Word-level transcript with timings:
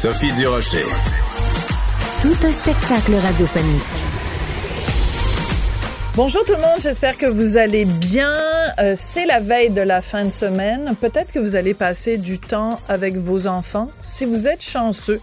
Sophie 0.00 0.30
Durocher. 0.30 0.84
Tout 2.22 2.46
un 2.46 2.52
spectacle 2.52 3.14
radiophonique. 3.16 3.82
Bonjour 6.14 6.44
tout 6.44 6.52
le 6.52 6.60
monde, 6.60 6.80
j'espère 6.80 7.18
que 7.18 7.26
vous 7.26 7.56
allez 7.56 7.84
bien. 7.84 8.32
Euh, 8.78 8.94
c'est 8.96 9.26
la 9.26 9.40
veille 9.40 9.70
de 9.70 9.80
la 9.80 10.00
fin 10.00 10.24
de 10.24 10.30
semaine. 10.30 10.94
Peut-être 11.00 11.32
que 11.32 11.40
vous 11.40 11.56
allez 11.56 11.74
passer 11.74 12.16
du 12.16 12.38
temps 12.38 12.78
avec 12.88 13.16
vos 13.16 13.48
enfants. 13.48 13.90
Si 14.00 14.24
vous 14.24 14.46
êtes 14.46 14.62
chanceux, 14.62 15.20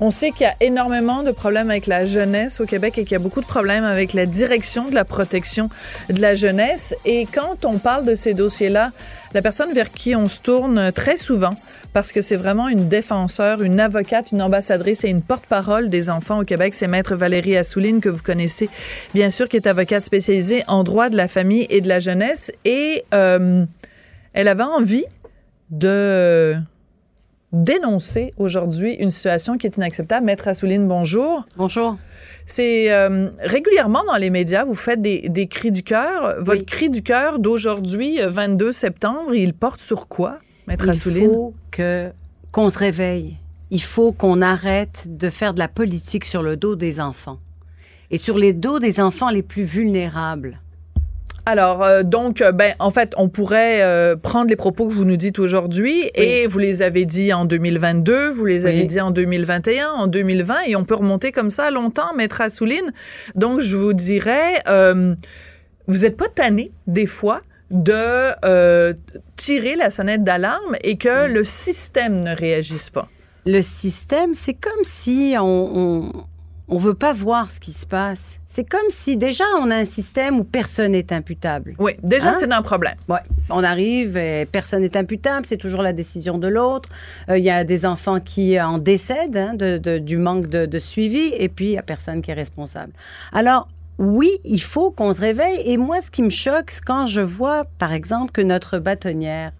on 0.00 0.10
sait 0.10 0.32
qu'il 0.32 0.42
y 0.42 0.50
a 0.50 0.56
énormément 0.60 1.22
de 1.22 1.30
problèmes 1.30 1.70
avec 1.70 1.86
la 1.86 2.04
jeunesse 2.04 2.60
au 2.60 2.66
Québec 2.66 2.98
et 2.98 3.04
qu'il 3.04 3.12
y 3.12 3.16
a 3.16 3.20
beaucoup 3.20 3.40
de 3.40 3.46
problèmes 3.46 3.84
avec 3.84 4.12
la 4.12 4.26
direction 4.26 4.88
de 4.88 4.94
la 4.94 5.04
protection 5.06 5.68
de 6.08 6.20
la 6.20 6.34
jeunesse. 6.34 6.94
Et 7.04 7.26
quand 7.26 7.64
on 7.64 7.78
parle 7.78 8.04
de 8.04 8.14
ces 8.14 8.34
dossiers-là, 8.34 8.92
la 9.32 9.42
personne 9.42 9.72
vers 9.72 9.92
qui 9.92 10.16
on 10.16 10.28
se 10.28 10.40
tourne 10.40 10.92
très 10.92 11.16
souvent, 11.16 11.54
parce 11.92 12.12
que 12.12 12.20
c'est 12.20 12.36
vraiment 12.36 12.68
une 12.68 12.88
défenseur, 12.88 13.62
une 13.62 13.80
avocate, 13.80 14.32
une 14.32 14.42
ambassadrice 14.42 15.04
et 15.04 15.08
une 15.08 15.22
porte-parole 15.22 15.88
des 15.88 16.10
enfants 16.10 16.40
au 16.40 16.44
Québec, 16.44 16.74
c'est 16.74 16.88
Maître 16.88 17.14
Valérie 17.14 17.56
Assouline, 17.56 18.00
que 18.00 18.08
vous 18.08 18.22
connaissez 18.22 18.68
bien 19.14 19.30
sûr, 19.30 19.48
qui 19.48 19.56
est 19.56 19.66
avocate 19.66 20.04
spécialisée 20.04 20.62
en 20.66 20.84
droit 20.84 21.08
de 21.08 21.16
la 21.16 21.28
famille 21.28 21.66
et 21.70 21.80
de 21.80 21.88
la 21.88 22.00
jeunesse. 22.00 22.50
Et 22.64 23.04
euh, 23.14 23.64
elle 24.32 24.48
avait 24.48 24.62
envie 24.62 25.04
de 25.70 26.56
dénoncer 27.52 28.32
aujourd'hui 28.36 28.94
une 28.94 29.10
situation 29.10 29.56
qui 29.56 29.66
est 29.66 29.76
inacceptable. 29.76 30.26
Maître 30.26 30.48
Assouline, 30.48 30.86
bonjour. 30.86 31.44
Bonjour. 31.56 31.96
C'est 32.46 32.92
euh, 32.92 33.28
régulièrement 33.40 34.02
dans 34.06 34.16
les 34.16 34.30
médias, 34.30 34.64
vous 34.64 34.74
faites 34.74 35.00
des, 35.00 35.28
des 35.28 35.46
cris 35.46 35.70
du 35.70 35.82
cœur. 35.82 36.36
Votre 36.40 36.64
cri 36.64 36.90
du 36.90 37.02
cœur 37.02 37.38
d'aujourd'hui, 37.38 38.18
22 38.22 38.66
euh, 38.68 38.72
septembre, 38.72 39.34
il 39.34 39.54
porte 39.54 39.80
sur 39.80 40.08
quoi, 40.08 40.38
Maître 40.66 40.88
Assouline? 40.88 41.24
Il 41.24 41.28
faut 41.28 41.54
que 41.70 42.10
qu'on 42.52 42.68
se 42.68 42.78
réveille. 42.78 43.36
Il 43.70 43.82
faut 43.82 44.12
qu'on 44.12 44.42
arrête 44.42 45.04
de 45.06 45.30
faire 45.30 45.54
de 45.54 45.60
la 45.60 45.68
politique 45.68 46.24
sur 46.24 46.42
le 46.42 46.56
dos 46.56 46.74
des 46.74 47.00
enfants 47.00 47.38
et 48.10 48.18
sur 48.18 48.36
les 48.36 48.52
dos 48.52 48.78
des 48.80 49.00
enfants 49.00 49.30
les 49.30 49.42
plus 49.42 49.62
vulnérables. 49.62 50.60
Alors, 51.50 51.82
euh, 51.82 52.04
donc, 52.04 52.42
euh, 52.42 52.52
ben, 52.52 52.74
en 52.78 52.92
fait, 52.92 53.12
on 53.16 53.28
pourrait 53.28 53.82
euh, 53.82 54.14
prendre 54.14 54.48
les 54.48 54.54
propos 54.54 54.86
que 54.86 54.92
vous 54.92 55.04
nous 55.04 55.16
dites 55.16 55.40
aujourd'hui 55.40 56.08
et 56.14 56.46
vous 56.46 56.60
les 56.60 56.80
avez 56.80 57.04
dit 57.06 57.32
en 57.32 57.44
2022, 57.44 58.30
vous 58.30 58.44
les 58.44 58.66
avez 58.66 58.84
dit 58.84 59.00
en 59.00 59.10
2021, 59.10 59.88
en 59.88 60.06
2020, 60.06 60.54
et 60.68 60.76
on 60.76 60.84
peut 60.84 60.94
remonter 60.94 61.32
comme 61.32 61.50
ça 61.50 61.72
longtemps, 61.72 62.14
Maître 62.16 62.40
Assouline. 62.40 62.92
Donc, 63.34 63.58
je 63.58 63.76
vous 63.76 63.94
dirais, 63.94 64.62
vous 65.88 65.98
n'êtes 66.02 66.16
pas 66.16 66.28
tanné, 66.28 66.70
des 66.86 67.06
fois, 67.06 67.40
de 67.72 68.94
tirer 69.34 69.74
la 69.74 69.90
sonnette 69.90 70.22
d'alarme 70.22 70.76
et 70.84 70.98
que 70.98 71.26
le 71.26 71.42
système 71.42 72.22
ne 72.22 72.36
réagisse 72.36 72.90
pas. 72.90 73.08
Le 73.44 73.60
système, 73.60 74.34
c'est 74.34 74.54
comme 74.54 74.84
si 74.84 75.34
on, 75.36 75.42
on 75.42 76.12
veut 76.78 76.94
pas 76.94 77.12
voir 77.12 77.50
ce 77.50 77.60
qui 77.60 77.72
se 77.72 77.86
passe. 77.86 78.40
C'est 78.46 78.68
comme 78.68 78.88
si 78.88 79.16
déjà 79.16 79.44
on 79.58 79.70
a 79.70 79.76
un 79.76 79.84
système 79.84 80.38
où 80.38 80.44
personne 80.44 80.92
n'est 80.92 81.12
imputable. 81.12 81.74
Oui, 81.78 81.92
déjà 82.02 82.30
hein? 82.30 82.34
c'est 82.34 82.50
un 82.52 82.62
problème. 82.62 82.94
Ouais, 83.08 83.20
on 83.48 83.64
arrive 83.64 84.16
et 84.16 84.46
personne 84.46 84.82
n'est 84.82 84.96
imputable, 84.96 85.46
c'est 85.46 85.56
toujours 85.56 85.82
la 85.82 85.92
décision 85.92 86.38
de 86.38 86.48
l'autre. 86.48 86.88
Euh, 87.28 87.38
il 87.38 87.44
y 87.44 87.50
a 87.50 87.64
des 87.64 87.86
enfants 87.86 88.20
qui 88.20 88.60
en 88.60 88.78
décèdent 88.78 89.36
hein, 89.36 89.54
de, 89.54 89.98
du 89.98 90.16
manque 90.16 90.46
de, 90.46 90.78
suivi 90.78 91.32
et 91.36 91.48
puis 91.48 91.66
il 91.66 91.72
y 91.72 91.78
a 91.78 91.82
personne 91.82 92.22
qui 92.22 92.30
est 92.30 92.34
responsable. 92.34 92.92
Alors 93.32 93.68
oui, 93.98 94.30
il 94.44 94.62
faut 94.62 94.90
qu'on 94.90 95.12
se 95.12 95.20
réveille. 95.20 95.60
Et 95.66 95.76
moi, 95.76 96.00
ce 96.00 96.10
qui 96.10 96.22
me 96.22 96.30
choque, 96.30 96.70
c'est 96.70 96.82
quand 96.82 97.04
je 97.04 97.20
vois, 97.20 97.66
par 97.78 97.92
exemple, 97.92 98.32
que 98.32 98.40
notre 98.40 98.78
bâtonnière 98.78 99.52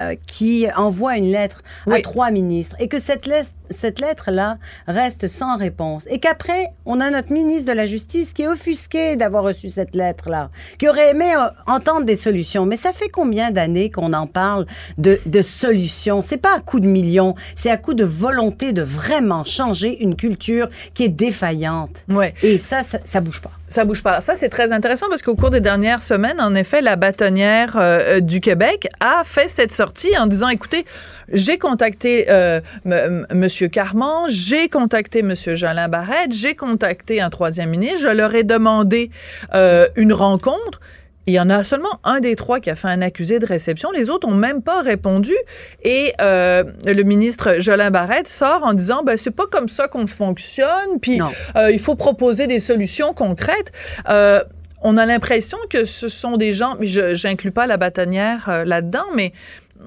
euh, 0.00 0.14
qui 0.26 0.66
envoie 0.76 1.16
une 1.16 1.30
lettre 1.30 1.62
à 1.90 2.00
trois 2.00 2.30
ministres 2.30 2.76
et 2.78 2.88
que 2.88 2.98
cette, 2.98 3.26
lettre, 3.26 3.50
cette 3.70 4.00
lettre-là 4.00 4.58
reste 4.86 5.26
sans 5.26 5.56
réponse 5.56 6.06
et 6.10 6.18
qu'après, 6.18 6.68
on 6.86 7.00
a 7.00 7.10
notre 7.10 7.32
ministre 7.32 7.70
de 7.70 7.76
la 7.76 7.86
Justice 7.86 8.32
qui 8.32 8.42
est 8.42 8.48
offusqué 8.48 9.16
d'avoir 9.16 9.44
reçu 9.44 9.68
cette 9.68 9.94
lettre-là, 9.94 10.50
qui 10.78 10.88
aurait 10.88 11.10
aimé 11.10 11.34
euh, 11.36 11.48
entendre 11.66 12.04
des 12.04 12.16
solutions. 12.16 12.66
Mais 12.66 12.76
ça 12.76 12.92
fait 12.92 13.08
combien 13.08 13.50
d'années 13.50 13.90
qu'on 13.90 14.12
en 14.12 14.26
parle 14.26 14.66
de, 14.98 15.20
de 15.26 15.42
solutions? 15.42 16.22
C'est 16.22 16.38
pas 16.38 16.56
à 16.56 16.60
coup 16.60 16.80
de 16.80 16.86
millions, 16.86 17.34
c'est 17.54 17.70
à 17.70 17.76
coup 17.76 17.94
de 17.94 18.04
volonté 18.04 18.72
de 18.72 18.82
vraiment 18.82 19.44
changer 19.44 20.02
une 20.02 20.16
culture 20.16 20.68
qui 20.94 21.04
est 21.04 21.08
défaillante. 21.08 22.02
Ouais. 22.08 22.34
Et 22.42 22.58
ça, 22.58 22.82
ça, 22.82 22.98
ça 23.04 23.20
bouge 23.20 23.40
pas. 23.40 23.52
Ça 23.72 23.86
bouge 23.86 24.02
pas. 24.02 24.20
Ça, 24.20 24.36
c'est 24.36 24.50
très 24.50 24.74
intéressant 24.74 25.06
parce 25.08 25.22
qu'au 25.22 25.34
cours 25.34 25.48
des 25.48 25.62
dernières 25.62 26.02
semaines, 26.02 26.42
en 26.42 26.54
effet, 26.54 26.82
la 26.82 26.96
bâtonnière 26.96 27.78
euh, 27.80 28.20
du 28.20 28.40
Québec 28.40 28.86
a 29.00 29.22
fait 29.24 29.48
cette 29.48 29.72
sortie 29.72 30.14
en 30.18 30.26
disant, 30.26 30.50
écoutez, 30.50 30.84
j'ai 31.32 31.56
contacté 31.56 32.26
euh, 32.28 32.60
Monsieur 33.32 33.68
Carman, 33.68 34.28
j'ai 34.28 34.68
contacté 34.68 35.22
Monsieur 35.22 35.54
Jolin 35.54 35.88
Barrette, 35.88 36.32
j'ai 36.32 36.54
contacté 36.54 37.22
un 37.22 37.30
troisième 37.30 37.70
ministre, 37.70 38.00
je 38.00 38.08
leur 38.08 38.34
ai 38.34 38.44
demandé 38.44 39.10
euh, 39.54 39.88
une 39.96 40.12
rencontre. 40.12 40.78
Il 41.26 41.34
y 41.34 41.40
en 41.40 41.50
a 41.50 41.62
seulement 41.62 42.00
un 42.04 42.20
des 42.20 42.34
trois 42.36 42.58
qui 42.60 42.70
a 42.70 42.74
fait 42.74 42.88
un 42.88 43.02
accusé 43.02 43.38
de 43.38 43.46
réception. 43.46 43.90
Les 43.92 44.10
autres 44.10 44.28
ont 44.28 44.34
même 44.34 44.62
pas 44.62 44.82
répondu. 44.82 45.34
Et 45.82 46.12
euh, 46.20 46.64
le 46.86 47.02
ministre 47.02 47.60
Jolin 47.60 47.90
Barrette 47.90 48.28
sort 48.28 48.64
en 48.64 48.72
disant, 48.72 49.02
ben 49.04 49.16
c'est 49.16 49.30
pas 49.30 49.46
comme 49.46 49.68
ça 49.68 49.88
qu'on 49.88 50.06
fonctionne. 50.06 50.98
Puis 51.00 51.20
euh, 51.56 51.70
il 51.70 51.78
faut 51.78 51.94
proposer 51.94 52.46
des 52.46 52.58
solutions 52.58 53.14
concrètes. 53.14 53.72
Euh, 54.08 54.42
on 54.84 54.96
a 54.96 55.06
l'impression 55.06 55.58
que 55.70 55.84
ce 55.84 56.08
sont 56.08 56.36
des 56.36 56.52
gens, 56.52 56.74
mais 56.78 56.86
je 56.86 57.26
n'inclus 57.26 57.52
pas 57.52 57.66
la 57.66 57.76
bâtonnière 57.76 58.48
euh, 58.48 58.64
là-dedans, 58.64 59.04
mais 59.14 59.32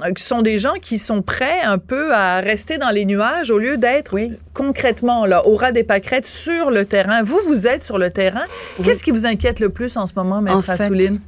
euh, 0.03 0.11
ce 0.17 0.25
sont 0.25 0.41
des 0.41 0.59
gens 0.59 0.73
qui 0.81 0.97
sont 0.99 1.21
prêts 1.21 1.61
un 1.63 1.77
peu 1.77 2.13
à 2.13 2.39
rester 2.39 2.77
dans 2.77 2.89
les 2.89 3.05
nuages 3.05 3.51
au 3.51 3.59
lieu 3.59 3.77
d'être 3.77 4.17
concrètement 4.53 5.25
là 5.25 5.45
au 5.47 5.55
ras 5.55 5.71
des 5.71 5.83
pâquerettes 5.83 6.25
sur 6.25 6.71
le 6.71 6.85
terrain. 6.85 7.23
Vous, 7.23 7.39
vous 7.47 7.67
êtes 7.67 7.83
sur 7.83 7.97
le 7.97 8.11
terrain. 8.11 8.43
Qu'est-ce 8.83 9.03
qui 9.03 9.11
vous 9.11 9.25
inquiète 9.25 9.59
le 9.59 9.69
plus 9.69 9.97
en 9.97 10.07
ce 10.07 10.13
moment, 10.15 10.41
Maître 10.41 10.69
Assouline? 10.69 11.19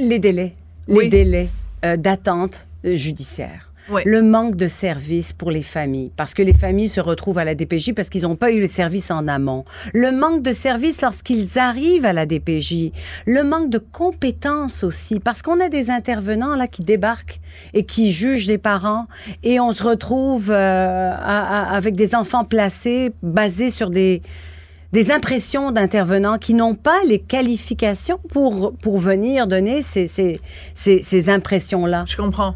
Les 0.00 0.18
délais. 0.18 0.52
Les 0.88 1.08
délais 1.08 1.48
euh, 1.84 1.96
d'attente 1.96 2.60
judiciaire 2.84 3.70
le 4.04 4.22
manque 4.22 4.56
de 4.56 4.68
services 4.68 5.32
pour 5.32 5.50
les 5.50 5.62
familles, 5.62 6.10
parce 6.16 6.34
que 6.34 6.42
les 6.42 6.52
familles 6.52 6.88
se 6.88 7.00
retrouvent 7.00 7.38
à 7.38 7.44
la 7.44 7.54
DPJ 7.54 7.92
parce 7.94 8.08
qu'ils 8.08 8.22
n'ont 8.22 8.36
pas 8.36 8.50
eu 8.50 8.60
les 8.60 8.68
services 8.68 9.10
en 9.10 9.28
amont. 9.28 9.64
Le 9.92 10.10
manque 10.10 10.42
de 10.42 10.52
services 10.52 11.02
lorsqu'ils 11.02 11.58
arrivent 11.58 12.06
à 12.06 12.12
la 12.12 12.26
DPJ. 12.26 12.92
Le 13.26 13.42
manque 13.42 13.70
de 13.70 13.78
compétences 13.78 14.84
aussi, 14.84 15.20
parce 15.20 15.42
qu'on 15.42 15.60
a 15.60 15.68
des 15.68 15.90
intervenants 15.90 16.54
là 16.54 16.66
qui 16.66 16.82
débarquent 16.82 17.40
et 17.72 17.84
qui 17.84 18.12
jugent 18.12 18.46
les 18.46 18.58
parents, 18.58 19.06
et 19.42 19.60
on 19.60 19.72
se 19.72 19.82
retrouve 19.82 20.50
euh, 20.50 21.12
avec 21.12 21.96
des 21.96 22.14
enfants 22.14 22.44
placés 22.44 23.12
basés 23.22 23.70
sur 23.70 23.90
des 23.90 24.22
des 24.92 25.10
impressions 25.10 25.72
d'intervenants 25.72 26.38
qui 26.38 26.54
n'ont 26.54 26.76
pas 26.76 27.00
les 27.04 27.18
qualifications 27.18 28.20
pour, 28.28 28.72
pour 28.76 28.98
venir 28.98 29.48
donner 29.48 29.82
ces, 29.82 30.06
ces, 30.06 30.40
ces, 30.72 31.02
ces 31.02 31.30
impressions-là. 31.30 32.04
Je 32.06 32.16
comprends. 32.16 32.54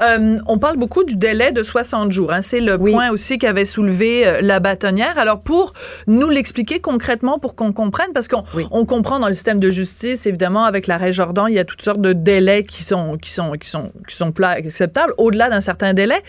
Euh, 0.00 0.36
on 0.46 0.58
parle 0.58 0.76
beaucoup 0.76 1.04
du 1.04 1.16
délai 1.16 1.52
de 1.52 1.62
60 1.62 2.12
jours. 2.12 2.32
Hein. 2.32 2.42
C'est 2.42 2.60
le 2.60 2.78
point 2.78 3.10
aussi 3.10 3.38
qu'avait 3.38 3.64
soulevé 3.64 4.26
euh, 4.26 4.38
la 4.40 4.60
bâtonnière. 4.60 5.18
Alors, 5.18 5.40
pour 5.40 5.72
nous 6.06 6.28
l'expliquer 6.28 6.80
concrètement, 6.80 7.38
pour 7.38 7.54
qu'on 7.54 7.72
comprenne, 7.72 8.12
parce 8.12 8.28
qu'on 8.28 8.42
on 8.70 8.84
comprend 8.84 9.18
dans 9.18 9.28
le 9.28 9.34
système 9.34 9.60
de 9.60 9.70
justice, 9.70 10.26
évidemment, 10.26 10.64
avec 10.64 10.86
l'arrêt 10.86 11.12
Jordan, 11.12 11.46
il 11.48 11.54
y 11.54 11.58
a 11.58 11.64
toutes 11.64 11.82
sortes 11.82 12.00
de 12.00 12.12
délais 12.12 12.62
qui 12.62 12.82
sont, 12.82 13.16
qui 13.16 13.30
sont, 13.30 13.52
qui 13.52 13.68
sont, 13.68 13.92
qui 14.08 14.14
sont 14.14 14.32
acceptables, 14.40 15.12
au-delà 15.18 15.50
d'un 15.50 15.60
certain 15.60 15.94
délai. 15.94 16.22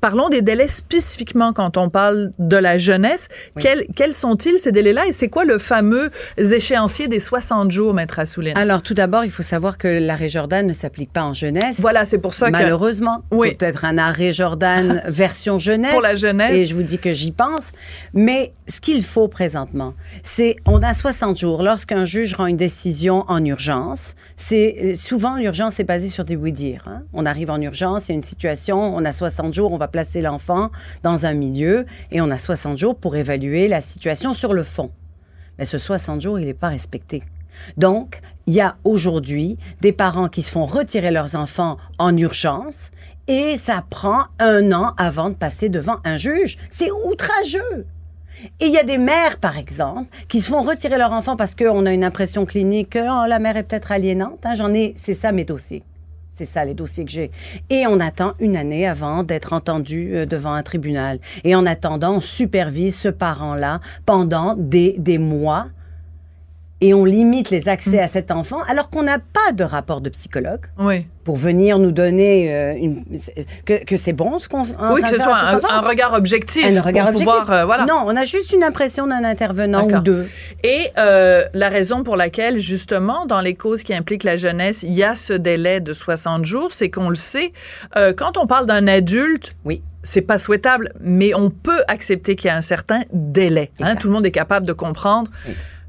Parlons 0.00 0.28
des 0.28 0.42
délais 0.42 0.68
spécifiquement 0.68 1.52
quand 1.52 1.76
on 1.76 1.88
parle 1.88 2.30
de 2.38 2.56
la 2.56 2.78
jeunesse. 2.78 3.28
Quels, 3.60 3.84
quels 3.96 4.12
sont-ils, 4.12 4.58
ces 4.58 4.72
délais-là? 4.72 5.06
Et 5.06 5.12
c'est 5.12 5.28
quoi 5.28 5.44
le 5.44 5.58
fameux 5.58 6.10
échéancier 6.36 7.08
des 7.08 7.20
60 7.20 7.70
jours, 7.70 7.94
Maître 7.94 8.18
Assouline? 8.18 8.56
Alors, 8.56 8.82
tout 8.82 8.94
d'abord, 8.94 9.24
il 9.24 9.30
faut 9.30 9.42
savoir 9.42 9.78
que 9.78 9.88
l'arrêt 9.88 10.28
Jordan 10.28 10.66
ne 10.66 10.72
s'applique 10.72 11.12
pas 11.12 11.22
en 11.22 11.34
jeunesse. 11.34 11.80
Voilà, 11.80 12.04
c'est 12.04 12.18
pour 12.18 12.34
ça 12.34 12.46
que 12.46 12.52
malheureusement. 12.52 12.93
Oui. 13.30 13.54
Peut-être 13.54 13.84
un 13.84 13.98
arrêt 13.98 14.32
Jordan 14.32 15.02
version 15.08 15.58
jeunesse. 15.58 15.92
Pour 15.92 16.02
la 16.02 16.16
jeunesse. 16.16 16.52
Et 16.60 16.66
je 16.66 16.74
vous 16.74 16.82
dis 16.82 16.98
que 16.98 17.12
j'y 17.12 17.32
pense. 17.32 17.72
Mais 18.12 18.52
ce 18.68 18.80
qu'il 18.80 19.02
faut 19.04 19.28
présentement, 19.28 19.94
c'est 20.22 20.56
on 20.66 20.82
a 20.82 20.92
60 20.92 21.38
jours. 21.38 21.62
Lorsqu'un 21.62 22.04
juge 22.04 22.34
rend 22.34 22.46
une 22.46 22.56
décision 22.56 23.24
en 23.28 23.44
urgence, 23.44 24.14
c'est 24.36 24.94
souvent 24.94 25.36
l'urgence 25.36 25.80
est 25.80 25.84
basée 25.84 26.08
sur 26.08 26.24
des 26.24 26.36
oui-dire. 26.36 26.84
hein. 26.86 27.02
On 27.12 27.26
arrive 27.26 27.50
en 27.50 27.60
urgence, 27.60 28.08
il 28.08 28.12
y 28.12 28.14
a 28.14 28.16
une 28.16 28.22
situation, 28.22 28.78
on 28.94 29.04
a 29.04 29.12
60 29.12 29.52
jours, 29.54 29.72
on 29.72 29.78
va 29.78 29.88
placer 29.88 30.20
l'enfant 30.20 30.70
dans 31.02 31.26
un 31.26 31.34
milieu 31.34 31.84
et 32.10 32.20
on 32.20 32.30
a 32.30 32.38
60 32.38 32.78
jours 32.78 32.96
pour 32.96 33.16
évaluer 33.16 33.68
la 33.68 33.80
situation 33.80 34.32
sur 34.32 34.52
le 34.54 34.62
fond. 34.62 34.90
Mais 35.58 35.64
ce 35.64 35.78
60 35.78 36.20
jours, 36.20 36.38
il 36.40 36.46
n'est 36.46 36.54
pas 36.54 36.68
respecté. 36.68 37.22
Donc, 37.76 38.20
il 38.46 38.54
y 38.54 38.60
a 38.60 38.76
aujourd'hui 38.84 39.58
des 39.80 39.92
parents 39.92 40.28
qui 40.28 40.42
se 40.42 40.50
font 40.50 40.66
retirer 40.66 41.10
leurs 41.10 41.36
enfants 41.36 41.78
en 41.98 42.16
urgence 42.16 42.90
et 43.26 43.56
ça 43.56 43.84
prend 43.88 44.24
un 44.38 44.72
an 44.72 44.92
avant 44.96 45.30
de 45.30 45.34
passer 45.34 45.68
devant 45.68 45.96
un 46.04 46.16
juge. 46.16 46.58
C'est 46.70 46.90
outrageux. 47.06 47.86
Et 48.60 48.66
il 48.66 48.72
y 48.72 48.78
a 48.78 48.84
des 48.84 48.98
mères, 48.98 49.38
par 49.38 49.56
exemple, 49.56 50.08
qui 50.28 50.40
se 50.40 50.50
font 50.50 50.62
retirer 50.62 50.98
leur 50.98 51.12
enfant 51.12 51.36
parce 51.36 51.54
qu'on 51.54 51.86
a 51.86 51.92
une 51.92 52.04
impression 52.04 52.44
clinique 52.44 52.90
que 52.90 52.98
oh, 52.98 53.26
la 53.26 53.38
mère 53.38 53.56
est 53.56 53.62
peut-être 53.62 53.92
aliénante. 53.92 54.44
hein. 54.44 54.54
J'en 54.54 54.74
ai, 54.74 54.92
c'est 54.96 55.14
ça 55.14 55.32
mes 55.32 55.44
dossiers. 55.44 55.82
C'est 56.30 56.44
ça 56.44 56.64
les 56.64 56.74
dossiers 56.74 57.04
que 57.04 57.12
j'ai. 57.12 57.30
Et 57.70 57.86
on 57.86 58.00
attend 58.00 58.34
une 58.40 58.56
année 58.56 58.88
avant 58.88 59.22
d'être 59.22 59.52
entendu 59.52 60.16
euh, 60.16 60.26
devant 60.26 60.52
un 60.52 60.64
tribunal. 60.64 61.20
Et 61.44 61.54
en 61.54 61.64
attendant, 61.64 62.16
on 62.16 62.20
supervise 62.20 62.96
ce 62.96 63.08
parent-là 63.08 63.80
pendant 64.04 64.56
des, 64.58 64.96
des 64.98 65.18
mois 65.18 65.66
et 66.80 66.92
on 66.92 67.04
limite 67.04 67.50
les 67.50 67.68
accès 67.68 67.98
à 68.00 68.08
cet 68.08 68.30
enfant 68.30 68.58
alors 68.68 68.90
qu'on 68.90 69.04
n'a 69.04 69.18
pas 69.18 69.52
de 69.52 69.64
rapport 69.64 70.00
de 70.00 70.10
psychologue 70.10 70.66
Oui. 70.78 71.06
pour 71.22 71.36
venir 71.36 71.78
nous 71.78 71.92
donner 71.92 72.52
euh, 72.54 72.74
une, 72.76 73.04
que, 73.64 73.84
que 73.84 73.96
c'est 73.96 74.12
bon 74.12 74.38
ce 74.38 74.48
qu'on 74.48 74.62
Oui, 74.92 75.00
que 75.02 75.08
ce 75.08 75.16
soit 75.16 75.36
un, 75.36 75.60
un 75.62 75.80
regard 75.80 76.12
objectif. 76.14 76.64
un 76.66 76.82
regard 76.82 77.06
pour 77.12 77.14
objectif. 77.20 77.38
pouvoir, 77.40 77.50
euh, 77.52 77.64
voilà. 77.64 77.86
Non, 77.86 78.02
on 78.04 78.16
a 78.16 78.24
juste 78.24 78.52
une 78.52 78.64
impression 78.64 79.06
d'un 79.06 79.24
intervenant 79.24 79.86
ou 79.86 80.00
deux. 80.00 80.28
Et 80.62 80.90
euh, 80.98 81.44
la 81.54 81.68
raison 81.68 82.02
pour 82.02 82.16
laquelle, 82.16 82.58
justement, 82.58 83.24
dans 83.24 83.40
les 83.40 83.54
causes 83.54 83.82
qui 83.82 83.94
impliquent 83.94 84.24
la 84.24 84.36
jeunesse, 84.36 84.82
il 84.82 84.92
y 84.92 85.04
a 85.04 85.14
ce 85.14 85.32
délai 85.32 85.80
de 85.80 85.92
60 85.92 86.44
jours, 86.44 86.68
c'est 86.72 86.90
qu'on 86.90 87.08
le 87.08 87.14
sait, 87.14 87.52
quand 88.16 88.36
on 88.36 88.46
parle 88.46 88.66
d'un 88.66 88.86
adulte, 88.88 89.52
Oui. 89.64 89.82
c'est 90.02 90.22
pas 90.22 90.38
souhaitable, 90.38 90.90
mais 91.00 91.34
on 91.34 91.50
peut 91.50 91.82
accepter 91.88 92.34
qu'il 92.36 92.48
y 92.48 92.50
a 92.50 92.56
un 92.56 92.60
certain 92.62 93.02
délai. 93.12 93.70
hein. 93.80 93.94
Tout 93.96 94.08
le 94.08 94.14
monde 94.14 94.26
est 94.26 94.30
capable 94.32 94.66
de 94.66 94.72
comprendre. 94.72 95.30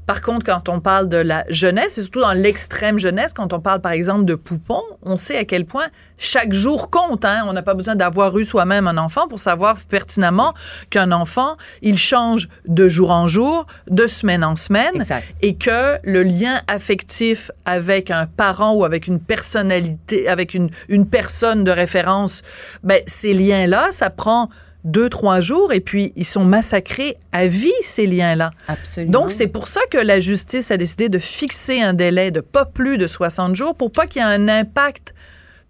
Par 0.06 0.20
contre, 0.20 0.46
quand 0.46 0.68
on 0.68 0.80
parle 0.80 1.08
de 1.08 1.16
la 1.16 1.44
jeunesse, 1.48 1.98
et 1.98 2.02
surtout 2.02 2.20
dans 2.20 2.32
l'extrême 2.32 2.98
jeunesse, 2.98 3.32
quand 3.32 3.52
on 3.52 3.58
parle 3.58 3.80
par 3.80 3.92
exemple 3.92 4.24
de 4.24 4.36
poupons, 4.36 4.84
on 5.02 5.16
sait 5.16 5.36
à 5.36 5.44
quel 5.44 5.64
point 5.64 5.86
chaque 6.16 6.52
jour 6.52 6.90
compte. 6.90 7.24
Hein? 7.24 7.44
On 7.48 7.52
n'a 7.52 7.62
pas 7.62 7.74
besoin 7.74 7.96
d'avoir 7.96 8.38
eu 8.38 8.44
soi-même 8.44 8.86
un 8.86 8.98
enfant 8.98 9.26
pour 9.26 9.40
savoir 9.40 9.76
pertinemment 9.88 10.54
qu'un 10.90 11.10
enfant, 11.10 11.56
il 11.82 11.98
change 11.98 12.48
de 12.66 12.88
jour 12.88 13.10
en 13.10 13.26
jour, 13.26 13.66
de 13.90 14.06
semaine 14.06 14.44
en 14.44 14.54
semaine, 14.54 14.96
Exact. 14.96 15.26
et 15.42 15.56
que 15.56 15.98
le 16.04 16.22
lien 16.22 16.60
affectif 16.68 17.50
avec 17.64 18.12
un 18.12 18.26
parent 18.26 18.74
ou 18.74 18.84
avec 18.84 19.08
une 19.08 19.18
personnalité, 19.18 20.28
avec 20.28 20.54
une, 20.54 20.70
une 20.88 21.08
personne 21.08 21.64
de 21.64 21.70
référence, 21.72 22.42
ben, 22.84 23.02
ces 23.06 23.34
liens-là, 23.34 23.88
ça 23.90 24.10
prend 24.10 24.50
deux, 24.86 25.08
trois 25.10 25.40
jours 25.40 25.72
et 25.72 25.80
puis 25.80 26.12
ils 26.16 26.24
sont 26.24 26.44
massacrés 26.44 27.16
à 27.32 27.46
vie, 27.46 27.72
ces 27.82 28.06
liens-là. 28.06 28.52
Absolument. 28.68 29.12
Donc, 29.12 29.32
c'est 29.32 29.48
pour 29.48 29.68
ça 29.68 29.80
que 29.90 29.98
la 29.98 30.20
justice 30.20 30.70
a 30.70 30.76
décidé 30.76 31.08
de 31.08 31.18
fixer 31.18 31.82
un 31.82 31.92
délai 31.92 32.30
de 32.30 32.40
pas 32.40 32.64
plus 32.64 32.96
de 32.96 33.06
60 33.06 33.54
jours 33.54 33.74
pour 33.74 33.90
pas 33.92 34.06
qu'il 34.06 34.22
y 34.22 34.24
ait 34.24 34.28
un 34.28 34.48
impact 34.48 35.12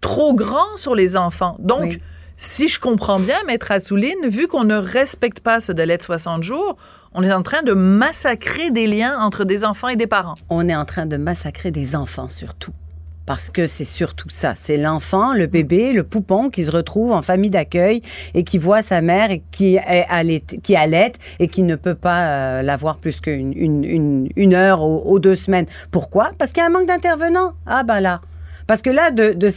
trop 0.01 0.33
grand 0.33 0.77
sur 0.77 0.93
les 0.95 1.17
enfants. 1.17 1.55
Donc, 1.59 1.81
Oui. 1.81 2.01
si 2.37 2.67
je 2.67 2.79
comprends 2.79 3.19
bien, 3.19 3.37
Maître 3.47 3.71
Assouline, 3.71 4.27
vu 4.29 4.47
qu'on 4.47 4.63
ne 4.63 4.75
respecte 4.75 5.39
pas 5.39 5.59
ce 5.59 5.71
délai 5.71 5.97
de 5.97 6.03
60 6.03 6.43
jours, 6.43 6.77
on 7.13 7.23
est 7.23 7.33
en 7.33 7.41
train 7.41 7.63
de 7.63 7.73
massacrer 7.73 8.69
des 8.69 8.85
liens 8.85 9.17
entre 9.19 9.43
des 9.43 9.65
enfants 9.65 9.87
et 9.87 9.95
des 9.95 10.07
parents. 10.07 10.35
on 10.49 10.69
est 10.69 10.75
en 10.75 10.85
train 10.85 11.07
de 11.07 11.17
massacrer 11.17 11.71
des 11.71 11.95
enfants 11.95 12.29
surtout. 12.29 12.71
Parce 13.27 13.49
que 13.49 13.67
c'est 13.67 13.83
surtout 13.83 14.29
ça. 14.29 14.53
C'est 14.55 14.77
l'enfant, 14.77 15.33
le 15.33 15.47
bébé, 15.47 15.91
le 15.91 16.03
poupon 16.03 16.49
qui 16.49 16.63
se 16.63 16.71
retrouve 16.71 17.11
en 17.11 17.21
famille 17.21 17.49
d'accueil 17.49 18.01
et 18.33 18.43
qui 18.43 18.57
voit 18.57 18.81
sa 18.81 19.01
mère 19.01 19.29
et 19.29 19.43
qui 19.51 19.75
est 19.75 20.05
allait, 20.09 20.41
qui 20.63 20.75
et 21.39 21.47
qui 21.49 21.61
ne 21.61 21.75
peut 21.75 21.93
pas 21.93 22.29
euh, 22.29 22.61
l'avoir 22.61 22.97
plus 22.97 23.19
qu'une 23.19 23.51
une, 23.53 23.83
une, 23.83 24.29
une 24.35 24.53
heure 24.53 24.81
aux, 24.81 25.03
aux 25.03 25.19
deux 25.19 25.35
semaines. 25.35 25.65
Pourquoi? 25.91 26.31
Parce 26.39 26.53
qu'il 26.53 26.61
y 26.61 26.63
a 26.63 26.67
un 26.67 26.71
manque 26.71 26.87
d'intervenants. 26.87 27.51
Ah 27.65 27.83
ben 27.83 27.99
là. 27.99 28.21
Parce 28.67 28.81
que 28.81 28.89
là, 28.89 29.11
de, 29.11 29.49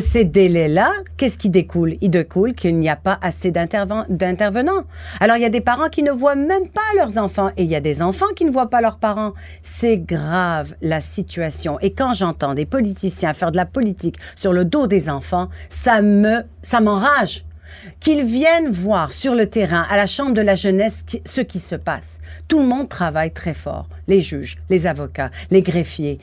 ces 0.00 0.24
délais-là, 0.24 0.92
qu'est-ce 1.16 1.38
qui 1.38 1.48
découle? 1.48 1.94
Il 2.00 2.10
découle 2.10 2.54
qu'il 2.54 2.76
n'y 2.76 2.88
a 2.88 2.96
pas 2.96 3.18
assez 3.22 3.52
d'interven- 3.52 4.06
d'intervenants. 4.08 4.82
Alors, 5.20 5.36
il 5.36 5.42
y 5.42 5.46
a 5.46 5.50
des 5.50 5.60
parents 5.60 5.88
qui 5.88 6.02
ne 6.02 6.10
voient 6.10 6.34
même 6.34 6.68
pas 6.68 6.80
leurs 6.96 7.18
enfants 7.18 7.50
et 7.56 7.62
il 7.62 7.68
y 7.68 7.76
a 7.76 7.80
des 7.80 8.02
enfants 8.02 8.26
qui 8.34 8.44
ne 8.44 8.50
voient 8.50 8.68
pas 8.68 8.80
leurs 8.80 8.98
parents. 8.98 9.32
C'est 9.62 9.98
grave, 9.98 10.74
la 10.82 11.00
situation. 11.00 11.78
Et 11.80 11.92
quand 11.92 12.14
j'entends 12.14 12.54
des 12.54 12.66
politiciens 12.66 13.32
faire 13.32 13.52
de 13.52 13.56
la 13.56 13.66
politique 13.66 14.16
sur 14.34 14.52
le 14.52 14.64
dos 14.64 14.86
des 14.86 15.08
enfants, 15.08 15.48
ça 15.68 16.02
me, 16.02 16.42
ça 16.62 16.80
m'enrage. 16.80 17.44
Qu'ils 18.00 18.24
viennent 18.24 18.70
voir 18.70 19.12
sur 19.12 19.34
le 19.34 19.48
terrain, 19.48 19.86
à 19.88 19.96
la 19.96 20.06
Chambre 20.06 20.32
de 20.32 20.40
la 20.40 20.54
jeunesse, 20.54 21.04
ce 21.24 21.40
qui 21.40 21.60
se 21.60 21.76
passe. 21.76 22.20
Tout 22.48 22.60
le 22.60 22.66
monde 22.66 22.88
travaille 22.88 23.32
très 23.32 23.54
fort. 23.54 23.88
Les 24.08 24.22
juges, 24.22 24.56
les 24.70 24.86
avocats, 24.86 25.30
les 25.50 25.62
greffiers. 25.62 26.18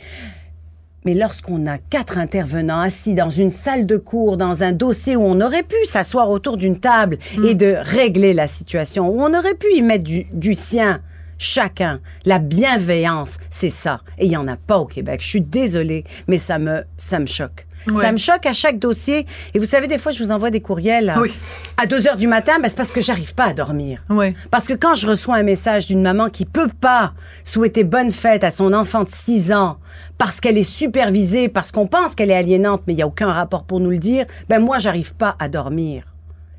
Mais 1.05 1.13
lorsqu'on 1.13 1.67
a 1.67 1.77
quatre 1.77 2.17
intervenants 2.17 2.79
assis 2.79 3.13
dans 3.13 3.29
une 3.29 3.49
salle 3.49 3.85
de 3.85 3.97
cours, 3.97 4.37
dans 4.37 4.63
un 4.63 4.71
dossier 4.71 5.15
où 5.15 5.21
on 5.21 5.41
aurait 5.41 5.63
pu 5.63 5.75
s'asseoir 5.85 6.29
autour 6.29 6.57
d'une 6.57 6.79
table 6.79 7.17
et 7.43 7.55
de 7.55 7.75
régler 7.77 8.33
la 8.33 8.47
situation, 8.47 9.09
où 9.09 9.21
on 9.21 9.33
aurait 9.37 9.55
pu 9.55 9.67
y 9.75 9.81
mettre 9.81 10.03
du, 10.03 10.25
du 10.31 10.53
sien, 10.53 11.01
chacun, 11.37 11.99
la 12.25 12.39
bienveillance, 12.39 13.39
c'est 13.49 13.69
ça. 13.69 14.01
Et 14.17 14.25
il 14.25 14.29
n'y 14.29 14.37
en 14.37 14.47
a 14.47 14.55
pas 14.55 14.77
au 14.77 14.85
Québec. 14.85 15.21
Je 15.21 15.27
suis 15.27 15.41
désolée, 15.41 16.05
mais 16.27 16.37
ça 16.37 16.57
me, 16.57 16.83
ça 16.97 17.19
me 17.19 17.25
choque. 17.25 17.67
Ça 17.99 18.11
me 18.11 18.17
choque 18.17 18.45
à 18.45 18.53
chaque 18.53 18.79
dossier. 18.79 19.25
Et 19.53 19.59
vous 19.59 19.65
savez, 19.65 19.87
des 19.87 19.97
fois, 19.97 20.11
je 20.11 20.23
vous 20.23 20.31
envoie 20.31 20.49
des 20.51 20.61
courriels 20.61 21.09
à, 21.09 21.19
Oui. 21.19 21.31
à 21.77 21.85
2 21.85 22.07
heures 22.07 22.17
du 22.17 22.27
matin, 22.27 22.53
ben, 22.61 22.69
c'est 22.69 22.77
parce 22.77 22.91
que 22.91 23.01
j'arrive 23.01 23.33
pas 23.35 23.45
à 23.45 23.53
dormir. 23.53 24.03
Oui. 24.09 24.33
Parce 24.51 24.67
que 24.67 24.73
quand 24.73 24.95
je 24.95 25.07
reçois 25.07 25.35
un 25.35 25.43
message 25.43 25.87
d'une 25.87 26.01
maman 26.01 26.29
qui 26.29 26.45
peut 26.45 26.69
pas 26.81 27.13
souhaiter 27.43 27.83
bonne 27.83 28.11
fête 28.11 28.43
à 28.43 28.51
son 28.51 28.73
enfant 28.73 29.03
de 29.03 29.09
6 29.09 29.51
ans 29.53 29.77
parce 30.17 30.39
qu'elle 30.39 30.57
est 30.57 30.63
supervisée, 30.63 31.49
parce 31.49 31.71
qu'on 31.71 31.87
pense 31.87 32.15
qu'elle 32.15 32.31
est 32.31 32.35
aliénante, 32.35 32.83
mais 32.87 32.93
il 32.93 32.97
n'y 32.97 33.01
a 33.03 33.07
aucun 33.07 33.31
rapport 33.31 33.63
pour 33.63 33.79
nous 33.79 33.89
le 33.89 33.97
dire, 33.97 34.25
ben 34.49 34.59
moi, 34.59 34.77
j'arrive 34.79 35.15
pas 35.15 35.35
à 35.39 35.49
dormir. 35.49 36.03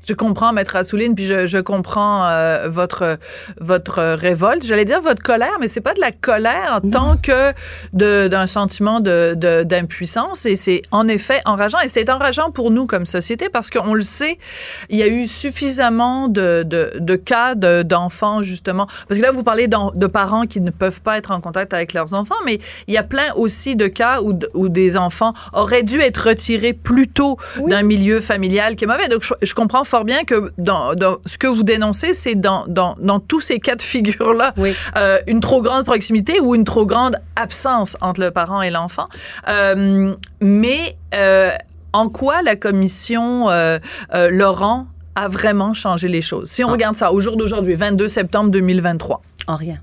Je 0.07 0.13
comprends, 0.13 0.53
Maître 0.53 0.75
Assouline, 0.75 1.15
puis 1.15 1.25
je, 1.25 1.45
je 1.47 1.57
comprends 1.57 2.25
euh, 2.27 2.67
votre 2.69 3.17
votre 3.59 4.01
révolte. 4.15 4.63
J'allais 4.63 4.85
dire 4.85 5.01
votre 5.01 5.21
colère, 5.23 5.53
mais 5.59 5.67
c'est 5.67 5.81
pas 5.81 5.93
de 5.93 6.01
la 6.01 6.11
colère 6.11 6.79
en 6.83 6.89
tant 6.89 7.17
que 7.17 7.53
de- 7.93 8.27
d'un 8.27 8.47
sentiment 8.47 8.99
de 8.99 9.33
de- 9.35 9.63
d'impuissance. 9.63 10.45
Et 10.45 10.55
c'est 10.55 10.81
en 10.91 11.07
effet 11.07 11.39
enrageant. 11.45 11.79
Et 11.79 11.87
c'est 11.87 12.09
enrageant 12.09 12.51
pour 12.51 12.71
nous 12.71 12.85
comme 12.85 13.05
société 13.05 13.49
parce 13.49 13.69
qu'on 13.69 13.93
le 13.93 14.03
sait, 14.03 14.37
il 14.89 14.97
y 14.97 15.03
a 15.03 15.07
eu 15.07 15.27
suffisamment 15.27 16.27
de, 16.27 16.63
de, 16.63 16.93
de 16.99 17.15
cas 17.15 17.55
de- 17.55 17.81
d'enfants, 17.83 18.41
justement. 18.41 18.87
Parce 19.07 19.19
que 19.19 19.25
là, 19.25 19.31
vous 19.31 19.43
parlez 19.43 19.67
de 19.67 20.07
parents 20.07 20.45
qui 20.45 20.61
ne 20.61 20.69
peuvent 20.69 21.01
pas 21.01 21.17
être 21.17 21.31
en 21.31 21.41
contact 21.41 21.73
avec 21.73 21.93
leurs 21.93 22.13
enfants, 22.13 22.35
mais 22.45 22.59
il 22.87 22.93
y 22.93 22.97
a 22.97 23.03
plein 23.03 23.33
aussi 23.35 23.75
de 23.75 23.87
cas 23.87 24.21
où, 24.21 24.33
où 24.53 24.69
des 24.69 24.97
enfants 24.97 25.33
auraient 25.53 25.83
dû 25.83 25.99
être 25.99 26.27
retirés 26.29 26.73
plus 26.73 27.07
tôt 27.07 27.37
d'un 27.67 27.81
milieu 27.81 28.21
familial 28.21 28.75
qui 28.75 28.83
est 28.83 28.87
mauvais. 28.87 29.07
Donc, 29.07 29.23
je, 29.23 29.33
je 29.41 29.53
comprends 29.53 29.83
fort 29.95 30.03
bien 30.03 30.25
que 30.25 30.51
dans, 30.57 30.93
dans 30.93 31.17
ce 31.25 31.37
que 31.37 31.47
vous 31.47 31.63
dénoncez, 31.63 32.13
c'est 32.13 32.35
dans, 32.35 32.65
dans, 32.67 32.97
dans 32.99 33.21
tous 33.21 33.39
ces 33.39 33.59
cas 33.59 33.77
de 33.77 33.81
figure-là, 33.81 34.53
Oui. 34.57 34.75
euh, 34.97 35.19
une 35.25 35.39
trop 35.39 35.61
grande 35.61 35.85
proximité 35.85 36.41
ou 36.41 36.53
une 36.53 36.65
trop 36.65 36.85
grande 36.85 37.15
absence 37.37 37.95
entre 38.01 38.19
le 38.19 38.31
parent 38.31 38.61
et 38.61 38.71
l'enfant. 38.71 39.05
Euh, 39.47 40.13
mais 40.41 40.97
euh, 41.13 41.51
en 41.93 42.09
quoi 42.09 42.41
la 42.41 42.57
commission 42.57 43.47
Laurent 44.13 44.87
a 45.15 45.29
vraiment 45.29 45.73
changé 45.73 46.09
les 46.09 46.21
choses? 46.21 46.49
Si 46.49 46.61
on 46.61 46.67
regarde 46.69 46.95
ça 46.95 47.13
au 47.13 47.21
jour 47.21 47.37
d'aujourd'hui, 47.37 47.75
22 47.75 48.09
septembre 48.09 48.51
2023. 48.51 49.21
En 49.47 49.55
rien. 49.55 49.77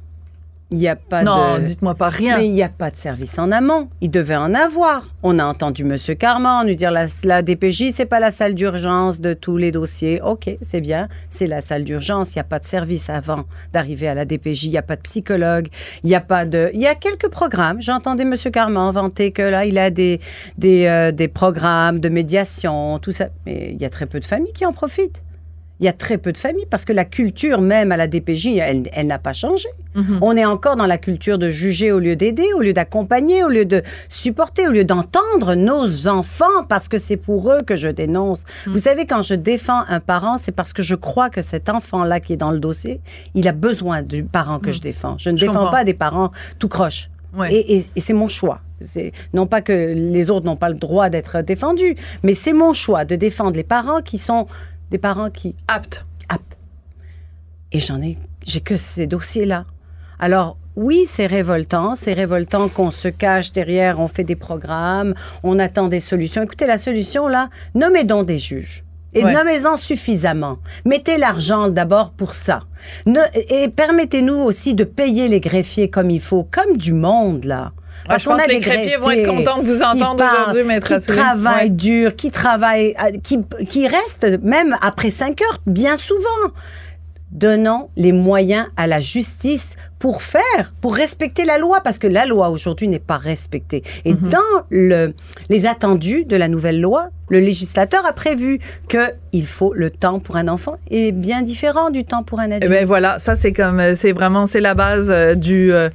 Il 0.73 0.79
n'y 0.79 0.89
a 0.89 0.97
pas 0.97 1.23
non, 1.23 1.59
de... 1.59 1.65
dites-moi 1.65 1.95
pas 1.95 2.09
rien. 2.09 2.39
Mais 2.39 2.47
il 2.47 2.53
n'y 2.53 2.63
a 2.63 2.71
pas 2.71 2.91
de 2.91 2.97
service 2.97 3.39
en 3.39 3.53
amont. 3.53 3.89
Il 4.01 4.11
devait 4.11 4.37
en 4.37 4.55
avoir. 4.55 5.07
On 5.23 5.39
a 5.39 5.45
entendu 5.45 5.83
M. 5.83 5.97
Carman 6.19 6.67
nous 6.67 6.75
dire 6.75 6.91
la, 6.91 7.05
la 7.25 7.43
DPJ, 7.43 7.93
c'est 7.95 8.07
pas 8.07 8.21
la 8.21 8.31
salle 8.31 8.55
d'urgence 8.55 9.21
de 9.21 9.35
tous 9.35 9.59
les 9.59 9.71
dossiers. 9.71 10.23
OK, 10.23 10.51
c'est 10.63 10.81
bien, 10.81 11.09
c'est 11.29 11.47
la 11.47 11.61
salle 11.61 11.85
d'urgence. 11.85 12.35
Il 12.35 12.39
n'y 12.39 12.41
a 12.41 12.45
pas 12.45 12.59
de 12.59 12.65
service 12.65 13.11
avant 13.11 13.45
d'arriver 13.75 14.09
à 14.09 14.15
la 14.15 14.25
DPJ. 14.25 14.65
Il 14.65 14.71
n'y 14.71 14.79
a 14.79 14.83
pas 14.83 14.97
de 14.97 15.03
psychologue. 15.03 15.69
Il 16.05 16.09
n'y 16.09 16.15
a 16.15 16.21
pas 16.21 16.47
de. 16.47 16.71
Il 16.73 16.81
y 16.81 16.87
a 16.87 16.95
quelques 16.95 17.29
programmes. 17.29 17.83
J'entendais 17.83 18.23
M. 18.23 18.35
Carman 18.51 18.91
vanter 18.93 19.31
que 19.31 19.43
là, 19.43 19.67
il 19.67 19.77
a 19.77 19.91
des, 19.91 20.21
des, 20.57 20.87
euh, 20.87 21.13
des 21.13 21.29
programmes 21.29 22.01
de 22.01 22.09
médiation, 22.09 22.99
tout 22.99 23.13
ça. 23.13 23.29
Mais 23.45 23.73
il 23.75 23.81
y 23.81 23.85
a 23.85 23.91
très 23.91 24.07
peu 24.07 24.21
de 24.21 24.25
familles 24.25 24.53
qui 24.55 24.65
en 24.65 24.73
profitent. 24.73 25.23
Il 25.83 25.87
y 25.87 25.89
a 25.89 25.93
très 25.93 26.17
peu 26.17 26.31
de 26.33 26.39
familles 26.39 26.67
parce 26.71 26.85
que 26.85 26.93
la 26.93 27.05
culture 27.05 27.61
même 27.61 27.91
à 27.93 27.97
la 27.97 28.07
DPJ, 28.07 28.47
elle, 28.59 28.89
elle 28.93 29.09
n'a 29.09 29.19
pas 29.19 29.33
changé. 29.33 29.69
On 30.23 30.35
est 30.37 30.45
encore 30.47 30.77
dans 30.77 30.87
la 30.87 30.97
culture 30.97 31.37
de 31.37 31.51
juger 31.51 31.93
au 31.93 31.99
lieu 31.99 32.17
d'aider, 32.17 32.47
au 32.57 32.61
lieu 32.61 32.73
d'accompagner, 32.73 33.45
au 33.45 33.49
lieu 33.49 33.65
de 33.67 33.83
supporter, 34.09 34.67
au 34.69 34.71
lieu 34.71 34.85
d'entendre 34.85 35.55
nos 35.55 36.07
enfants 36.09 36.65
parce 36.69 36.89
que 36.89 36.97
c'est 36.99 37.19
pour 37.19 37.51
eux 37.53 37.61
que 37.67 37.77
je 37.77 37.89
dénonce. 37.89 38.45
Vous 38.67 38.79
savez, 38.79 39.05
quand 39.07 39.21
je 39.23 39.35
défends 39.35 39.83
un 39.89 40.01
parent, 40.01 40.39
c'est 40.39 40.53
parce 40.53 40.73
que 40.73 40.83
je 40.83 40.95
crois 40.95 41.29
que 41.31 41.43
cet 41.43 41.69
enfant-là 41.69 42.21
qui 42.21 42.33
est 42.33 42.37
dans 42.39 42.53
le 42.53 42.61
dossier, 42.61 43.01
il 43.35 43.47
a 43.49 43.53
besoin 43.53 44.03
du 44.03 44.23
parent 44.23 44.61
que 44.61 44.73
je 44.73 44.81
défends. 44.81 45.17
Je 45.19 45.29
ne 45.31 45.37
Je 45.37 45.47
défends 45.47 45.59
comprends. 45.59 45.73
pas 45.73 45.85
des 45.85 45.95
parents 45.95 46.31
tout 46.59 46.69
croche. 46.69 47.11
Ouais. 47.37 47.53
Et, 47.53 47.77
et- 47.79 47.85
et 47.97 48.01
c'est 48.01 48.13
mon 48.15 48.29
choix. 48.29 48.61
Non 49.33 49.47
pas 49.47 49.61
que 49.63 49.73
les 49.95 50.29
autres 50.29 50.45
n'ont 50.45 50.57
pas 50.57 50.69
le 50.69 50.75
droit 50.75 51.09
d'être 51.09 51.41
défendus, 51.43 51.95
mais 52.25 52.35
c'est 52.35 52.53
mon 52.53 52.73
choix 52.73 53.05
de 53.05 53.15
défendre 53.15 53.53
les 53.57 53.63
parents 53.63 54.01
qui 54.01 54.19
sont 54.19 54.47
des 54.93 54.99
parents 54.99 55.31
qui 55.31 55.57
Apte. 55.69 56.05
aptes. 56.29 56.57
Et 57.73 57.81
j'en 57.81 58.01
ai, 58.03 58.19
j'ai 58.47 58.61
que 58.61 58.77
ces 58.77 59.07
dossiers-là. 59.07 59.65
Alors, 60.21 60.59
oui, 60.77 61.05
c'est 61.07 61.27
révoltant. 61.27 61.95
C'est 61.97 62.13
révoltant 62.13 62.69
qu'on 62.69 62.91
se 62.91 63.09
cache 63.09 63.53
derrière, 63.53 63.99
on 64.01 64.09
fait 64.09 64.25
des 64.25 64.37
programmes, 64.37 65.15
on 65.43 65.59
attend 65.59 65.89
des 65.89 66.01
solutions. 66.01 66.43
Écoutez, 66.43 66.67
la 66.67 66.79
solution, 66.79 67.27
là, 67.29 67.49
nommez 67.75 68.05
donc 68.05 68.27
des 68.27 68.39
juges. 68.39 68.85
Et 69.15 69.25
Ouais. 69.25 69.33
nommez-en 69.33 69.77
suffisamment. 69.77 70.59
Mettez 70.87 71.19
l'argent 71.19 71.69
d'abord 71.69 72.13
pour 72.13 72.33
ça. 72.33 72.61
Ne- 73.05 73.21
et 73.51 73.69
permettez-nous 73.69 74.35
aussi 74.37 74.75
de 74.75 74.85
payer 74.85 75.29
les 75.29 75.41
greffiers 75.41 75.91
comme 75.91 76.09
il 76.11 76.21
faut, 76.21 76.45
comme 76.45 76.77
du 76.79 76.93
monde, 76.95 77.45
là. 77.45 77.73
Je 78.09 78.25
pense 78.25 78.43
que 78.43 78.49
les 78.51 78.61
greffiers 78.61 78.97
vont 78.97 79.11
être 79.11 79.27
contents 79.29 79.59
de 79.63 79.67
vous 79.67 79.83
entendre 79.83 80.25
aujourd'hui, 80.25 80.65
Maître 80.65 80.97
Qui 80.97 81.07
travaillent 81.07 81.65
Ouais. 81.65 81.69
dur, 81.71 82.17
qui 82.17 82.31
travaillent, 82.31 82.95
euh, 83.03 83.19
qui, 83.23 83.39
qui 83.67 83.87
restent 83.89 84.27
même 84.43 84.77
après 84.83 85.11
5 85.11 85.41
heures, 85.43 85.61
bien 85.67 85.97
souvent. 85.97 86.53
Donnons 87.31 87.89
les 87.97 88.13
moyens 88.13 88.67
à 88.77 88.87
la 88.87 89.01
justice 89.01 89.77
pour 89.99 90.21
faire, 90.21 90.75
pour 90.83 90.95
respecter 90.95 91.47
la 91.47 91.57
loi, 91.57 91.81
parce 91.81 91.99
que 91.99 92.07
la 92.07 92.27
loi 92.27 92.51
aujourd'hui 92.51 92.89
n'est 92.89 92.99
pas 92.99 93.17
respectée. 93.17 93.83
Et 94.05 94.13
Mhm. 94.13 94.29
dans 94.29 94.65
le, 94.69 95.15
les 95.49 95.65
attendus 95.65 96.27
de 96.27 96.37
la 96.37 96.49
nouvelle 96.49 96.79
loi, 96.79 97.09
le 97.31 97.39
législateur 97.41 98.05
a 98.05 98.13
prévu 98.13 98.59
que 98.87 99.13
il 99.33 99.47
faut 99.47 99.73
le 99.73 99.89
temps 99.89 100.19
pour 100.19 100.37
un 100.37 100.47
enfant 100.49 100.75
est 100.91 101.11
bien 101.13 101.41
différent 101.41 101.89
du 101.89 102.05
temps 102.05 102.23
pour 102.23 102.39
un 102.39 102.51
adulte. 102.51 102.65
Eh 102.67 102.69
ben 102.69 102.85
voilà, 102.85 103.19
ça 103.19 103.35
c'est 103.35 103.55
comme 103.55 103.81
euh, 103.81 103.95
c'est 103.97 104.13
vraiment 104.13 104.45
c'est 104.45 104.61
la 104.61 104.75
base 104.75 105.11
euh, 105.11 105.35
du 105.35 105.73
euh, 105.73 105.89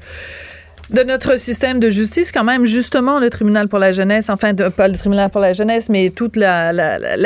de 0.90 1.04
notre 1.04 1.38
système 1.38 1.80
de 1.80 1.90
justice 1.90 2.32
quand 2.32 2.46
même 2.46 2.66
justement 2.66 3.20
le 3.20 3.30
tribunal 3.30 3.68
pour 3.68 3.80
la 3.80 3.92
jeunesse 3.92 4.30
enfin 4.30 4.54
pas 4.54 4.88
le 4.88 4.96
tribunal 4.96 5.30
pour 5.30 5.42
la 5.42 5.54
jeunesse 5.54 5.90
mais 5.90 6.12
toute 6.12 6.36
la, 6.38 6.72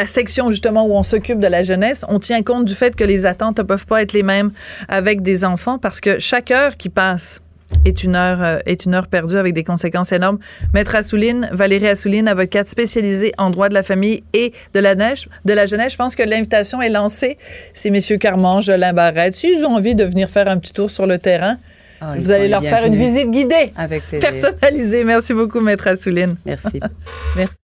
section 0.07 0.49
justement 0.49 0.85
où 0.85 0.93
on 0.93 1.03
s'occupe 1.03 1.39
de 1.39 1.47
la 1.47 1.61
jeunesse 1.61 2.03
on 2.09 2.19
tient 2.19 2.41
compte 2.41 2.65
du 2.65 2.73
fait 2.73 2.95
que 2.95 3.03
les 3.03 3.25
attentes 3.25 3.59
ne 3.59 3.63
peuvent 3.63 3.85
pas 3.85 4.01
être 4.01 4.13
les 4.13 4.23
mêmes 4.23 4.51
avec 4.87 5.21
des 5.21 5.45
enfants 5.45 5.77
parce 5.77 6.01
que 6.01 6.17
chaque 6.17 6.49
heure 6.49 6.75
qui 6.75 6.89
passe 6.89 7.39
est 7.85 8.03
une 8.03 8.15
heure 8.15 8.41
euh, 8.41 8.59
est 8.65 8.85
une 8.85 8.93
heure 8.93 9.07
perdue 9.07 9.37
avec 9.37 9.53
des 9.53 9.63
conséquences 9.63 10.11
énormes. 10.11 10.39
Maître 10.73 10.93
Assouline, 10.93 11.47
Valérie 11.53 11.87
Assouline, 11.87 12.27
avocate 12.27 12.67
spécialisée 12.67 13.31
en 13.37 13.49
droit 13.49 13.69
de 13.69 13.73
la 13.73 13.81
famille 13.81 14.23
et 14.33 14.51
de 14.73 14.79
la 14.81 14.93
de 14.93 15.53
la 15.53 15.65
jeunesse. 15.65 15.93
Je 15.93 15.97
pense 15.97 16.17
que 16.17 16.23
l'invitation 16.23 16.81
est 16.81 16.89
lancée. 16.89 17.37
C'est 17.73 17.89
messieurs 17.89 18.17
Carman, 18.17 18.61
Jolin 18.61 18.91
Barrette. 18.91 19.33
S'ils 19.33 19.63
ont 19.63 19.75
envie 19.75 19.95
de 19.95 20.03
venir 20.03 20.29
faire 20.29 20.49
un 20.49 20.57
petit 20.57 20.73
tour 20.73 20.91
sur 20.91 21.07
le 21.07 21.17
terrain, 21.17 21.57
Ah, 22.03 22.15
vous 22.17 22.31
allez 22.31 22.47
leur 22.47 22.63
faire 22.63 22.83
une 22.85 22.95
visite 22.95 23.29
guidée, 23.29 23.71
Avec 23.77 24.03
plaisir. 24.07 24.27
personnalisée. 24.31 25.03
Merci 25.03 25.33
beaucoup, 25.35 25.59
Maître 25.61 25.87
Assouline. 25.87 26.35
Merci. 26.45 26.79
Merci. 27.37 27.55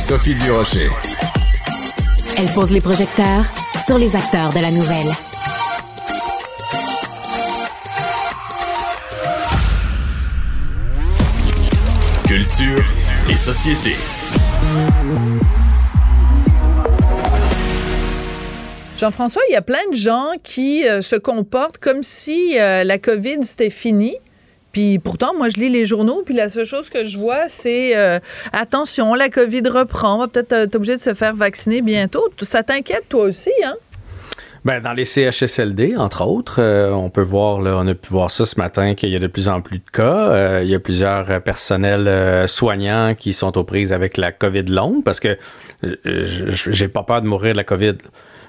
Sophie 0.00 0.34
Durocher. 0.34 0.88
Elle 2.36 2.46
pose 2.48 2.72
les 2.72 2.80
projecteurs 2.80 3.44
sur 3.86 3.98
les 3.98 4.16
acteurs 4.16 4.52
de 4.52 4.58
la 4.60 4.70
nouvelle. 4.72 5.12
Culture 12.26 12.82
et 13.30 13.36
société. 13.36 13.94
Jean-François, 18.96 19.42
il 19.50 19.52
y 19.52 19.56
a 19.56 19.62
plein 19.62 19.90
de 19.90 19.96
gens 19.96 20.32
qui 20.44 20.86
euh, 20.86 21.02
se 21.02 21.16
comportent 21.16 21.78
comme 21.78 22.04
si 22.04 22.58
euh, 22.58 22.84
la 22.84 22.98
COVID, 22.98 23.38
c'était 23.42 23.70
fini. 23.70 24.14
Puis 24.70 25.00
pourtant, 25.00 25.34
moi, 25.36 25.48
je 25.48 25.58
lis 25.58 25.68
les 25.68 25.84
journaux, 25.84 26.22
puis 26.24 26.34
la 26.34 26.48
seule 26.48 26.64
chose 26.64 26.90
que 26.90 27.04
je 27.04 27.18
vois, 27.18 27.48
c'est 27.48 27.96
euh, 27.96 28.20
attention, 28.52 29.14
la 29.14 29.28
COVID 29.30 29.62
reprend, 29.68 30.16
on 30.16 30.18
va 30.18 30.28
peut-être 30.28 30.52
être 30.52 30.76
obligé 30.76 30.94
de 30.94 31.00
se 31.00 31.12
faire 31.12 31.34
vacciner 31.34 31.82
bientôt. 31.82 32.28
Ça 32.38 32.62
t'inquiète, 32.62 33.08
toi 33.08 33.24
aussi, 33.24 33.52
hein? 33.64 33.74
Ben, 34.64 34.80
dans 34.80 34.92
les 34.92 35.04
CHSLD, 35.04 35.96
entre 35.96 36.24
autres, 36.24 36.62
on 36.90 37.10
peut 37.10 37.20
voir, 37.20 37.60
là, 37.60 37.76
on 37.76 37.86
a 37.86 37.94
pu 37.94 38.10
voir 38.10 38.30
ça 38.30 38.46
ce 38.46 38.58
matin, 38.58 38.94
qu'il 38.94 39.10
y 39.10 39.16
a 39.16 39.18
de 39.18 39.26
plus 39.26 39.48
en 39.48 39.60
plus 39.60 39.78
de 39.78 39.90
cas. 39.92 40.62
Il 40.62 40.68
y 40.70 40.74
a 40.74 40.78
plusieurs 40.78 41.42
personnels 41.42 42.48
soignants 42.48 43.14
qui 43.14 43.34
sont 43.34 43.58
aux 43.58 43.64
prises 43.64 43.92
avec 43.92 44.16
la 44.16 44.32
COVID 44.32 44.62
longue, 44.62 45.04
parce 45.04 45.20
que 45.20 45.36
j'ai 46.06 46.88
pas 46.88 47.02
peur 47.02 47.20
de 47.20 47.26
mourir 47.26 47.52
de 47.52 47.58
la 47.58 47.64
COVID. 47.64 47.96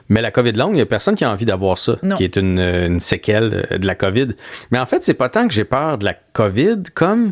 Mais 0.10 0.22
la 0.22 0.30
COVID 0.32 0.52
longue, 0.54 0.76
il 0.76 0.80
y 0.80 0.82
a 0.82 0.86
personne 0.86 1.16
qui 1.16 1.24
a 1.26 1.32
envie 1.32 1.46
d'avoir 1.46 1.78
ça, 1.78 1.96
Non. 2.04 2.16
qui 2.16 2.24
est 2.24 2.36
une, 2.36 2.60
une 2.60 3.00
séquelle 3.00 3.68
euh, 3.72 3.78
de 3.78 3.88
la 3.88 3.96
COVID. 3.96 4.28
Mais 4.72 4.80
en 4.80 4.86
fait, 4.86 5.04
c'est 5.04 5.14
pas 5.16 5.30
tant 5.30 5.48
que 5.48 5.54
j'ai 5.54 5.64
peur 5.64 5.98
de 5.98 6.06
la 6.06 6.14
COVID, 6.14 6.84
comme 6.94 7.32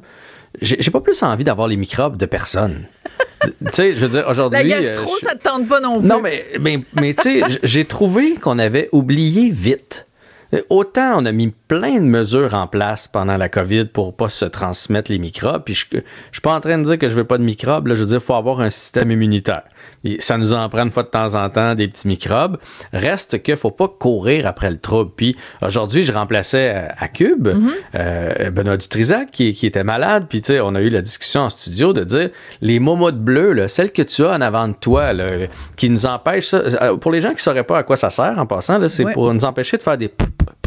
j'ai 0.62 0.92
pas 0.92 1.02
plus 1.02 1.22
envie 1.24 1.44
d'avoir 1.44 1.68
les 1.68 1.78
microbes 1.78 2.18
de 2.18 2.26
personne. 2.26 2.86
tu 3.42 3.50
sais, 3.74 3.94
je 3.94 4.00
veux 4.06 4.10
dire, 4.10 4.26
aujourd'hui. 4.30 4.68
La 4.70 4.76
euh, 4.78 4.82
gastro, 4.82 5.12
je- 5.22 5.28
ça 5.28 5.36
te 5.36 5.44
tente 5.44 5.68
pas 5.68 5.80
non 5.80 6.00
plus. 6.00 6.08
non, 6.08 6.22
mais, 6.22 6.46
mais, 6.60 6.80
mais 6.96 7.14
tu 7.14 7.42
sais, 7.42 7.60
j'ai 7.64 7.86
trouvé 7.86 8.36
qu'on 8.36 8.58
avait 8.60 8.90
oublié 8.92 9.50
vite. 9.52 10.06
Euh, 10.54 10.62
Autant 10.70 11.16
on 11.18 11.26
a 11.26 11.32
mis 11.32 11.52
plein 11.68 11.96
de 11.96 12.06
mesures 12.06 12.54
en 12.54 12.68
place 12.68 13.08
pendant 13.08 13.38
la 13.38 13.50
COVID 13.50 13.86
pour 13.86 14.16
pas 14.16 14.30
se 14.30 14.46
transmettre 14.46 15.12
les 15.12 15.18
microbes. 15.18 15.64
Puis 15.66 15.74
je, 15.74 15.86
je 15.92 15.98
suis 16.32 16.42
pas 16.42 16.54
en 16.54 16.60
train 16.62 16.78
de 16.78 16.84
dire 16.84 17.00
que 17.00 17.10
je 17.10 17.16
veux 17.16 17.24
pas 17.24 17.40
de 17.40 17.44
microbes. 17.44 17.88
Là, 17.88 17.96
je 17.96 18.02
veux 18.02 18.06
dire, 18.08 18.18
il 18.18 18.24
faut 18.24 18.36
avoir 18.36 18.62
un 18.62 18.70
système 18.70 19.10
immunitaire. 19.10 19.64
Et 20.04 20.18
ça 20.20 20.38
nous 20.38 20.54
en 20.54 20.68
prend 20.70 20.84
une 20.84 20.92
fois 20.92 21.04
de 21.04 21.08
temps 21.10 21.36
en 21.36 21.50
temps 21.50 21.76
des 21.76 21.88
petits 21.88 22.08
microbes. 22.08 22.58
Reste 22.92 23.42
qu'il 23.42 23.56
faut 23.58 23.72
pas 23.72 23.88
courir 23.88 24.48
après 24.48 24.70
le 24.70 24.78
trouble. 24.78 25.12
Puis 25.16 25.36
aujourd'hui, 25.62 26.04
je 26.04 26.12
remplaçais 26.12 26.74
euh, 26.76 26.88
à 26.98 27.08
Cube 27.08 27.48
euh, 27.96 28.52
Benoît 28.52 28.78
Dutrisac 28.78 29.32
qui, 29.32 29.54
qui 29.54 29.66
était 29.66 29.84
malade. 29.84 30.26
Puis 30.30 30.42
tu 30.42 30.48
sais, 30.54 30.60
on 30.60 30.76
a 30.76 30.82
eu 30.82 30.90
la 30.90 31.02
discussion 31.02 31.42
en 31.42 31.50
studio 31.50 31.94
de 31.94 32.04
dire 32.04 32.30
les 32.62 32.80
momottes 32.80 33.20
bleues, 33.20 33.54
là, 33.54 33.68
celles 33.68 33.92
que 33.92 34.02
tu 34.02 34.24
as 34.26 34.32
en 34.32 34.42
avant 34.42 34.68
de 34.68 34.74
toi, 34.74 35.14
là, 35.14 35.48
qui 35.76 35.90
nous 35.90 36.06
empêchent 36.06 36.48
ça. 36.48 36.58
euh, 36.58 36.98
Pour 36.98 37.12
les 37.12 37.22
gens 37.22 37.34
qui 37.34 37.42
sauraient 37.44 37.64
pas 37.64 37.78
à 37.78 37.84
quoi 37.84 37.96
ça 37.98 38.10
sert 38.10 38.38
en 38.38 38.46
passant, 38.46 38.78
là, 38.78 38.90
c'est 38.90 39.06
Ouais. 39.06 39.14
pour 39.14 39.34
nous 39.34 39.46
empêcher 39.46 39.78
de 39.78 39.84
faire 39.84 39.98
des 39.98 40.10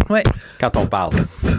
Ouais. 0.08 0.22
quand 0.60 0.76
on 0.76 0.86
parle. 0.86 1.12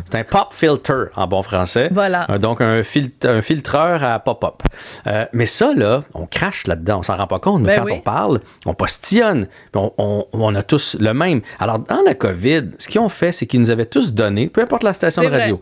C'est 0.06 0.16
un 0.16 0.24
pop 0.24 0.54
filter 0.54 1.06
en 1.16 1.28
bon 1.28 1.42
français. 1.44 1.90
Voilà. 1.92 2.26
Euh, 2.32 2.38
donc 2.38 2.62
un, 2.62 2.82
fil- 2.84 3.12
un 3.24 3.42
filtreur 3.42 4.04
à 4.04 4.20
pop-up. 4.20 4.64
Euh, 5.08 5.26
mais 5.34 5.46
ça, 5.46 5.74
là, 5.76 6.02
on 6.14 6.26
crache 6.26 6.66
là-dedans. 6.68 7.00
On 7.00 7.04
s'en 7.04 7.16
rend 7.18 7.28
pas 7.28 7.40
compte. 7.40 7.62
Mais 7.62 7.76
Ben 7.76 7.80
quand 7.80 7.86
oui. 7.86 7.94
on 7.98 8.02
parle, 8.02 8.42
on 8.66 8.74
postillonne. 8.74 9.48
On, 9.74 9.92
on- 9.98 10.26
on 10.34 10.56
a 10.56 10.64
tous 10.64 10.96
le 11.00 11.14
même. 11.14 11.42
Alors, 11.60 11.80
dans 11.80 12.02
la 12.06 12.14
COVID, 12.14 12.64
ce 12.78 12.88
qu'ils 12.88 13.02
ont 13.02 13.10
fait, 13.10 13.32
c'est 13.32 13.46
qu'ils 13.48 13.60
nous 13.62 13.72
avaient 13.72 13.86
tous 13.86 14.14
donné, 14.14 14.48
peu 14.48 14.62
importe 14.62 14.84
la 14.84 14.94
station 14.94 15.24
de 15.24 15.28
radio, 15.28 15.60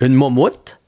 une 0.00 0.14
momoute, 0.14 0.80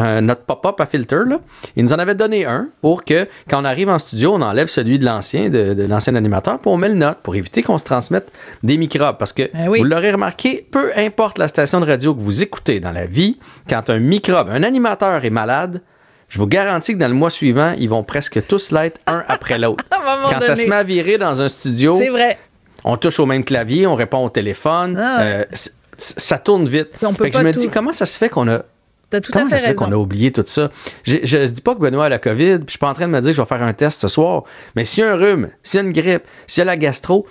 un- 0.00 0.20
notre 0.22 0.42
pop-up 0.42 0.80
à 0.80 0.86
filter, 0.86 1.20
là. 1.26 1.38
Ils 1.76 1.84
nous 1.84 1.92
en 1.92 1.98
avaient 1.98 2.14
donné 2.14 2.44
un 2.46 2.68
pour 2.80 3.04
que, 3.04 3.26
quand 3.48 3.60
on 3.60 3.64
arrive 3.64 3.88
en 3.88 3.98
studio, 3.98 4.32
on 4.34 4.42
enlève 4.42 4.68
celui 4.68 4.98
de 4.98 5.04
l'ancien, 5.04 5.48
de, 5.48 5.74
de 5.74 5.82
l'ancien 5.86 6.14
animateur, 6.14 6.58
puis 6.58 6.70
on 6.70 6.76
met 6.76 6.88
le 6.88 6.94
nôtre 6.94 7.20
pour 7.22 7.34
éviter 7.36 7.62
qu'on 7.62 7.78
se 7.78 7.84
transmette 7.84 8.30
des 8.62 8.76
microbes. 8.76 9.16
Parce 9.18 9.32
que, 9.32 9.50
Ben 9.52 9.68
oui. 9.68 9.78
vous 9.78 9.84
l'aurez 9.84 10.12
remarqué, 10.12 10.66
peu 10.70 10.90
importe 10.96 11.38
la 11.38 11.48
station 11.48 11.80
de 11.80 11.86
radio 11.86 12.14
que 12.14 12.20
vous 12.20 12.42
écoutez 12.42 12.80
dans 12.80 12.92
la 12.92 13.06
vie, 13.06 13.38
quand 13.68 13.90
un 13.90 13.98
microbe, 13.98 14.48
un 14.50 14.62
animateur 14.62 15.24
est 15.24 15.30
malade, 15.30 15.80
je 16.28 16.38
vous 16.38 16.46
garantis 16.46 16.94
que 16.94 16.98
dans 16.98 17.08
le 17.08 17.14
mois 17.14 17.30
suivant, 17.30 17.74
ils 17.78 17.88
vont 17.88 18.04
presque 18.04 18.46
tous 18.46 18.70
l'être 18.70 19.00
un 19.06 19.24
après 19.28 19.58
l'autre. 19.58 19.84
Quand 19.90 20.40
ça 20.40 20.54
se 20.56 20.66
met 20.66 20.76
à 20.76 20.82
virer 20.84 21.18
dans 21.18 21.42
un 21.42 21.48
studio, 21.48 21.96
C'est 21.98 22.08
vrai. 22.08 22.38
on 22.84 22.96
touche 22.96 23.18
au 23.18 23.26
même 23.26 23.42
clavier, 23.44 23.86
on 23.88 23.96
répond 23.96 24.24
au 24.24 24.30
téléphone, 24.30 24.96
Ah 24.96 25.18
ouais. 25.18 25.24
euh, 25.24 25.44
ça 25.98 26.38
tourne 26.38 26.66
vite. 26.66 26.88
On 27.02 27.12
peut 27.14 27.28
pas 27.30 27.40
je 27.40 27.44
me 27.44 27.52
tout- 27.52 27.58
dis, 27.58 27.68
comment 27.68 27.92
ça 27.92 28.06
se 28.06 28.16
fait 28.16 28.28
qu'on 28.28 28.48
a 28.48 28.60
T'as 29.10 29.20
tout 29.20 29.32
à 29.34 29.40
fait 29.44 29.50
ça 29.50 29.58
se 29.58 29.66
fait 29.66 29.74
qu'on 29.74 29.90
a 29.90 29.96
oublié 29.96 30.30
tout 30.30 30.44
ça? 30.46 30.70
Je 31.04 31.16
ne 31.16 31.46
dis 31.46 31.60
pas 31.60 31.74
que 31.74 31.80
Benoît 31.80 32.06
a 32.06 32.08
la 32.08 32.18
COVID, 32.18 32.58
puis 32.58 32.66
je 32.66 32.70
suis 32.70 32.78
pas 32.78 32.88
en 32.88 32.94
train 32.94 33.06
de 33.06 33.12
me 33.12 33.20
dire 33.20 33.30
que 33.30 33.36
je 33.36 33.42
vais 33.42 33.48
faire 33.48 33.62
un 33.62 33.72
test 33.72 34.00
ce 34.00 34.08
soir. 34.08 34.44
Mais 34.76 34.84
s'il 34.84 35.02
y 35.02 35.06
a 35.06 35.12
un 35.12 35.16
rhume, 35.16 35.50
s'il 35.62 35.78
y 35.78 35.82
a 35.82 35.86
une 35.86 35.92
grippe, 35.92 36.22
s'il 36.46 36.60
y 36.60 36.62
a 36.62 36.64
la 36.64 36.76
gastro, 36.76 37.26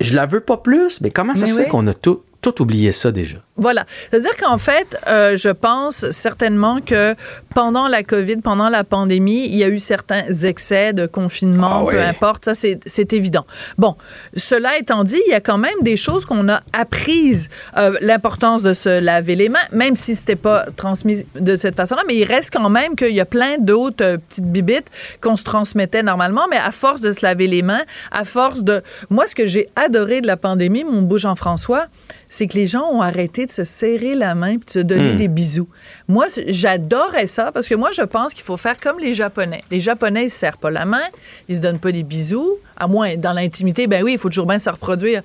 je 0.00 0.14
la 0.14 0.26
veux 0.26 0.40
pas 0.40 0.58
plus. 0.58 1.00
Mais 1.00 1.10
comment 1.10 1.34
ça 1.34 1.46
se 1.46 1.56
fait 1.56 1.68
qu'on 1.68 1.86
a 1.86 1.94
tout? 1.94 2.22
Tout 2.42 2.60
oublié 2.60 2.92
ça 2.92 3.12
déjà. 3.12 3.38
Voilà. 3.56 3.86
C'est-à-dire 3.88 4.36
qu'en 4.36 4.58
fait, 4.58 4.98
euh, 5.06 5.36
je 5.36 5.48
pense 5.48 6.10
certainement 6.10 6.80
que 6.80 7.14
pendant 7.54 7.86
la 7.86 8.02
COVID, 8.02 8.38
pendant 8.38 8.68
la 8.68 8.82
pandémie, 8.82 9.46
il 9.46 9.56
y 9.56 9.62
a 9.62 9.68
eu 9.68 9.78
certains 9.78 10.24
excès 10.42 10.92
de 10.92 11.06
confinement, 11.06 11.78
Ah 11.80 11.84
ouais. 11.84 11.94
peu 11.94 12.00
importe, 12.02 12.44
ça 12.44 12.54
c'est 12.54 12.80
c'est 12.84 13.12
évident. 13.12 13.44
Bon, 13.78 13.94
cela 14.36 14.76
étant 14.76 15.04
dit, 15.04 15.20
il 15.28 15.30
y 15.30 15.34
a 15.34 15.40
quand 15.40 15.58
même 15.58 15.80
des 15.82 15.96
choses 15.96 16.24
qu'on 16.24 16.48
a 16.48 16.60
apprises, 16.72 17.48
euh, 17.76 17.96
l'importance 18.00 18.62
de 18.64 18.74
se 18.74 19.00
laver 19.00 19.36
les 19.36 19.48
mains, 19.48 19.66
même 19.70 19.94
si 19.94 20.16
c'était 20.16 20.34
pas 20.34 20.66
transmis 20.76 21.24
de 21.38 21.54
cette 21.56 21.76
façon-là, 21.76 22.02
mais 22.08 22.16
il 22.16 22.24
reste 22.24 22.52
quand 22.52 22.70
même 22.70 22.96
qu'il 22.96 23.14
y 23.14 23.20
a 23.20 23.24
plein 23.26 23.58
d'autres 23.58 24.04
euh, 24.04 24.18
petites 24.18 24.50
bibites 24.50 24.88
qu'on 25.20 25.36
se 25.36 25.44
transmettait 25.44 26.02
normalement, 26.02 26.46
mais 26.50 26.56
à 26.56 26.72
force 26.72 27.00
de 27.00 27.12
se 27.12 27.24
laver 27.24 27.46
les 27.46 27.62
mains, 27.62 27.82
à 28.10 28.24
force 28.24 28.64
de... 28.64 28.82
Moi, 29.10 29.28
ce 29.28 29.36
que 29.36 29.46
j'ai 29.46 29.68
adoré 29.76 30.20
de 30.20 30.26
la 30.26 30.36
pandémie, 30.36 30.82
mon 30.82 31.02
beau 31.02 31.18
Jean-François, 31.18 31.84
c'est 32.32 32.46
que 32.46 32.54
les 32.54 32.66
gens 32.66 32.88
ont 32.90 33.02
arrêté 33.02 33.44
de 33.44 33.50
se 33.50 33.62
serrer 33.62 34.14
la 34.14 34.34
main 34.34 34.52
puis 34.52 34.64
de 34.64 34.70
se 34.70 34.78
donner 34.78 35.12
des 35.12 35.28
bisous. 35.28 35.68
Moi, 36.08 36.28
j'adorais 36.46 37.26
ça 37.26 37.52
parce 37.52 37.68
que 37.68 37.74
moi, 37.74 37.90
je 37.92 38.00
pense 38.00 38.32
qu'il 38.32 38.42
faut 38.42 38.56
faire 38.56 38.80
comme 38.80 38.98
les 38.98 39.12
Japonais. 39.12 39.62
Les 39.70 39.80
Japonais, 39.80 40.24
ils 40.24 40.30
se 40.30 40.38
serrent 40.38 40.56
pas 40.56 40.70
la 40.70 40.86
main, 40.86 41.02
ils 41.50 41.56
se 41.56 41.60
donnent 41.60 41.78
pas 41.78 41.92
des 41.92 42.02
bisous, 42.02 42.56
à 42.78 42.86
moins 42.88 43.16
dans 43.16 43.34
l'intimité, 43.34 43.86
ben 43.86 44.02
oui, 44.02 44.12
il 44.14 44.18
faut 44.18 44.30
toujours 44.30 44.46
bien 44.46 44.58
se 44.58 44.70
reproduire. 44.70 45.20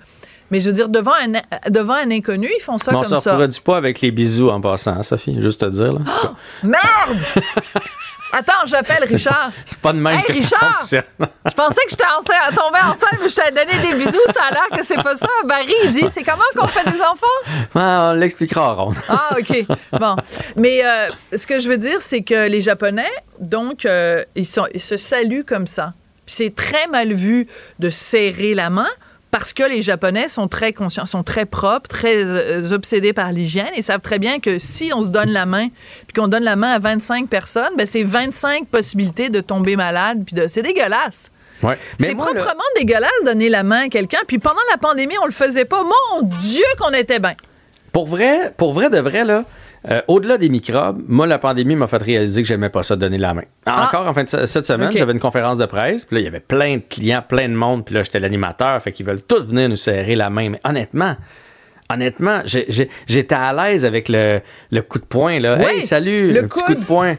Mais 0.52 0.60
je 0.60 0.68
veux 0.70 0.76
dire, 0.76 0.90
devant 0.90 1.14
un, 1.14 1.70
devant 1.72 1.94
un 1.94 2.12
inconnu, 2.12 2.50
ils 2.58 2.62
font 2.62 2.78
ça 2.78 2.92
Mais 2.92 2.98
on 2.98 3.02
comme 3.04 3.18
se 3.18 3.24
ça. 3.24 3.34
reproduit 3.36 3.62
pas 3.62 3.78
avec 3.78 4.02
les 4.02 4.12
bisous 4.12 4.50
en 4.50 4.60
passant, 4.60 4.92
hein, 4.98 5.04
Sophie, 5.04 5.42
juste 5.42 5.62
te 5.62 5.66
dire. 5.68 5.94
Là. 5.94 6.02
Merde! 6.64 7.18
Attends, 8.31 8.65
j'appelle 8.65 9.03
Richard. 9.05 9.51
C'est 9.65 9.79
pas 9.79 9.93
de 9.93 10.00
même 10.00 10.17
Hey, 10.19 10.24
que 10.24 10.34
ça 10.34 10.57
Richard! 10.57 10.79
fonctionne. 10.79 11.03
Je 11.19 11.53
pensais 11.53 11.81
que 11.86 11.89
j'étais 11.91 12.03
enceinte, 12.17 12.55
tombée 12.55 12.79
enceinte, 12.84 13.19
mais 13.22 13.29
je 13.29 13.36
t'ai 13.36 13.51
donné 13.51 13.77
des 13.79 13.96
bisous, 13.96 14.17
ça 14.34 14.46
a 14.50 14.51
l'air 14.51 14.67
que 14.77 14.84
c'est 14.84 15.01
pas 15.01 15.15
ça. 15.15 15.27
Barry, 15.46 15.74
il 15.86 15.91
dit, 15.91 16.05
c'est 16.10 16.24
comment 16.24 16.43
qu'on 16.55 16.67
fait 16.67 16.84
des 16.89 17.01
enfants? 17.01 17.72
Ah, 17.75 18.10
on 18.12 18.13
l'expliquera, 18.13 18.74
Ron. 18.74 18.91
Ah, 19.10 19.36
OK. 19.39 19.65
Bon. 20.00 20.15
Mais 20.57 20.86
euh, 20.86 21.07
ce 21.36 21.48
que 21.48 21.60
je 21.60 21.69
veux 21.69 21.77
dire, 21.77 22.01
c'est 22.01 22.22
que 22.22 22.48
les 22.48 22.62
Japonais, 22.62 23.10
donc, 23.39 23.86
euh, 23.86 24.24
ils, 24.36 24.46
sont, 24.46 24.67
ils 24.74 24.81
se 24.81 24.98
saluent 24.98 25.46
comme 25.46 25.67
ça. 25.67 25.93
Puis 26.25 26.36
c'est 26.36 26.55
très 26.55 26.88
mal 26.88 27.13
vu 27.13 27.48
de 27.79 27.89
serrer 27.89 28.53
la 28.53 28.69
main 28.69 28.89
parce 29.31 29.53
que 29.53 29.63
les 29.63 29.81
Japonais 29.81 30.29
sont 30.29 30.48
très 30.48 30.74
conscients, 30.74 31.05
sont 31.05 31.24
très 31.24 31.46
propres, 31.46 31.88
très 31.88 32.24
euh, 32.24 32.72
obsédés 32.72 33.13
par 33.13 33.31
l'hygiène 33.31 33.72
et 33.75 33.81
savent 33.81 34.01
très 34.01 34.19
bien 34.19 34.39
que 34.39 34.60
si 34.60 34.91
on 34.93 35.03
se 35.03 35.10
donne 35.10 35.29
la 35.29 35.46
main, 35.46 35.67
puis 36.07 36.13
qu'on 36.15 36.27
donne 36.27 36.43
la 36.43 36.55
main 36.55 36.72
à 36.72 36.79
25 36.79 37.27
personnes, 37.29 37.74
ben 37.77 37.86
c'est 37.86 38.03
25 38.03 38.67
possibilités 38.67 39.29
de 39.29 39.41
tomber 39.41 39.75
malade, 39.75 40.24
puis 40.25 40.36
de... 40.36 40.48
C'est 40.48 40.62
dégueulasse. 40.62 41.31
Ouais. 41.63 41.77
C'est 42.00 42.10
là, 42.10 42.15
proprement 42.15 42.63
dégueulasse 42.77 43.12
de 43.22 43.25
donner 43.25 43.50
la 43.50 43.63
main 43.63 43.86
à 43.86 43.89
quelqu'un. 43.89 44.19
Puis 44.27 44.39
pendant 44.39 44.62
la 44.72 44.77
pandémie, 44.77 45.15
on 45.22 45.25
le 45.25 45.31
faisait 45.31 45.65
pas. 45.65 45.84
Mon 45.84 46.22
Dieu 46.22 46.65
qu'on 46.79 46.91
était 46.91 47.19
bien. 47.19 47.36
pour 47.91 48.05
vrai, 48.07 48.53
pour 48.55 48.74
vrai 48.74 48.89
de 48.89 49.00
vrai, 49.00 49.25
là, 49.25 49.43
euh, 49.89 50.01
au-delà 50.07 50.38
des 50.38 50.50
microbes, 50.50 51.01
moi, 51.07 51.27
la 51.27 51.38
pandémie 51.39 51.75
m'a 51.75 51.88
fait 51.88 52.01
réaliser 52.01 52.41
que 52.41 52.48
j'aimais 52.48 52.69
pas 52.69 52.84
ça 52.84 52.96
de 52.96 53.01
donner 53.01 53.17
la 53.17 53.34
main. 53.34 53.43
Encore 53.65 54.07
en 54.07 54.13
fin 54.13 54.24
de 54.24 54.29
cette 54.46 54.65
semaine, 54.65 54.89
Ah. 54.91 54.98
J'avais 54.98 55.13
une 55.13 55.19
conférence 55.19 55.57
de 55.57 55.65
presse, 55.65 56.05
puis 56.05 56.15
là, 56.15 56.22
il 56.22 56.24
y 56.25 56.27
avait 56.27 56.39
plein 56.39 56.77
de 56.77 56.81
clients, 56.89 57.24
plein 57.27 57.48
de 57.48 57.53
monde, 57.53 57.86
puis 57.86 57.96
là, 57.96 58.03
j'étais 58.03 58.19
l'animateur, 58.19 58.81
fait 58.81 58.91
qu'ils 58.91 59.05
veulent 59.05 59.22
tous 59.22 59.43
venir 59.50 59.69
nous 59.69 59.75
serrer 59.75 60.15
la 60.15 60.29
main. 60.29 60.50
Mais 60.50 60.60
honnêtement, 60.63 61.15
honnêtement, 61.89 62.41
j'étais 62.46 63.36
à 63.36 63.53
l'aise 63.53 63.86
avec 63.86 64.10
le, 64.10 64.41
le 64.72 64.81
coup 64.81 65.00
de 65.00 65.05
poing, 65.05 65.39
là. 65.39 65.57
Oui, 65.60 65.65
hey, 65.75 65.81
salut, 65.81 66.34
le 66.34 66.41
le 66.41 66.48
petit 66.48 66.63
coup 66.63 66.75
de 66.75 66.84
poing. 66.86 67.15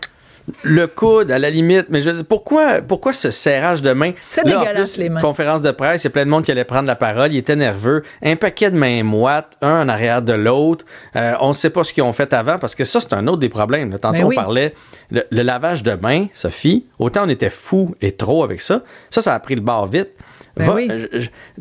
Le 0.65 0.87
coude, 0.87 1.31
à 1.31 1.39
la 1.39 1.51
limite. 1.51 1.87
Mais 1.91 2.01
je 2.01 2.11
veux 2.11 2.17
dire, 2.17 2.25
pourquoi, 2.27 2.81
pourquoi 2.83 3.13
ce 3.13 3.31
serrage 3.31 3.83
de 3.83 3.93
main? 3.93 4.13
C'est 4.27 4.45
dégueulasse, 4.45 4.95
plus, 4.95 5.03
les 5.03 5.09
mains. 5.09 5.21
Conférence 5.21 5.63
de 5.63 5.71
presse, 5.71 6.03
il 6.03 6.07
y 6.07 6.09
a 6.09 6.11
plein 6.11 6.25
de 6.25 6.31
monde 6.31 6.45
qui 6.45 6.51
allait 6.51 6.65
prendre 6.65 6.87
la 6.87 6.97
parole. 6.97 7.33
Il 7.33 7.37
était 7.37 7.57
nerveux. 7.57 8.03
Un 8.23 8.37
paquet 8.37 8.71
de 8.71 8.77
mains 8.77 9.03
moites, 9.03 9.57
un 9.63 9.83
en 9.83 9.89
arrière 9.89 10.23
de 10.23 10.33
l'autre. 10.33 10.85
Euh, 11.17 11.35
on 11.41 11.49
ne 11.49 11.53
sait 11.53 11.71
pas 11.71 11.85
ce 11.85 11.93
qu'ils 11.93 12.03
ont 12.05 12.13
fait 12.13 12.33
avant 12.33 12.59
parce 12.59 12.75
que 12.75 12.85
ça, 12.85 13.01
c'est 13.01 13.13
un 13.13 13.27
autre 13.27 13.39
des 13.41 13.49
problèmes. 13.49 13.91
Tantôt, 13.99 14.13
Ben 14.13 14.25
oui. 14.25 14.37
on 14.39 14.43
parlait 14.43 14.75
le, 15.11 15.23
le 15.31 15.43
lavage 15.43 15.83
de 15.83 15.93
mains, 15.93 16.27
Sophie. 16.33 16.87
Autant 16.99 17.25
on 17.27 17.29
était 17.29 17.51
fou 17.51 17.95
et 18.01 18.13
trop 18.13 18.45
avec 18.45 18.61
ça. 18.61 18.83
Ça, 19.11 19.21
ça 19.21 19.35
a 19.35 19.41
pris 19.41 19.55
le 19.55 19.61
bord 19.61 19.87
vite. 19.87 20.13
Ben 20.57 20.71
oui. 20.75 20.91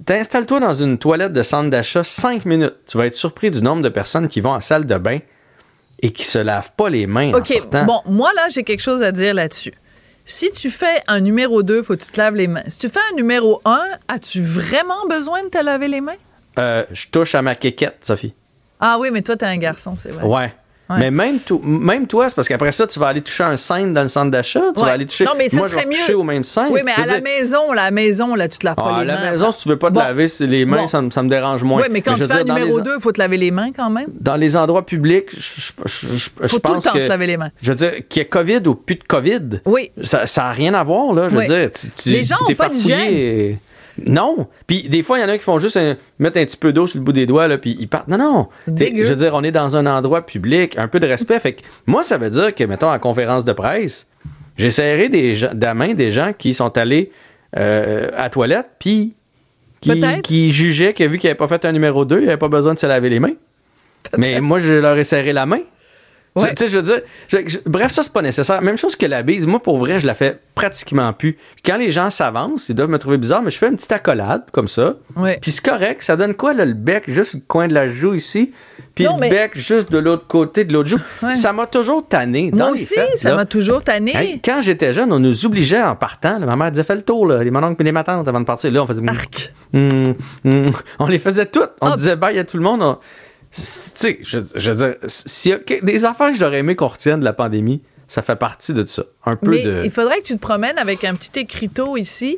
T'installe-toi 0.06 0.60
dans 0.60 0.74
une 0.74 0.98
toilette 0.98 1.34
de 1.34 1.41
centre 1.41 1.70
d'achat 1.70 2.03
cinq 2.03 2.46
minutes. 2.46 2.75
Tu 2.88 2.98
vas 2.98 3.06
être 3.06 3.15
surpris 3.15 3.51
du 3.51 3.62
nombre 3.62 3.82
de 3.82 3.89
personnes 3.89 4.27
qui 4.27 4.41
vont 4.41 4.51
en 4.51 4.62
salle 4.62 4.86
de 4.86 4.98
bain 4.98 5.20
et 6.01 6.11
qui 6.11 6.23
se 6.25 6.39
lavent 6.39 6.71
pas 6.77 6.89
les 6.89 7.07
mains 7.07 7.31
en 7.33 7.39
OK. 7.39 7.47
sortant. 7.47 7.85
Bon, 7.85 8.01
moi, 8.05 8.31
là, 8.35 8.49
j'ai 8.49 8.63
quelque 8.63 8.81
chose 8.81 9.01
à 9.03 9.11
dire 9.11 9.33
là-dessus. 9.33 9.73
Si 10.25 10.51
tu 10.51 10.69
fais 10.69 11.01
un 11.07 11.21
numéro 11.21 11.63
2, 11.63 11.83
faut 11.83 11.95
que 11.95 12.03
tu 12.03 12.11
te 12.11 12.17
laves 12.17 12.35
les 12.35 12.47
mains. 12.47 12.63
Si 12.67 12.79
tu 12.79 12.89
fais 12.89 12.99
un 13.11 13.15
numéro 13.15 13.61
1, 13.65 13.79
as-tu 14.09 14.41
vraiment 14.41 15.07
besoin 15.09 15.43
de 15.43 15.49
te 15.49 15.57
laver 15.57 15.87
les 15.87 16.01
mains? 16.01 16.17
Euh, 16.59 16.83
je 16.91 17.07
touche 17.07 17.33
à 17.35 17.41
ma 17.41 17.55
quéquette, 17.55 17.99
Sophie. 18.01 18.33
Ah 18.79 18.97
oui, 18.99 19.09
mais 19.11 19.21
toi, 19.21 19.35
t'es 19.37 19.45
un 19.45 19.57
garçon, 19.57 19.95
c'est 19.97 20.09
vrai. 20.11 20.25
Ouais. 20.25 20.53
Ouais. 20.89 20.98
Mais 21.00 21.12
même, 21.12 22.08
toi, 22.08 22.29
c'est 22.29 22.36
parce 22.36 22.48
qu'après 22.48 22.72
ça, 22.72 22.88
tu 22.88 22.98
vas 23.00 23.08
aller 23.08 23.22
toucher 23.22 23.44
un 23.44 23.58
sein 23.58 23.88
dans 23.88 24.03
le 24.03 24.08
centre 24.08 24.32
d'achat. 24.32 24.62
Tu 24.74 24.79
Ouais. 24.82 24.86
vas 24.88 24.94
aller 24.94 25.06
toucher. 25.06 25.25
Non, 25.25 25.32
mais 25.38 25.50
ce 25.50 25.58
Moi, 25.58 25.67
je 25.67 25.74
serait 25.74 25.84
vais 25.86 25.91
toucher 25.91 26.13
mieux. 26.13 26.17
au 26.20 26.24
même 26.24 26.44
sein. 26.46 26.67
Oui, 26.72 26.79
mais 26.86 26.94
à 26.94 27.06
la 27.06 27.20
maison, 27.20 27.74
la 27.74 27.91
maison, 27.91 28.36
là, 28.36 28.48
tu 28.48 28.58
te 28.58 28.65
laves 28.65 28.75
pas 28.75 28.84
ah, 28.86 28.98
à 28.98 29.01
les 29.01 29.08
la 29.08 29.15
mains. 29.20 29.32
maison, 29.32 29.51
si 29.51 29.63
tu 29.63 29.70
veux 29.70 29.77
pas 29.77 29.89
te 29.89 29.96
Bon. 29.96 30.00
laver 30.00 30.27
les 30.39 30.65
mains, 30.65 30.77
Bon. 30.84 30.88
ça, 30.88 31.01
me- 31.01 31.12
ça 31.12 31.24
me 31.24 31.29
dérange 31.29 31.63
moins. 31.63 31.82
Oui, 31.82 31.88
mais 31.91 32.01
quand 32.01 32.13
tu 32.13 32.22
fais 32.22 32.32
un 32.32 32.36
dire, 32.38 32.46
dans 32.46 32.53
numéro 32.56 32.77
les- 32.77 32.84
2, 32.84 32.94
il 32.98 33.01
faut 33.01 33.12
te 33.12 33.20
laver 33.20 33.38
les 33.38 33.51
mains 33.51 33.72
quand 33.75 33.89
même? 33.89 34.08
Dans 34.20 34.36
les 34.38 34.56
endroits 34.56 34.86
publics, 34.86 35.27
je, 35.36 35.72
Faut 36.48 36.60
tout 36.60 36.74
le 36.74 36.82
temps 36.82 36.91
que. 36.94 37.01
se 37.01 37.08
laver 37.08 37.27
les 37.27 37.38
mains. 37.38 37.51
Je 37.62 37.72
veux 37.72 37.75
dire, 37.75 37.91
qu'il 38.08 38.22
y 38.22 38.25
ait 38.25 38.27
COVID 38.29 38.62
ou 38.67 38.75
plus 38.75 38.96
de 38.96 39.03
COVID, 39.03 39.62
Oui. 39.65 39.91
ça 40.03 40.24
n'a 40.38 40.51
rien 40.51 40.74
à 40.74 40.84
voir, 40.86 41.13
là. 41.13 41.27
Je 41.29 41.34
veux 41.34 41.39
Oui. 41.41 41.48
dire, 41.48 41.70
tu, 41.72 41.88
tu- 42.01 42.10
Les 42.10 42.24
gens 42.24 42.38
tu 42.38 42.44
ont 42.44 42.48
t'es 42.48 42.56
pas 42.56 42.65
farfouillé 42.70 42.96
d'hygiène. 42.96 43.58
Non. 44.05 44.47
Puis 44.67 44.83
des 44.89 45.01
fois, 45.03 45.17
il 45.17 45.21
y 45.21 45.23
en 45.23 45.29
a 45.29 45.37
qui 45.37 45.43
font 45.43 45.59
juste 45.59 45.77
un- 45.77 45.95
mettre 46.19 46.37
un 46.39 46.45
petit 46.45 46.57
peu 46.57 46.71
d'eau 46.73 46.85
sur 46.87 46.99
le 46.99 47.03
bout 47.05 47.13
des 47.13 47.25
doigts, 47.25 47.47
là, 47.47 47.57
puis 47.57 47.75
ils 47.79 47.88
partent. 47.88 48.07
Non, 48.07 48.17
non. 48.17 48.47
Je 49.03 49.10
veux 49.10 49.15
dire, 49.15 49.33
on 49.33 49.43
est 49.43 49.51
dans 49.51 49.75
un 49.75 49.86
endroit 49.86 50.25
public, 50.25 50.77
un 50.77 50.88
peu 50.88 50.99
de 50.99 51.07
respect. 51.07 51.39
Fait 51.39 51.53
que 51.53 51.62
moi, 51.88 52.03
ça 52.03 52.17
veut 52.17 52.29
dire 52.29 52.53
que, 52.53 52.63
mettons, 52.63 52.91
en 52.91 52.99
conférence 52.99 53.45
de 53.45 53.53
presse, 53.53 54.07
j'ai 54.57 54.69
serré 54.69 55.10
des 55.10 55.36
gens, 55.36 55.51
de 55.53 55.65
la 55.65 55.73
main 55.73 55.93
des 55.93 56.12
gens 56.12 56.31
qui 56.38 56.53
sont 56.53 56.77
allés 56.77 57.12
euh, 57.57 58.10
à 58.15 58.23
la 58.23 58.29
toilette, 58.29 58.67
puis 58.79 59.13
qui 60.21 60.51
jugeaient 60.51 60.93
que 60.93 61.03
vu 61.03 61.17
qu'ils 61.17 61.27
n'avaient 61.29 61.38
pas 61.38 61.47
fait 61.47 61.63
un 61.65 61.71
numéro 61.71 62.03
2, 62.05 62.19
ils 62.19 62.25
n'avaient 62.25 62.38
pas 62.38 62.47
besoin 62.49 62.73
de 62.73 62.79
se 62.79 62.88
laver 62.88 63.10
les 63.10 63.19
mains. 63.19 63.33
Mais 64.17 64.41
moi, 64.41 64.60
je 64.60 64.73
leur 64.73 64.97
ai 64.97 65.03
serré 65.03 65.33
la 65.33 65.45
main. 65.45 65.60
Ouais. 66.41 66.54
Tu 66.56 66.63
sais, 66.63 66.69
je 66.69 66.78
veux 66.78 66.84
dire, 66.84 67.02
je- 67.28 67.38
je- 67.47 67.58
bref, 67.65 67.91
ça, 67.91 68.04
c'est 68.04 68.13
pas 68.13 68.21
nécessaire. 68.21 68.62
Même 68.62 68.78
chose 68.78 68.95
que 68.95 69.06
la 69.06 69.23
bise. 69.23 69.47
Moi, 69.47 69.60
pour 69.62 69.78
vrai, 69.78 70.00
je 70.00 70.08
la 70.08 70.13
fais 70.13 70.39
pratiquement 70.56 71.13
plus. 71.13 71.38
Quand 71.65 71.78
les 71.78 71.91
gens 71.91 72.10
s'avancent, 72.10 72.69
ils 72.69 72.76
doivent 72.76 72.89
me 72.89 72.97
trouver 73.00 73.17
bizarre, 73.17 73.41
mais 73.41 73.52
je 73.52 73.58
fais 73.58 73.67
une 73.67 73.76
petite 73.76 73.91
accolade, 73.91 74.43
comme 74.52 74.67
ça. 74.67 74.95
Oui. 75.15 75.32
Puis 75.41 75.52
c'est 75.52 75.65
correct. 75.65 76.02
Ça 76.04 76.15
donne 76.15 76.34
quoi, 76.36 76.54
là, 76.54 76.65
le 76.65 76.73
bec, 76.73 77.04
juste 77.08 77.34
le 77.36 77.41
coin 77.47 77.67
de 77.67 77.73
la 77.73 77.89
joue 77.89 78.13
ici, 78.13 78.52
puis 78.95 79.06
Non, 79.06 79.15
le 79.15 79.21
mais- 79.21 79.30
bec 79.30 79.52
juste 79.58 79.91
de 79.91 79.97
l'autre 79.97 80.28
côté 80.28 80.63
de 80.65 80.73
l'autre 80.73 80.89
joue. 80.89 81.00
Ouais. 81.23 81.36
Ça 81.36 81.54
m'a 81.54 81.67
toujours 81.67 82.08
tanné. 82.08 82.52
Dans 82.52 82.58
Moi 82.58 82.67
les 82.67 82.73
aussi, 82.73 82.93
fêtes, 82.95 83.17
ça 83.17 83.36
m'a 83.36 83.45
toujours 83.45 83.84
tanné. 83.84 84.15
Hey, 84.15 84.41
quand 84.43 84.62
j'étais 84.62 84.93
jeune, 84.93 85.12
on 85.13 85.19
nous 85.19 85.45
obligeait 85.45 85.82
en 85.82 85.95
partant. 85.95 86.39
là, 86.39 86.45
ma 86.45 86.56
mère 86.56 86.71
disait 86.71 86.84
fais 86.84 86.95
le 86.95 87.02
tour, 87.04 87.28
là, 87.28 87.43
les 87.43 87.52
mononcles 87.52 87.82
et 87.82 87.86
les 87.86 87.91
matantes 87.91 88.28
avant 88.28 88.39
de 88.41 88.45
partir. 88.45 88.71
Là, 88.71 88.84
on 88.84 88.88
faisait. 88.88 89.02
Arc. 89.08 89.54
Hum, 89.73 90.13
hum. 90.45 90.71
on 91.00 91.08
les 91.08 91.19
faisait 91.19 91.45
toutes. 91.45 91.71
On 91.82 91.91
Hop. 91.91 91.97
disait 91.97 92.15
bye 92.15 92.38
à 92.39 92.43
tout 92.43 92.58
le 92.58 92.63
monde. 92.63 92.82
On- 92.82 92.97
sais, 93.62 94.20
je, 94.22 94.39
je 94.56 94.72
veux 94.72 94.78
dire, 94.78 94.96
s'il 95.08 95.52
y 95.52 95.56
a 95.56 95.82
des 95.82 96.06
affaires 96.06 96.32
que 96.32 96.38
j'aurais 96.38 96.60
aimé 96.60 96.76
qu'on 96.76 96.88
retienne 96.88 97.20
de 97.20 97.26
la 97.26 97.34
pandémie, 97.34 97.82
ça 98.08 98.22
fait 98.22 98.36
partie 98.36 98.74
de 98.74 98.86
ça. 98.86 99.04
Un 99.26 99.36
peu 99.36 99.52
Mais 99.52 99.63
de. 99.63 99.82
il 99.84 99.91
faudrait 99.91 100.20
que 100.20 100.26
tu 100.26 100.34
te 100.34 100.39
promènes 100.39 100.78
avec 100.78 101.04
un 101.04 101.15
petit 101.15 101.39
écriteau 101.39 101.98
ici 101.98 102.38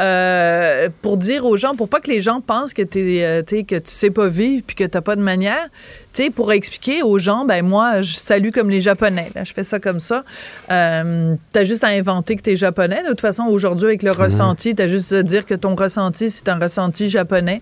euh, 0.00 0.88
pour 1.02 1.18
dire 1.18 1.44
aux 1.44 1.58
gens, 1.58 1.76
pour 1.76 1.88
pas 1.88 2.00
que 2.00 2.10
les 2.10 2.22
gens 2.22 2.40
pensent 2.40 2.72
que, 2.72 2.80
t'es, 2.80 3.22
euh, 3.22 3.42
t'sais, 3.42 3.64
que 3.64 3.74
tu 3.76 3.90
sais 3.90 4.08
pas 4.08 4.28
vivre 4.28 4.64
puis 4.66 4.74
que 4.74 4.84
t'as 4.84 5.02
pas 5.02 5.14
de 5.14 5.20
manière, 5.20 5.68
tu 6.14 6.24
sais, 6.24 6.30
pour 6.30 6.52
expliquer 6.52 7.02
aux 7.02 7.18
gens, 7.18 7.44
ben 7.44 7.62
moi, 7.62 8.00
je 8.00 8.14
salue 8.14 8.48
comme 8.50 8.70
les 8.70 8.80
Japonais. 8.80 9.30
Là, 9.34 9.44
je 9.44 9.52
fais 9.52 9.64
ça 9.64 9.78
comme 9.78 10.00
ça. 10.00 10.24
Euh, 10.70 11.34
t'as 11.52 11.64
juste 11.64 11.84
à 11.84 11.88
inventer 11.88 12.36
que 12.36 12.42
t'es 12.42 12.56
japonais. 12.56 13.02
De 13.02 13.08
toute 13.08 13.20
façon, 13.20 13.42
aujourd'hui, 13.44 13.88
avec 13.88 14.02
le 14.02 14.12
ressenti, 14.12 14.74
t'as 14.74 14.88
juste 14.88 15.12
à 15.12 15.22
dire 15.22 15.44
que 15.44 15.54
ton 15.54 15.74
ressenti, 15.74 16.30
c'est 16.30 16.48
un 16.48 16.58
ressenti 16.58 17.10
japonais. 17.10 17.60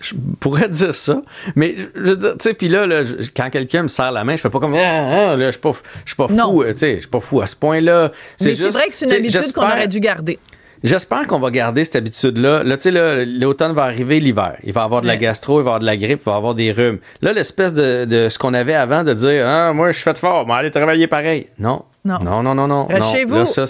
Je 0.00 0.14
pourrais 0.40 0.68
dire 0.68 0.94
ça, 0.94 1.22
mais 1.56 1.74
je 1.94 2.00
veux 2.00 2.16
dire, 2.16 2.32
tu 2.32 2.48
sais, 2.48 2.54
puis 2.54 2.68
là, 2.68 2.86
là, 2.86 3.02
quand 3.36 3.50
quelqu'un 3.50 3.82
me 3.82 3.88
serre 3.88 4.12
la 4.12 4.24
main, 4.24 4.36
je 4.36 4.40
fais 4.40 4.50
pas 4.50 4.60
comme, 4.60 4.74
ah, 4.74 5.30
ah, 5.32 5.36
là, 5.36 5.46
je 5.46 5.52
suis 5.52 5.60
pas, 5.60 5.72
je 6.04 6.10
suis 6.10 6.16
pas 6.16 6.28
fou, 6.28 6.62
euh, 6.62 6.72
tu 6.72 6.78
sais, 6.78 6.94
je 6.96 7.00
suis 7.00 7.08
pas 7.08 7.20
fou 7.20 7.40
à 7.40 7.46
ce 7.46 7.56
point-là. 7.56 8.12
Mais 8.40 8.54
c'est 8.54 8.70
vrai 8.70 8.88
que 8.88 8.94
c'est 8.94 9.06
une 9.06 9.12
habitude 9.12 9.52
qu'on 9.52 9.62
aurait 9.62 9.88
dû 9.88 10.00
garder. 10.00 10.38
J'espère 10.84 11.26
qu'on 11.26 11.40
va 11.40 11.50
garder 11.50 11.84
cette 11.84 11.96
habitude-là. 11.96 12.62
Là, 12.62 12.76
tu 12.76 12.92
sais, 12.92 13.24
l'automne 13.26 13.72
va 13.72 13.82
arriver, 13.82 14.20
l'hiver. 14.20 14.56
Il 14.62 14.72
va 14.72 14.82
y 14.82 14.84
avoir 14.84 15.02
de 15.02 15.08
la 15.08 15.16
gastro, 15.16 15.60
il 15.60 15.64
va 15.64 15.70
y 15.70 15.74
avoir 15.74 15.80
de 15.80 15.86
la 15.86 15.96
grippe, 15.96 16.20
il 16.22 16.26
va 16.26 16.34
y 16.34 16.36
avoir 16.36 16.54
des 16.54 16.70
rhumes. 16.70 16.98
Là, 17.20 17.32
l'espèce 17.32 17.74
de, 17.74 18.04
de 18.04 18.28
ce 18.28 18.38
qu'on 18.38 18.54
avait 18.54 18.74
avant 18.74 19.02
de 19.02 19.12
dire, 19.12 19.44
ah, 19.48 19.72
moi, 19.72 19.90
je 19.90 19.96
suis 19.96 20.04
fait 20.04 20.16
fort, 20.16 20.46
mais 20.46 20.54
allez 20.54 20.70
travailler 20.70 21.08
pareil. 21.08 21.48
Non. 21.58 21.82
Non. 22.04 22.20
Non, 22.22 22.42
non, 22.44 22.54
non, 22.54 22.68
non. 22.68 22.86
Chez 23.12 23.24
vous. 23.24 23.38
Là, 23.38 23.46
ça, 23.46 23.64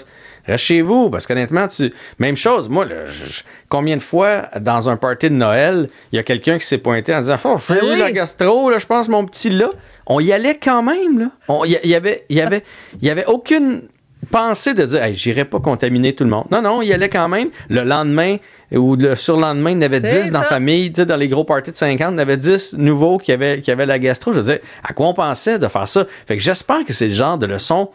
reste 0.49 0.63
chez 0.63 0.81
vous, 0.81 1.09
parce 1.09 1.25
qu'honnêtement, 1.27 1.67
tu. 1.67 1.93
Même 2.19 2.35
chose, 2.37 2.69
moi, 2.69 2.85
là, 2.85 3.05
je- 3.05 3.25
je- 3.25 3.43
combien 3.69 3.95
de 3.97 4.01
fois, 4.01 4.49
dans 4.59 4.89
un 4.89 4.97
party 4.97 5.29
de 5.29 5.35
Noël, 5.35 5.89
il 6.11 6.15
y 6.15 6.19
a 6.19 6.23
quelqu'un 6.23 6.57
qui 6.57 6.65
s'est 6.65 6.77
pointé 6.77 7.13
en 7.15 7.21
disant, 7.21 7.37
oh, 7.43 7.55
j'ai 7.67 7.75
Ben 7.75 7.85
eu 7.85 7.89
oui. 7.93 7.99
la 7.99 8.11
gastro, 8.11 8.69
là, 8.69 8.79
je 8.79 8.85
pense, 8.85 9.07
mon 9.09 9.25
petit 9.25 9.49
là. 9.49 9.69
On 10.07 10.19
y 10.19 10.31
allait 10.31 10.57
quand 10.61 10.81
même, 10.83 11.19
là. 11.19 11.25
On- 11.47 11.63
Il 11.65 11.71
y, 11.83 11.95
avait, 11.95 12.25
y 12.29 12.41
avait, 12.41 12.63
y 13.01 13.09
avait 13.09 13.25
aucune 13.27 13.83
penser 14.31 14.73
de 14.73 14.83
dire, 14.85 15.01
hey, 15.03 15.15
j'irai 15.15 15.45
pas 15.45 15.59
contaminer 15.59 16.13
tout 16.13 16.23
le 16.25 16.29
monde. 16.29 16.45
Non, 16.51 16.61
non, 16.61 16.81
il 16.81 16.89
y 16.89 16.93
allait 16.93 17.09
quand 17.09 17.29
même. 17.29 17.49
Le 17.69 17.83
lendemain 17.83 18.35
ou 18.73 18.95
le 18.95 19.15
surlendemain, 19.15 19.71
il 19.71 19.75
y 19.75 19.79
en 19.79 19.81
avait 19.83 20.01
10 20.01 20.31
dans 20.31 20.39
la 20.39 20.45
famille, 20.45 20.89
dans 20.89 21.15
les 21.15 21.27
gros 21.29 21.43
parties 21.45 21.71
de 21.71 21.75
50, 21.77 22.09
il 22.09 22.13
y 22.13 22.15
en 22.15 22.17
avait 22.17 22.37
10 22.37 22.73
nouveaux 22.73 23.17
qui 23.17 23.31
avaient, 23.31 23.61
qui 23.61 23.71
avaient 23.71 23.85
la 23.85 23.97
gastro. 23.97 24.33
Je 24.33 24.39
veux 24.39 24.43
dire, 24.45 24.59
à 24.83 24.93
quoi 24.93 25.07
on 25.07 25.13
pensait 25.13 25.57
de 25.57 25.67
faire 25.67 25.87
ça? 25.87 26.05
Fait 26.27 26.35
que 26.35 26.43
j'espère 26.43 26.83
que 26.85 26.91
c'est 26.93 27.07
le 27.07 27.13
genre 27.13 27.37
de 27.37 27.45
leçon. 27.45 27.89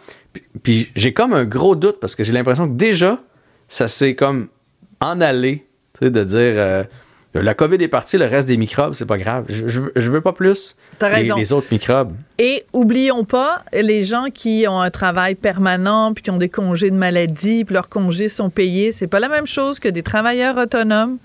Puis, 0.62 0.90
j'ai 0.96 1.12
comme 1.12 1.32
un 1.32 1.44
gros 1.44 1.76
doute 1.76 2.00
parce 2.00 2.14
que 2.14 2.24
j'ai 2.24 2.32
l'impression 2.32 2.68
que 2.68 2.74
déjà, 2.74 3.20
ça 3.68 3.88
s'est 3.88 4.14
comme 4.14 4.48
en 5.00 5.20
allé, 5.20 5.66
tu 5.98 6.06
sais, 6.06 6.10
de 6.10 6.24
dire, 6.24 6.54
euh, 6.56 6.84
la 7.34 7.54
COVID 7.54 7.82
est 7.82 7.88
partie, 7.88 8.16
le 8.16 8.26
reste 8.26 8.46
des 8.46 8.56
microbes, 8.56 8.94
c'est 8.94 9.06
pas 9.06 9.18
grave. 9.18 9.46
Je, 9.48 9.68
je, 9.68 10.10
veux 10.10 10.20
pas 10.20 10.32
plus. 10.32 10.76
T'as 10.98 11.08
raison. 11.08 11.36
Les, 11.36 11.52
autres 11.52 11.66
microbes. 11.72 12.12
Et 12.38 12.64
oublions 12.72 13.24
pas 13.24 13.64
les 13.72 14.04
gens 14.04 14.26
qui 14.32 14.66
ont 14.68 14.80
un 14.80 14.90
travail 14.90 15.34
permanent 15.34 16.14
puis 16.14 16.22
qui 16.22 16.30
ont 16.30 16.36
des 16.36 16.48
congés 16.48 16.90
de 16.90 16.96
maladie 16.96 17.64
puis 17.64 17.74
leurs 17.74 17.88
congés 17.88 18.28
sont 18.28 18.50
payés. 18.50 18.92
C'est 18.92 19.08
pas 19.08 19.18
la 19.18 19.28
même 19.28 19.46
chose 19.46 19.80
que 19.80 19.88
des 19.88 20.02
travailleurs 20.02 20.56
autonomes 20.58 21.18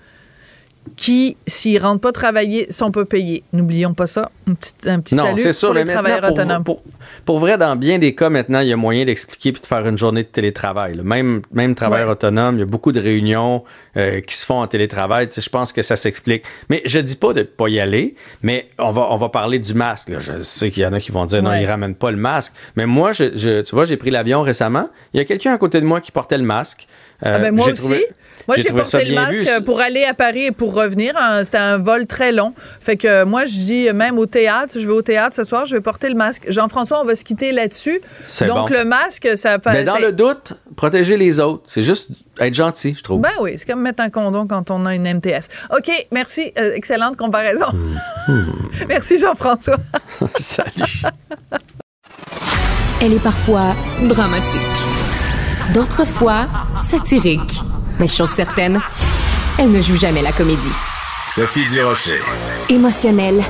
qui, 0.96 1.36
s'ils 1.46 1.80
rentrent 1.80 2.00
pas 2.00 2.12
travailler, 2.12 2.70
sont 2.70 2.90
pas 2.90 3.04
payés. 3.04 3.42
N'oublions 3.52 3.94
pas 3.94 4.06
ça. 4.06 4.30
Un 4.48 4.54
petit, 4.54 4.72
un 4.86 5.00
petit 5.00 5.14
non, 5.14 5.22
salut 5.36 5.52
sûr, 5.52 5.68
pour 5.68 5.74
les 5.74 5.84
travailleurs 5.84 6.20
pour, 6.20 6.30
autonomes. 6.30 6.64
Pour, 6.64 6.82
pour, 7.24 7.38
vrai, 7.38 7.56
dans 7.58 7.76
bien 7.76 7.98
des 7.98 8.14
cas, 8.14 8.28
maintenant, 8.28 8.60
il 8.60 8.68
y 8.68 8.72
a 8.72 8.76
moyen 8.76 9.04
d'expliquer 9.04 9.52
puis 9.52 9.62
de 9.62 9.66
faire 9.66 9.86
une 9.86 9.96
journée 9.98 10.22
de 10.22 10.28
télétravail. 10.28 10.96
Là. 10.96 11.02
Même, 11.02 11.42
même 11.52 11.74
travailleurs 11.74 12.08
Ouais. 12.08 12.12
autonomes, 12.12 12.56
il 12.56 12.60
y 12.60 12.62
a 12.62 12.66
beaucoup 12.66 12.92
de 12.92 13.00
réunions 13.00 13.64
euh, 13.96 14.20
qui 14.20 14.36
se 14.36 14.46
font 14.46 14.60
en 14.60 14.66
télétravail. 14.66 15.28
Tu 15.28 15.34
sais, 15.34 15.40
je 15.40 15.50
pense 15.50 15.72
que 15.72 15.82
ça 15.82 15.96
s'explique. 15.96 16.44
Mais 16.68 16.82
je 16.84 16.98
dis 17.00 17.16
pas 17.16 17.32
de 17.32 17.42
pas 17.42 17.68
y 17.68 17.80
aller, 17.80 18.14
mais 18.42 18.68
on 18.78 18.90
va, 18.90 19.08
on 19.10 19.16
va 19.16 19.28
parler 19.28 19.58
du 19.58 19.74
masque. 19.74 20.08
Là. 20.08 20.18
Je 20.18 20.42
sais 20.42 20.70
qu'il 20.70 20.82
y 20.82 20.86
en 20.86 20.92
a 20.92 21.00
qui 21.00 21.12
vont 21.12 21.26
dire 21.26 21.42
non, 21.42 21.50
Ouais. 21.50 21.62
ils 21.62 21.66
ramènent 21.66 21.94
pas 21.94 22.10
le 22.10 22.16
masque. 22.16 22.52
Mais 22.76 22.86
moi, 22.86 23.12
je, 23.12 23.36
je- 23.36 23.60
tu 23.62 23.74
vois, 23.74 23.84
j'ai 23.84 23.96
pris 23.96 24.10
l'avion 24.10 24.42
récemment. 24.42 24.88
Il 25.14 25.18
y 25.18 25.20
a 25.20 25.24
quelqu'un 25.24 25.52
à 25.54 25.58
côté 25.58 25.80
de 25.80 25.86
moi 25.86 26.00
qui 26.00 26.12
portait 26.12 26.38
le 26.38 26.44
masque. 26.44 26.86
Euh, 27.24 27.34
Ah 27.36 27.38
ben 27.38 27.54
moi 27.54 27.66
j'ai 27.66 27.72
aussi. 27.72 27.82
trouvé- 27.82 28.06
moi, 28.48 28.56
j'ai 28.56 28.70
porté 28.70 29.04
le 29.04 29.14
masque 29.14 29.44
vu. 29.44 29.64
pour 29.64 29.80
aller 29.80 30.02
à 30.04 30.12
Paris 30.12 30.46
et 30.46 30.50
pour 30.50 30.74
revenir. 30.74 31.14
hein, 31.16 31.44
C'était 31.44 31.58
un 31.58 31.78
vol 31.78 32.06
très 32.08 32.32
long. 32.32 32.52
Fait 32.80 32.96
que 32.96 33.06
euh, 33.06 33.24
moi, 33.26 33.44
je 33.44 33.52
dis 33.52 33.92
même 33.92 34.18
au 34.18 34.26
théâtre, 34.26 34.72
je 34.74 34.84
vais 34.84 34.92
au 34.92 35.02
théâtre 35.02 35.36
ce 35.36 35.44
soir, 35.44 35.66
je 35.66 35.76
vais 35.76 35.80
porter 35.80 36.08
le 36.08 36.16
masque. 36.16 36.46
Jean-François, 36.48 37.00
on 37.00 37.04
va 37.04 37.14
se 37.14 37.22
quitter 37.22 37.52
là-dessus. 37.52 38.00
C'est 38.24 38.46
Donc, 38.46 38.68
bon. 38.70 38.74
le 38.76 38.84
masque, 38.84 39.28
ça. 39.36 39.58
Mais 39.66 39.84
dans 39.84 39.98
le 39.98 40.10
doute, 40.10 40.54
protéger 40.76 41.16
les 41.16 41.38
autres. 41.38 41.62
C'est 41.66 41.82
juste 41.84 42.08
être 42.40 42.54
gentil, 42.54 42.94
je 42.98 43.04
trouve. 43.04 43.20
Ben 43.20 43.30
oui, 43.40 43.52
c'est 43.56 43.68
comme 43.70 43.82
mettre 43.82 44.02
un 44.02 44.10
condom 44.10 44.48
quand 44.48 44.72
on 44.72 44.84
a 44.84 44.96
une 44.96 45.06
MTS. 45.06 45.46
OK, 45.76 45.88
merci. 46.10 46.50
Euh, 46.58 46.74
excellente 46.74 47.16
comparaison. 47.16 47.66
merci, 48.88 49.16
Jean-François. 49.18 49.76
Salut. 50.40 51.02
Elle 53.00 53.12
est 53.12 53.22
parfois 53.22 53.74
dramatique, 54.08 54.60
d'autres 55.72 56.04
fois 56.04 56.46
satirique. 56.74 57.60
Mais 57.98 58.06
chose 58.06 58.30
certaine, 58.30 58.80
elle 59.58 59.70
ne 59.70 59.80
joue 59.80 59.96
jamais 59.96 60.22
la 60.22 60.32
comédie. 60.32 60.72
Sophie 61.26 61.66
Durocher. 61.68 62.20
Émotionnelle 62.68 63.42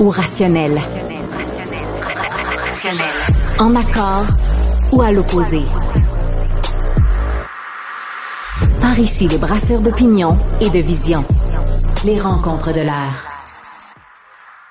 ou 0.00 0.10
rationnelle. 0.10 0.80
En 3.58 3.74
accord 3.74 4.24
ou 4.92 5.02
à 5.02 5.10
l'opposé? 5.10 5.62
Par 8.80 8.98
ici, 8.98 9.28
les 9.28 9.38
brasseurs 9.38 9.80
d'opinion 9.80 10.38
et 10.60 10.70
de 10.70 10.78
vision. 10.78 11.24
Les 12.04 12.20
rencontres 12.20 12.72
de 12.72 12.80
l'air. 12.80 13.37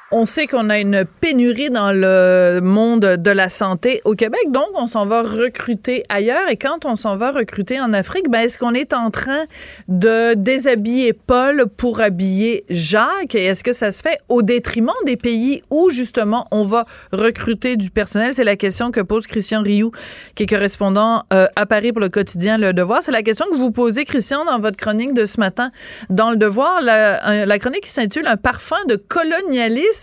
On 0.10 0.24
sait 0.24 0.48
qu'on 0.48 0.70
a 0.70 0.80
une 0.80 1.04
pénurie 1.20 1.70
dans 1.70 1.92
le 1.92 2.62
monde 2.64 3.02
de 3.02 3.30
la 3.30 3.50
santé 3.50 4.00
au 4.06 4.16
Québec, 4.16 4.40
donc 4.52 4.70
on 4.76 4.88
s'en 4.88 5.06
va 5.06 5.22
recruter 5.22 6.06
ailleurs. 6.08 6.48
Et 6.48 6.56
quand 6.56 6.86
on 6.86 6.96
s'en 6.96 7.18
va 7.18 7.34
recruter 7.34 7.82
en 7.82 7.92
Afrique, 7.92 8.30
ben 8.30 8.40
est-ce 8.40 8.58
qu'on 8.58 8.74
est 8.74 8.94
en 8.94 9.12
train 9.12 9.44
de 9.90 10.34
déshabiller 10.36 11.12
Paul 11.12 11.66
pour 11.76 12.00
habiller 12.00 12.64
Jacques? 12.70 13.36
Et 13.36 13.48
est-ce 13.48 13.66
que 13.66 13.74
ça 13.74 13.92
se 13.92 14.02
fait 14.02 14.18
au 14.30 14.44
détriment 14.44 14.94
des 15.06 15.18
pays 15.18 15.62
où 15.72 15.90
justement 15.90 16.48
on 16.52 16.64
va 16.64 16.86
recruter 17.12 17.76
du 17.76 17.92
personnel? 17.92 18.34
C'est 18.34 18.46
la 18.46 18.56
question 18.56 18.92
que 18.92 19.02
pose 19.02 19.28
Christian 19.28 19.62
Rioux, 19.62 19.92
qui 20.36 20.44
est 20.44 20.48
correspondant 20.48 21.24
euh, 21.34 21.48
à 21.58 21.66
Paris 21.66 21.92
pour 21.92 22.00
le 22.00 22.08
quotidien 22.08 22.58
Le 22.58 22.72
Devoir. 22.72 23.04
C'est 23.04 23.12
la 23.12 23.24
question 23.24 23.46
que 23.52 23.58
vous 23.58 23.72
posez, 23.72 24.06
Christian, 24.06 24.46
dans 24.46 24.60
votre 24.60 24.78
chronique 24.78 25.14
de 25.14 25.26
ce 25.26 25.38
matin 25.42 25.70
dans 26.10 26.32
Le 26.32 26.38
Devoir. 26.38 26.82
La, 26.82 27.46
la 27.46 27.60
chronique 27.60 27.84
qui 27.84 27.90
s'intitule 27.90 28.28
Un 28.28 28.38
parfum 28.38 28.78
de 28.88 28.96
colonialisme. 28.96 29.97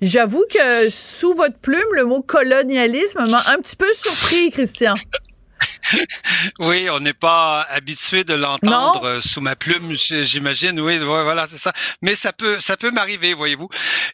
J'avoue 0.00 0.44
que 0.50 0.88
sous 0.90 1.34
votre 1.34 1.56
plume, 1.58 1.80
le 1.94 2.04
mot 2.04 2.20
colonialisme 2.20 3.26
m'a 3.28 3.42
un 3.46 3.58
petit 3.58 3.76
peu 3.76 3.92
surpris, 3.92 4.50
Christian. 4.50 4.94
Oui, 6.58 6.88
on 6.90 7.00
n'est 7.00 7.14
pas 7.14 7.62
habitué 7.62 8.24
de 8.24 8.34
l'entendre 8.34 9.04
euh, 9.04 9.20
sous 9.20 9.40
ma 9.40 9.56
plume, 9.56 9.94
j'imagine. 9.96 10.80
Oui, 10.80 10.98
voilà, 10.98 11.46
c'est 11.46 11.58
ça. 11.58 11.72
Mais 12.02 12.16
ça 12.16 12.32
peut, 12.32 12.60
ça 12.60 12.76
peut 12.76 12.90
m'arriver, 12.90 13.34
voyez-vous. 13.34 13.68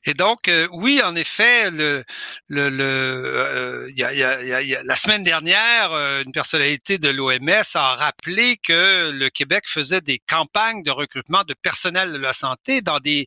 Et 0.05 0.14
donc, 0.14 0.49
euh, 0.49 0.69
oui, 0.73 1.01
en 1.03 1.14
effet, 1.14 1.71
le, 1.71 2.05
le, 2.49 2.69
le, 2.69 2.85
euh, 2.85 3.87
il 3.91 3.99
y 3.99 4.05
a, 4.05 4.12
il 4.12 4.19
y 4.19 4.25
a- 4.25 4.43
il 4.43 4.49
y 4.49 4.53
a- 4.55 4.62
il 4.62 4.69
y 4.69 4.77
a- 4.77 4.83
la 4.85 4.97
semaine 4.97 5.25
dernière, 5.25 5.93
euh, 5.93 6.23
une 6.25 6.33
personnalité 6.33 6.99
de 6.99 7.09
l'OMS 7.09 7.62
a 7.75 7.95
rappelé 7.97 8.57
que 8.59 9.11
le 9.12 9.29
Québec 9.31 9.64
faisait 9.67 10.01
des 10.01 10.19
campagnes 10.29 10.83
de 10.83 10.91
recrutement 10.91 11.45
de 11.45 11.55
personnel 11.55 12.12
de 12.12 12.19
la 12.19 12.33
santé 12.33 12.81
dans 12.83 12.99
des, 13.01 13.27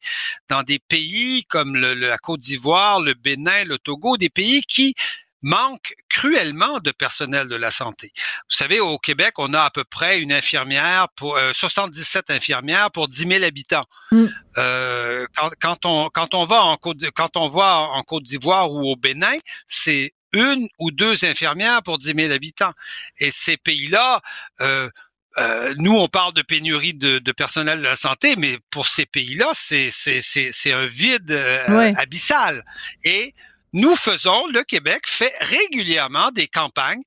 dans 0.49 0.63
des 0.63 0.79
pays 0.79 1.45
comme 1.45 1.75
le- 1.75 1.93
la 1.93 2.17
Côte 2.17 2.39
d'Ivoire, 2.41 3.01
le 3.01 3.13
Bénin, 3.13 3.63
le 3.65 3.77
Togo, 3.77 4.17
des 4.17 4.29
pays 4.29 4.61
qui 4.63 4.95
manquent 5.41 5.93
cruellement 6.09 6.79
de 6.79 6.91
personnel 6.91 7.47
de 7.47 7.55
la 7.55 7.71
santé. 7.71 8.11
Vous 8.15 8.55
savez, 8.55 8.79
au 8.79 8.97
Québec, 8.97 9.33
on 9.37 9.53
a 9.53 9.61
à 9.61 9.69
peu 9.69 9.83
près 9.83 10.19
une 10.19 10.31
infirmière 10.31 11.07
pour 11.15 11.37
euh, 11.37 11.51
77 11.53 12.29
infirmières 12.31 12.91
pour 12.91 13.07
10 13.07 13.27
000 13.27 13.43
habitants. 13.43 13.85
Mm. 14.11 14.25
Euh, 14.57 15.25
quand, 15.35 15.49
quand 15.59 15.85
on 15.85 16.09
quand 16.09 16.33
on 16.33 16.45
va 16.45 16.63
en 16.63 16.77
Côte 16.77 17.03
quand 17.15 17.37
on 17.37 17.49
va 17.49 17.79
en 17.79 18.03
Côte 18.03 18.23
d'Ivoire 18.23 18.71
ou 18.71 18.91
au 18.91 18.95
Bénin, 18.95 19.37
c'est 19.67 20.13
une 20.33 20.67
ou 20.79 20.91
deux 20.91 21.25
infirmières 21.25 21.83
pour 21.83 21.97
10 21.97 22.13
000 22.15 22.31
habitants. 22.31 22.73
Et 23.19 23.31
ces 23.31 23.57
pays-là, 23.57 24.21
euh, 24.61 24.89
euh, 25.37 25.73
nous, 25.77 25.93
on 25.93 26.07
parle 26.07 26.33
de 26.33 26.41
pénurie 26.41 26.93
de, 26.93 27.19
de 27.19 27.31
personnel 27.31 27.79
de 27.79 27.83
la 27.83 27.95
santé, 27.95 28.35
mais 28.37 28.57
pour 28.69 28.87
ces 28.87 29.05
pays-là, 29.05 29.51
c'est 29.53 29.89
c'est 29.91 30.21
c'est 30.21 30.49
c'est 30.51 30.73
un 30.73 30.85
vide 30.85 31.31
euh, 31.31 31.93
abyssal. 31.95 32.63
Et 33.03 33.33
nous 33.73 33.95
faisons, 33.95 34.47
le 34.47 34.63
Québec 34.63 35.03
fait 35.07 35.33
régulièrement 35.39 36.31
des 36.31 36.47
campagnes 36.47 37.03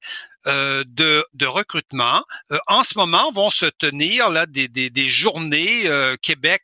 euh, 0.46 0.84
de, 0.86 1.46
recrutement. 1.46 2.22
Euh, 2.52 2.58
en 2.66 2.82
ce 2.82 2.98
moment, 2.98 3.32
vont 3.32 3.48
se 3.48 3.64
tenir 3.66 4.28
là 4.28 4.44
des, 4.46 5.08
journées 5.08 5.86
euh, 5.86 6.16
Québec 6.20 6.62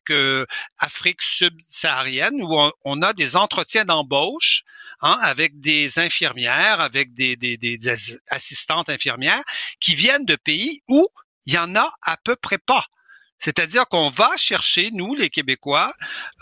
Afrique 0.79 1.23
subsaharienne 1.23 2.43
où 2.43 2.59
on, 2.85 3.03
a 3.03 3.13
des 3.15 3.37
entretiens 3.37 3.85
d'embauche 3.85 4.65
hein, 5.01 5.19
avec 5.23 5.61
des 5.61 5.99
infirmières, 5.99 6.81
avec 6.81 7.15
des, 7.15 7.37
des, 7.37 7.57
des, 7.57 7.79
des 7.79 7.91
assi- 7.91 8.19
assistantes 8.29 8.91
infirmières 8.91 9.43
qui 9.81 9.95
viennent 9.95 10.27
de 10.27 10.37
pays 10.37 10.83
où 10.89 11.09
il 11.47 11.55
y 11.55 11.59
en 11.59 11.75
a 11.75 11.91
à 12.03 12.19
peu 12.19 12.37
près 12.37 12.59
pas. 12.59 12.85
C'est-à-dire 13.40 13.87
qu'on 13.88 14.11
va 14.11 14.31
chercher, 14.37 14.90
nous, 14.92 15.14
les 15.14 15.31
Québécois, 15.31 15.92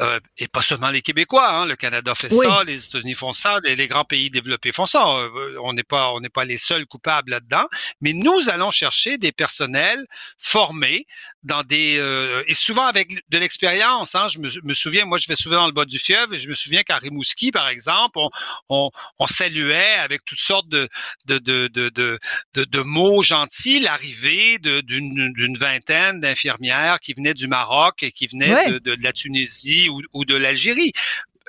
euh, 0.00 0.18
et 0.36 0.48
pas 0.48 0.62
seulement 0.62 0.90
les 0.90 1.00
Québécois, 1.00 1.48
hein, 1.48 1.64
le 1.66 1.76
Canada 1.76 2.14
fait 2.14 2.32
Oui. 2.32 2.44
ça, 2.44 2.64
les 2.64 2.84
États-Unis 2.86 3.14
font 3.14 3.32
ça, 3.32 3.58
les, 3.64 3.76
les 3.76 3.86
grands 3.86 4.04
pays 4.04 4.30
développés 4.30 4.72
font 4.72 4.86
ça. 4.86 5.06
Euh, 5.06 5.56
on 5.62 5.72
n'est 5.72 5.84
pas, 5.84 6.10
on 6.12 6.20
n'est 6.20 6.28
pas 6.28 6.44
les 6.44 6.58
seuls 6.58 6.86
coupables 6.86 7.30
là-dedans, 7.30 7.66
mais 8.00 8.12
nous 8.12 8.48
allons 8.48 8.72
chercher 8.72 9.16
des 9.16 9.30
personnels 9.32 10.04
formés 10.38 11.06
dans 11.44 11.62
des 11.62 11.98
euh, 11.98 12.42
et 12.48 12.54
souvent 12.54 12.84
avec 12.84 13.10
de 13.28 13.38
l'expérience. 13.38 14.14
Hein, 14.16 14.26
je 14.28 14.38
me, 14.40 14.50
me 14.64 14.74
souviens, 14.74 15.04
moi, 15.04 15.18
je 15.18 15.28
vais 15.28 15.36
souvent 15.36 15.58
dans 15.58 15.66
le 15.66 15.72
bas 15.72 15.84
du 15.84 15.98
fleuve 16.00 16.34
et 16.34 16.38
je 16.38 16.48
me 16.48 16.54
souviens 16.54 16.82
qu'à 16.82 16.98
Rimouski, 16.98 17.52
par 17.52 17.68
exemple, 17.68 18.18
on, 18.18 18.28
on, 18.68 18.90
on 19.20 19.26
saluait 19.28 19.94
avec 19.94 20.24
toutes 20.24 20.40
sortes 20.40 20.68
de 20.68 20.88
de 21.26 21.38
de 21.38 21.68
de 21.68 21.88
de, 21.90 22.18
de, 22.54 22.64
de 22.64 22.80
mots 22.80 23.22
gentils 23.22 23.78
l'arrivée 23.80 24.58
d'une 24.58 25.56
vingtaine 25.56 26.20
d'infirmières 26.20 26.87
qui 26.96 27.12
venaient 27.12 27.34
du 27.34 27.46
Maroc 27.48 28.02
et 28.02 28.10
qui 28.12 28.26
venaient 28.28 28.54
Ouais. 28.54 28.70
de, 28.70 28.78
de, 28.78 28.94
de 28.94 29.02
la 29.02 29.12
Tunisie 29.12 29.90
ou, 29.90 30.00
ou 30.14 30.24
de 30.24 30.34
l'Algérie. 30.34 30.92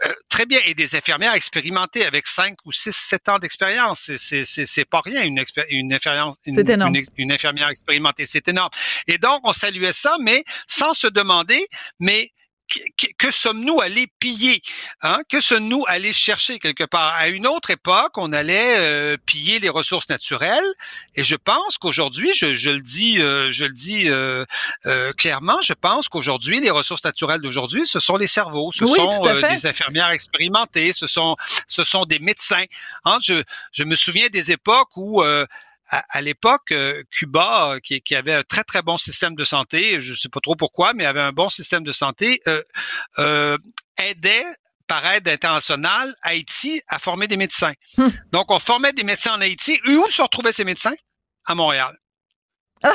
Euh, 0.06 0.14
très 0.30 0.46
bien. 0.46 0.60
Et 0.66 0.74
des 0.74 0.96
infirmières 0.96 1.34
expérimentées 1.34 2.06
avec 2.06 2.26
5 2.26 2.56
ou 2.66 2.72
6, 2.72 2.94
7 2.96 3.28
ans 3.30 3.40
d'expérience. 3.40 4.02
C'est- 4.06 4.18
C'est 4.18 4.46
c'est- 4.46 4.66
c'est 4.66 4.86
pas 4.86 5.02
rien, 5.02 5.24
une, 5.24 5.38
une, 5.38 5.44
une, 5.72 5.92
une 6.96 7.04
une 7.18 7.32
infirmière 7.32 7.68
expérimentée. 7.70 8.26
C'est 8.26 8.48
énorme. 8.48 8.70
Et 9.08 9.18
donc, 9.18 9.42
on 9.44 9.52
saluait 9.54 9.94
ça, 9.94 10.16
mais 10.22 10.44
sans 10.68 10.94
se 10.94 11.08
demander, 11.08 11.66
mais 12.00 12.32
que, 13.18 13.32
sommes-nous 13.32 13.82
allés 13.82 14.08
piller? 14.20 14.62
Hein? 15.02 15.20
Que 15.30 15.42
sommes-nous 15.42 15.84
allés 15.88 16.14
chercher 16.14 16.60
quelque 16.60 16.84
part? 16.84 17.14
À 17.16 17.28
une 17.30 17.48
autre 17.48 17.70
époque, 17.72 18.18
on 18.18 18.32
allait 18.34 18.78
euh, 18.78 19.18
piller 19.26 19.60
les 19.60 19.70
ressources 19.70 20.10
naturelles. 20.10 20.64
Et 21.16 21.24
je 21.24 21.36
pense 21.36 21.78
qu'aujourd'hui, 21.78 22.32
je, 22.36 22.54
je 22.56 22.70
le 22.70 22.82
dis, 22.82 23.20
euh, 23.20 23.52
je 23.52 23.66
le 23.66 23.74
dis 23.74 24.10
euh, 24.10 24.46
euh, 24.86 25.12
clairement, 25.14 25.62
je 25.62 25.74
pense 25.74 26.08
qu'aujourd'hui, 26.08 26.60
les 26.60 26.70
ressources 26.70 27.04
naturelles 27.04 27.42
d'aujourd'hui, 27.42 27.86
ce 27.86 28.00
sont 28.00 28.18
les 28.18 28.28
cerveaux, 28.28 28.72
ce 28.72 28.86
Oui, 28.86 28.96
sont 28.96 29.26
euh, 29.26 29.50
des 29.50 29.66
infirmières 29.66 30.10
expérimentées, 30.10 30.94
ce 30.94 31.08
sont, 31.08 31.36
ce 31.68 31.84
sont 31.84 32.06
des 32.06 32.20
médecins. 32.20 32.66
Hein? 33.06 33.18
Je, 33.24 33.44
je 33.72 33.84
me 33.84 33.96
souviens 33.96 34.28
des 34.28 34.52
époques 34.52 34.96
où 34.96 35.24
euh, 35.94 35.98
à, 36.10 36.22
l'époque, 36.22 36.74
Cuba, 37.12 37.78
qui, 37.84 38.02
qui, 38.02 38.16
avait 38.16 38.34
un 38.34 38.44
très 38.44 38.64
très 38.64 38.82
bon 38.82 38.98
système 38.98 39.36
de 39.36 39.44
santé, 39.44 40.02
je 40.02 40.12
ne 40.12 40.18
sais 40.18 40.30
pas 40.30 40.40
trop 40.42 40.56
pourquoi, 40.56 40.94
mais 40.94 41.06
avait 41.06 41.22
un 41.22 41.32
bon 41.32 41.50
système 41.50 41.84
de 41.84 41.92
santé, 41.92 42.42
aidait 43.98 44.46
par 44.90 45.06
aide 45.06 45.30
internationale 45.30 46.14
Haïti 46.24 46.82
à 46.88 47.00
former 47.00 47.28
des 47.28 47.38
médecins. 47.38 47.74
Hum. 47.98 48.12
Donc, 48.32 48.52
on 48.52 48.60
formait 48.60 48.92
des 48.92 49.04
médecins 49.04 49.36
en 49.36 49.42
Haïti. 49.42 49.80
Et 49.86 49.96
où 49.96 50.06
se 50.10 50.22
retrouvaient 50.22 50.52
ces 50.52 50.66
médecins? 50.66 50.96
À 51.46 51.56
Montréal. 51.56 51.96
Ah! 52.84 52.92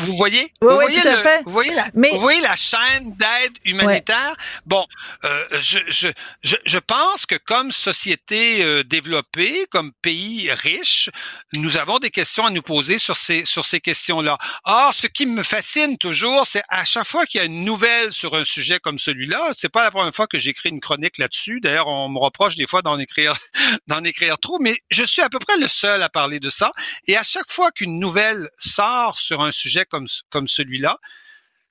Vous 0.00 0.16
voyez? 0.16 0.52
Oui, 0.62 0.74
oui, 0.78 1.00
tout 1.00 1.08
à 1.08 1.16
fait. 1.16 1.42
Vous 1.44 1.52
voyez 1.52 1.74
la, 1.74 1.86
vous 1.94 2.20
voyez 2.20 2.40
la 2.40 2.56
chaîne 2.56 3.12
d'aide 3.16 3.52
humanitaire? 3.64 4.34
Bon, 4.66 4.86
euh, 5.24 5.46
je, 5.60 5.78
je, 5.88 6.08
je, 6.42 6.56
je, 6.64 6.78
pense 6.78 7.26
que 7.26 7.36
comme 7.36 7.70
société 7.70 8.62
euh, 8.62 8.82
développée, 8.84 9.66
comme 9.70 9.92
pays 10.02 10.50
riche, 10.52 11.10
nous 11.54 11.76
avons 11.76 11.98
des 11.98 12.10
questions 12.10 12.46
à 12.46 12.50
nous 12.50 12.62
poser 12.62 12.98
sur 12.98 13.16
ces, 13.16 13.44
sur 13.44 13.64
ces 13.64 13.80
questions-là. 13.80 14.38
Or, 14.64 14.94
ce 14.94 15.06
qui 15.06 15.26
me 15.26 15.42
fascine 15.42 15.98
toujours, 15.98 16.46
c'est 16.46 16.62
à 16.68 16.84
chaque 16.84 17.06
fois 17.06 17.26
qu'il 17.26 17.40
y 17.40 17.42
a 17.42 17.46
une 17.46 17.64
nouvelle 17.64 18.12
sur 18.12 18.34
un 18.34 18.44
sujet 18.44 18.78
comme 18.80 18.98
celui-là, 18.98 19.52
c'est 19.54 19.68
pas 19.68 19.84
la 19.84 19.90
première 19.90 20.14
fois 20.14 20.26
que 20.26 20.38
j'écris 20.38 20.70
une 20.70 20.80
chronique 20.80 21.18
là-dessus. 21.18 21.60
D'ailleurs, 21.60 21.88
on 21.88 22.08
me 22.08 22.18
reproche 22.18 22.56
des 22.56 22.66
fois 22.66 22.82
d'en 22.82 22.98
écrire, 22.98 23.34
d'en 23.86 24.04
écrire 24.04 24.38
trop, 24.38 24.58
mais 24.58 24.78
je 24.90 25.04
suis 25.04 25.22
à 25.22 25.28
peu 25.28 25.38
près 25.38 25.58
le 25.58 25.68
seul 25.68 26.02
à 26.02 26.08
parler 26.08 26.40
de 26.40 26.50
ça. 26.50 26.72
Et 27.06 27.16
à 27.16 27.22
chaque 27.22 27.50
fois 27.50 27.70
qu'une 27.70 27.98
nouvelle 27.98 28.48
sort 28.58 29.18
sur 29.18 29.42
un 29.42 29.49
sujet 29.52 29.84
comme, 29.84 30.06
comme 30.30 30.48
celui-là, 30.48 30.98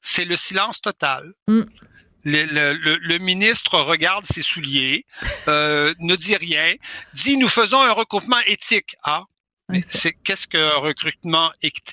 c'est 0.02 0.26
le 0.26 0.38
silence 0.38 0.82
total. 0.82 1.34
Mm. 1.48 1.62
Le, 2.26 3.18
ministre 3.18 3.80
regarde 3.80 4.26
ses 4.26 4.42
souliers, 4.42 5.06
euh, 5.48 5.94
ne 6.00 6.16
dit 6.16 6.36
rien, 6.36 6.76
dit 7.14 7.38
nous 7.38 7.48
faisons 7.48 7.80
un 7.80 7.94
recoupement 7.94 8.40
éthique. 8.46 8.96
Ah, 9.04 9.24
c'est 9.82 10.14
qu'est-ce 10.14 10.48
qu'un 10.48 10.78
recrutement 10.78 11.52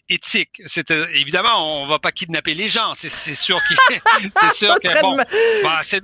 éthique? 0.08 0.62
C'est 0.66 0.90
euh, 0.90 1.06
évidemment 1.12 1.82
on 1.82 1.86
va 1.86 1.98
pas 1.98 2.10
kidnapper 2.10 2.54
les 2.54 2.68
gens, 2.68 2.94
c'est 2.94 3.10
sûr 3.10 3.60
qu'il 3.68 3.76
c'est 4.40 4.54
sûr 4.54 4.74
que 4.82 5.00
bon, 5.00 5.16
bah, 5.62 5.80
c'est 5.84 6.02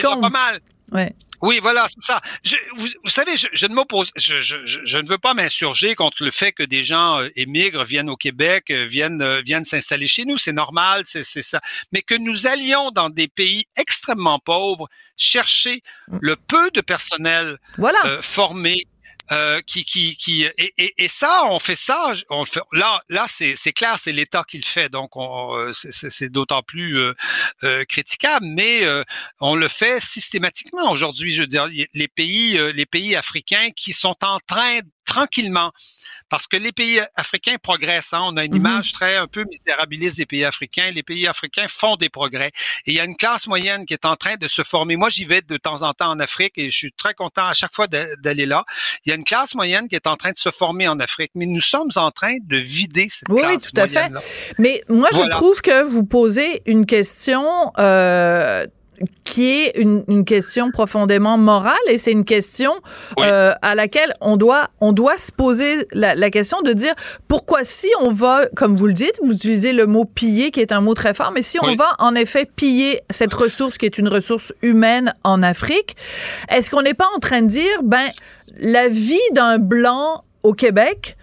pas 0.00 0.30
mal. 0.30 0.60
Ouais. 0.92 1.12
Oui, 1.42 1.58
voilà, 1.60 1.86
c'est 1.88 2.02
ça. 2.02 2.20
Je, 2.42 2.56
vous, 2.76 2.88
savez, 3.06 3.36
je, 3.36 3.46
je 3.52 3.66
ne 3.66 3.74
m'oppose, 3.74 4.10
je, 4.16 4.40
je, 4.40 4.98
ne 4.98 5.08
veux 5.08 5.18
pas 5.18 5.34
m'insurger 5.34 5.94
contre 5.94 6.22
le 6.22 6.30
fait 6.30 6.52
que 6.52 6.62
des 6.62 6.84
gens 6.84 7.20
euh, 7.20 7.28
émigrent, 7.36 7.84
viennent 7.84 8.10
au 8.10 8.16
Québec, 8.16 8.70
euh, 8.70 8.86
viennent 8.86 9.22
euh, 9.22 9.40
viennent 9.44 9.64
s'installer 9.64 10.06
chez 10.06 10.24
nous, 10.24 10.36
c'est 10.36 10.52
normal, 10.52 11.02
c'est 11.04 11.24
ça. 11.24 11.60
Mais 11.92 12.02
que 12.02 12.14
nous 12.14 12.46
allions 12.46 12.90
dans 12.90 13.08
des 13.08 13.28
pays 13.28 13.64
extrêmement 13.76 14.38
pauvres 14.38 14.88
chercher 15.16 15.82
mm. 16.08 16.18
le 16.20 16.36
peu 16.36 16.70
de 16.72 16.80
personnel 16.80 17.56
voilà. 17.78 18.00
formé 18.22 18.86
euh, 19.32 19.60
qui, 19.60 19.84
qui, 19.84 20.16
qui 20.16 20.42
et, 20.42 20.74
et, 20.76 20.94
et, 20.98 21.08
ça, 21.08 21.44
on 21.46 21.58
fait 21.58 21.76
ça. 21.76 22.14
On 22.30 22.44
fait, 22.44 22.60
là, 22.72 23.00
là, 23.08 23.26
c'est, 23.28 23.54
c'est 23.56 23.72
clair, 23.72 23.96
c'est 23.98 24.12
l'État 24.12 24.44
qui 24.46 24.58
le 24.58 24.64
fait, 24.64 24.88
donc 24.88 25.16
on, 25.16 25.56
euh, 25.56 25.72
c'est, 25.72 25.92
c'est 25.92 26.30
d'autant 26.30 26.62
plus 26.62 26.98
euh, 26.98 27.14
euh 27.62 27.84
critiquable. 27.84 28.46
Mais 28.46 28.82
on 29.40 29.54
le 29.54 29.68
fait 29.68 30.02
systématiquement 30.02 30.90
aujourd'hui. 30.90 31.32
Je 31.32 31.42
veux 31.42 31.46
dire, 31.46 31.68
les 31.94 32.08
pays, 32.08 32.58
les 32.74 32.86
pays 32.86 33.14
africains 33.14 33.70
qui 33.76 33.92
sont 33.92 34.16
en 34.22 34.38
train 34.46 34.80
tranquillement 35.10 35.72
parce 36.28 36.46
que 36.46 36.56
les 36.56 36.70
pays 36.70 37.00
africains 37.16 37.56
progressent. 37.60 38.14
Hein. 38.14 38.22
On 38.22 38.36
a 38.36 38.44
une 38.44 38.52
mhm. 38.52 38.58
image 38.58 38.92
très 38.92 39.16
un 39.16 39.26
peu 39.26 39.44
misérabiliste 39.44 40.16
des 40.18 40.26
pays 40.26 40.44
africains. 40.44 40.90
Les 40.92 41.02
pays 41.02 41.26
africains 41.26 41.66
font 41.68 41.96
des 41.96 42.08
progrès. 42.08 42.52
Et 42.86 42.92
il 42.92 42.94
y 42.94 43.00
a 43.00 43.04
une 43.04 43.16
classe 43.16 43.48
moyenne 43.48 43.84
qui 43.84 43.94
est 43.94 44.06
en 44.06 44.14
train 44.14 44.36
de 44.36 44.46
se 44.46 44.62
former. 44.62 44.96
Moi, 44.96 45.08
j'y 45.10 45.24
vais 45.24 45.42
de 45.42 45.56
temps 45.56 45.82
en 45.82 45.92
temps 45.92 46.10
en 46.10 46.20
Afrique 46.20 46.52
et 46.56 46.70
je 46.70 46.76
suis 46.76 46.92
très 46.92 47.14
content 47.14 47.46
à 47.46 47.54
chaque 47.54 47.74
fois 47.74 47.88
d'aller 47.88 48.46
là. 48.46 48.64
Il 49.04 49.10
y 49.10 49.12
a 49.12 49.16
une 49.16 49.24
classe 49.24 49.56
moyenne 49.56 49.88
qui 49.88 49.96
est 49.96 50.06
en 50.06 50.16
train 50.16 50.30
de 50.30 50.38
se 50.38 50.50
former 50.50 50.86
en 50.86 51.00
Afrique. 51.00 51.32
Mais 51.34 51.46
nous 51.46 51.60
sommes 51.60 51.90
en 51.96 52.12
train 52.12 52.36
de 52.40 52.56
vider 52.56 53.08
cette 53.10 53.28
oui, 53.28 53.40
classe 53.40 53.52
Oui, 53.52 53.58
tout 53.58 53.80
à 53.80 53.88
fait. 53.88 54.12
Mais 54.58 54.84
moi, 54.88 55.08
je 55.12 55.28
trouve 55.30 55.60
que 55.60 55.82
vous 55.82 56.04
posez 56.04 56.62
une 56.66 56.86
question 56.86 57.72
euh, 57.78 58.66
qui 59.24 59.50
est 59.50 59.72
une, 59.76 60.04
une, 60.08 60.24
question 60.24 60.70
profondément 60.70 61.38
morale 61.38 61.74
et 61.88 61.98
c'est 61.98 62.12
une 62.12 62.24
question 62.24 62.72
euh, 63.18 63.52
à 63.62 63.74
laquelle 63.74 64.14
on 64.20 64.36
doit 64.36 64.68
on 64.80 64.92
doit 64.92 65.16
se 65.16 65.32
poser 65.32 65.86
la, 65.92 66.14
la, 66.14 66.30
question 66.30 66.60
de 66.62 66.72
dire 66.72 66.94
pourquoi 67.26 67.64
si 67.64 67.88
on 68.00 68.10
va 68.10 68.46
comme 68.54 68.76
vous 68.76 68.86
le 68.86 68.92
dites 68.92 69.18
vous 69.22 69.32
utilisez 69.32 69.72
le 69.72 69.86
mot 69.86 70.04
piller 70.04 70.50
qui 70.50 70.60
est 70.60 70.72
un 70.72 70.80
mot 70.80 70.94
très 70.94 71.14
fort 71.14 71.32
mais 71.34 71.42
si 71.42 71.58
on 71.62 71.74
va 71.74 71.94
en 71.98 72.14
effet 72.14 72.46
piller 72.56 73.00
cette 73.08 73.32
ressource 73.32 73.78
qui 73.78 73.86
est 73.86 73.98
une 73.98 74.08
ressource 74.08 74.52
humaine 74.62 75.14
en 75.24 75.42
Afrique 75.42 75.96
est-ce 76.50 76.70
qu'on 76.70 76.82
n'est 76.82 76.94
pas 76.94 77.08
en 77.16 77.18
train 77.18 77.42
de 77.42 77.48
dire 77.48 77.82
ben 77.82 78.08
la 78.58 78.88
vie 78.88 79.18
d'un 79.32 79.58
blanc 79.58 80.24
au 80.42 80.52
Québec 80.52 81.16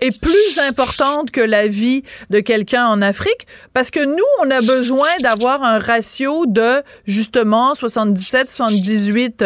est 0.00 0.20
plus 0.20 0.58
importante 0.58 1.30
que 1.30 1.40
la 1.40 1.66
vie 1.66 2.02
de 2.30 2.40
quelqu'un 2.40 2.86
en 2.86 3.02
Afrique 3.02 3.46
parce 3.72 3.90
que 3.90 4.04
nous, 4.04 4.24
on 4.42 4.50
a 4.50 4.60
besoin 4.60 5.08
d'avoir 5.20 5.62
un 5.62 5.78
ratio 5.78 6.46
de 6.46 6.82
justement 7.06 7.74
77, 7.74 8.48
78, 8.48 9.44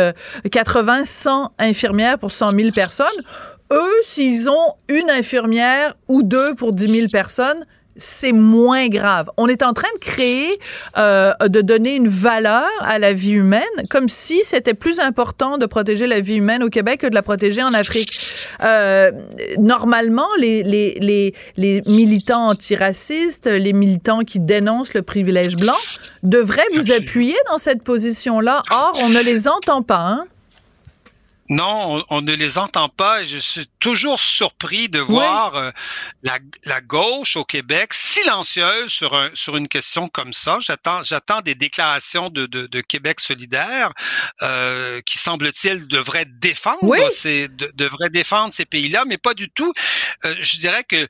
80, 0.51 1.05
100 1.05 1.53
infirmières 1.59 2.19
pour 2.19 2.33
100 2.33 2.53
000 2.53 2.71
personnes. 2.73 3.07
Eux, 3.73 4.03
s'ils 4.03 4.51
ont 4.51 4.75
une 4.89 5.11
infirmière 5.11 5.97
ou 6.09 6.23
deux 6.23 6.55
pour 6.55 6.75
10 6.75 6.95
000 6.95 7.09
personnes, 7.11 7.65
c'est 7.97 8.33
moins 8.33 8.89
grave. 8.89 9.31
On 9.37 9.49
est 9.49 9.63
en 9.63 9.73
train 9.73 9.89
de 9.95 10.01
créer, 10.01 10.59
euh, 10.97 11.33
de 11.49 11.61
donner 11.61 11.95
une 11.97 12.09
valeur 12.09 12.69
à 12.81 12.99
la 12.99 13.13
vie 13.13 13.33
humaine, 13.33 13.63
comme 13.91 14.09
si 14.09 14.41
c'était 14.45 14.75
plus 14.75 15.01
important 15.01 15.59
de 15.59 15.67
protéger 15.67 16.07
la 16.07 16.21
vie 16.21 16.37
humaine 16.37 16.63
au 16.63 16.69
Québec 16.69 17.01
que 17.01 17.07
de 17.07 17.15
la 17.15 17.23
protéger 17.23 17.63
en 17.63 17.75
Afrique. 17.75 18.11
Euh, 18.63 19.11
normalement, 19.59 20.29
les, 20.39 20.63
les, 20.63 20.97
les, 21.01 21.35
les 21.57 21.83
militants 21.87 22.49
antiracistes, 22.49 23.47
les 23.47 23.73
militants 23.73 24.21
qui 24.21 24.41
dénoncent 24.41 24.95
le 24.95 25.03
privilège 25.03 25.57
blanc, 25.57 25.79
devraient 26.23 26.69
vous 26.75 26.93
appuyer 26.93 27.37
dans 27.51 27.59
cette 27.59 27.83
position-là. 27.83 28.63
Or, 28.71 28.93
on 29.03 29.09
ne 29.09 29.21
les 29.21 29.49
entend 29.49 29.83
pas. 29.83 30.01
Hein? 30.01 30.25
Non, 31.49 32.05
on, 32.09 32.23
ne 32.23 32.35
les 32.35 32.57
entend 32.57 32.89
pas 32.89 33.23
et 33.23 33.27
je 33.27 33.37
suis 33.37 33.69
toujours 33.81 34.21
surpris 34.21 34.89
de 34.89 35.01
voir 35.01 35.57
euh, 35.57 35.71
la, 36.23 36.39
la, 36.65 36.81
gauche 36.81 37.37
au 37.37 37.45
Québec 37.45 37.93
silencieuse 37.93 38.91
sur, 38.91 39.15
un, 39.15 39.31
sur 39.35 39.57
une 39.57 39.67
question 39.67 40.09
comme 40.09 40.33
ça. 40.33 40.59
J'attends, 40.61 41.03
j'attends 41.03 41.41
des 41.41 41.57
déclarations 41.57 42.31
de, 42.31 42.47
de, 42.47 42.67
de 42.69 42.81
Québec 42.81 43.19
solidaire 43.19 43.93
euh, 44.43 45.01
qui 45.05 45.19
semble-t-il 45.19 45.89
devraient 45.89 46.27
défendre 46.27 47.11
ces, 47.11 47.49
de, 47.49 47.71
devraient 47.75 48.11
défendre 48.11 48.55
ces 48.55 48.65
pays-là, 48.65 49.05
mais 49.07 49.19
pas 49.19 49.35
du 49.35 49.51
tout. 49.51 49.73
Euh, 50.25 50.35
je 50.41 50.59
dirais 50.59 50.85
que 50.85 51.09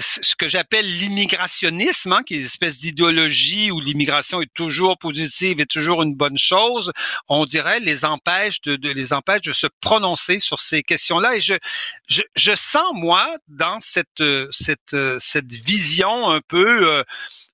ce 0.00 0.34
que 0.34 0.48
j'appelle 0.48 0.86
l'immigrationnisme, 0.98 2.12
hein, 2.12 2.22
qui 2.26 2.34
est 2.34 2.38
une 2.38 2.44
espèce 2.44 2.78
d'idéologie 2.78 3.70
où 3.70 3.80
l'immigration 3.80 4.42
est 4.42 4.52
toujours 4.52 4.98
positive 4.98 5.60
et 5.60 5.66
toujours 5.66 6.02
une 6.02 6.16
bonne 6.16 6.38
chose, 6.38 6.92
on 7.28 7.46
dirait 7.46 7.78
les 7.78 8.04
empêche 8.04 8.60
de, 8.62 8.74
de 8.74 8.90
les 8.90 9.12
empêche 9.12 9.42
de 9.42 9.52
se 9.60 9.66
prononcer 9.80 10.38
sur 10.38 10.60
ces 10.60 10.82
questions-là. 10.82 11.36
Et 11.36 11.40
je, 11.40 11.54
je, 12.08 12.22
je 12.34 12.54
sens, 12.54 12.90
moi, 12.94 13.26
dans 13.48 13.78
cette, 13.80 14.22
cette, 14.50 14.96
cette 15.18 15.54
vision 15.54 16.30
un 16.30 16.40
peu 16.40 16.88
euh, 16.88 17.04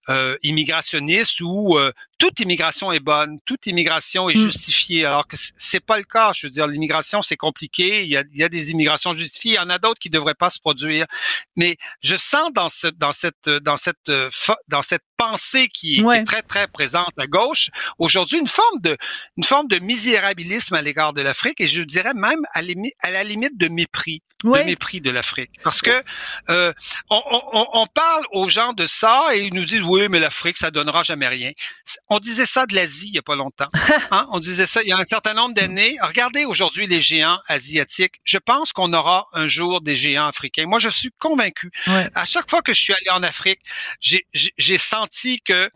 euh, 0.09 0.37
immigrationniste 0.43 1.41
euh, 1.43 1.93
toute 2.19 2.41
immigration 2.41 2.93
est 2.93 3.01
bonne, 3.01 3.39
toute 3.45 3.67
immigration 3.67 4.29
est 4.29 4.37
mm. 4.37 4.41
justifiée, 4.41 5.05
alors 5.05 5.27
que 5.27 5.37
c'est 5.37 5.85
pas 5.85 5.99
le 5.99 6.05
cas. 6.05 6.33
Je 6.35 6.47
veux 6.47 6.51
dire, 6.51 6.67
l'immigration 6.67 7.23
c'est 7.23 7.37
compliqué. 7.37 8.05
Il 8.05 8.09
y, 8.11 8.17
a, 8.17 8.25
il 8.33 8.39
y 8.39 8.45
a 8.45 8.49
des 8.49 8.71
immigrations 8.71 9.15
justifiées, 9.15 9.53
il 9.53 9.57
y 9.57 9.59
en 9.59 9.71
a 9.71 9.79
d'autres 9.79 10.01
qui 10.01 10.11
devraient 10.11 10.35
pas 10.35 10.51
se 10.51 10.59
produire. 10.59 11.07
Mais 11.57 11.77
je 12.03 12.17
sens 12.17 12.51
dans 12.53 12.69
ce, 12.69 12.87
dans 12.89 13.13
cette, 13.13 13.49
dans 13.49 13.77
cette, 13.77 14.11
dans 14.69 14.83
cette 14.83 15.03
pensée 15.17 15.69
qui 15.69 16.01
est, 16.01 16.25
très 16.25 16.43
très 16.43 16.67
présente 16.67 17.13
à 17.19 17.27
gauche 17.27 17.71
aujourd'hui 17.99 18.39
une 18.39 18.47
forme 18.47 18.81
de, 18.81 18.97
une 19.37 19.45
forme 19.45 19.69
de 19.69 19.79
misérabilisme 19.79 20.75
à 20.75 20.83
l'égard 20.83 21.13
de 21.13 21.23
l'Afrique 21.23 21.61
et 21.61 21.69
je 21.69 21.83
dirais 21.83 22.15
même 22.15 22.41
à, 22.55 22.61
à 23.01 23.11
la 23.11 23.25
limite 23.25 23.57
de 23.57 23.69
mépris, 23.69 24.23
de 24.45 24.65
mépris 24.65 25.01
de 25.01 25.11
l'Afrique, 25.11 25.53
parce 25.63 25.81
que 25.81 26.03
euh, 26.51 26.73
on, 27.11 27.23
on, 27.31 27.67
on 27.73 27.87
parle 27.87 28.25
aux 28.33 28.49
gens 28.49 28.73
de 28.73 28.87
ça 28.87 29.29
et 29.35 29.45
ils 29.45 29.55
nous 29.55 29.65
disent 29.65 29.83
oui 29.83 30.09
mais 30.11 30.21
l'Afrique 30.21 30.57
ça 30.57 30.71
donnera 30.71 31.03
jamais 31.03 31.29
rien 31.29 31.53
on 32.09 32.19
disait 32.19 32.47
ça 32.47 32.67
de 32.67 32.75
l'Asie 32.75 33.09
il 33.09 33.15
y 33.15 33.19
a 33.19 33.23
pas 33.23 33.37
longtemps. 33.37 33.67
Hein? 34.11 34.29
On 34.31 34.39
disait 34.39 34.67
ça 34.67 34.83
il 34.83 34.89
y 34.89 34.93
a 34.93 34.99
un 34.99 35.05
certain 35.05 35.35
nombre 35.35 35.55
d'années. 35.55 35.97
Regardez 36.01 36.45
aujourd'hui 36.45 36.87
les 36.87 37.01
géants 37.01 37.41
asiatiques. 37.49 38.21
Je 38.25 38.39
pense 38.39 38.73
qu'on 38.73 38.93
aura 38.93 39.27
un 39.33 39.49
jour 39.49 39.81
des 39.81 39.97
géants 39.97 40.29
africains. 40.29 40.67
Moi, 40.67 40.79
je 40.79 40.89
suis 40.89 41.11
convaincu. 41.19 41.73
À 42.15 42.25
chaque 42.25 42.49
fois 42.49 42.63
que 42.63 42.73
je 42.73 42.81
suis 42.81 42.93
allé 42.93 43.11
en 43.11 43.23
Afrique, 43.23 43.61
j'ai 44.01 44.79
senti 44.79 45.41
que 45.41 45.71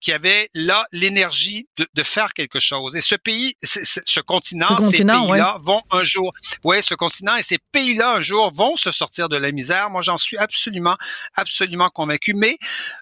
qu'il 0.00 0.12
y 0.12 0.14
avait 0.14 0.48
là 0.54 0.84
l'énergie 0.92 1.68
de, 1.76 1.86
de, 1.94 2.02
faire 2.02 2.32
quelque 2.32 2.60
chose. 2.60 2.94
Et 2.94 3.00
ce 3.00 3.14
pays, 3.14 3.56
ce 3.62 4.20
continent, 4.20 4.76
ces 4.90 5.04
pays-là 5.04 5.58
vont 5.62 5.82
un 5.90 6.04
jour, 6.04 6.32
ouais, 6.64 6.82
ce 6.82 6.94
continent 6.94 7.36
et 7.36 7.42
ces 7.42 7.58
pays-là 7.72 8.16
un 8.16 8.22
jour 8.22 8.52
vont 8.54 8.76
se 8.76 8.92
sortir 8.92 9.28
de 9.28 9.36
la 9.36 9.52
misère. 9.52 9.90
Moi, 9.90 10.02
j'en 10.02 10.18
suis 10.18 10.36
absolument, 10.36 10.96
absolument 11.34 11.90
convaincu. 11.90 12.34
Mais 12.34 12.56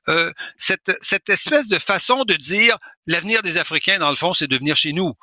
euh, 0.09 0.33
cette, 0.59 0.96
cette 1.00 1.29
espèce 1.29 1.68
de 1.68 1.79
façon 1.79 2.24
de 2.24 2.30
dire 2.35 2.79
l'avenir 3.07 3.43
des 3.43 3.57
Africains, 3.57 3.99
dans 3.99 4.11
le 4.11 4.16
fond, 4.16 4.33
c'est 4.33 4.49
de 4.49 4.57
venir 4.57 4.77
chez 4.77 4.93
nous. 4.93 5.14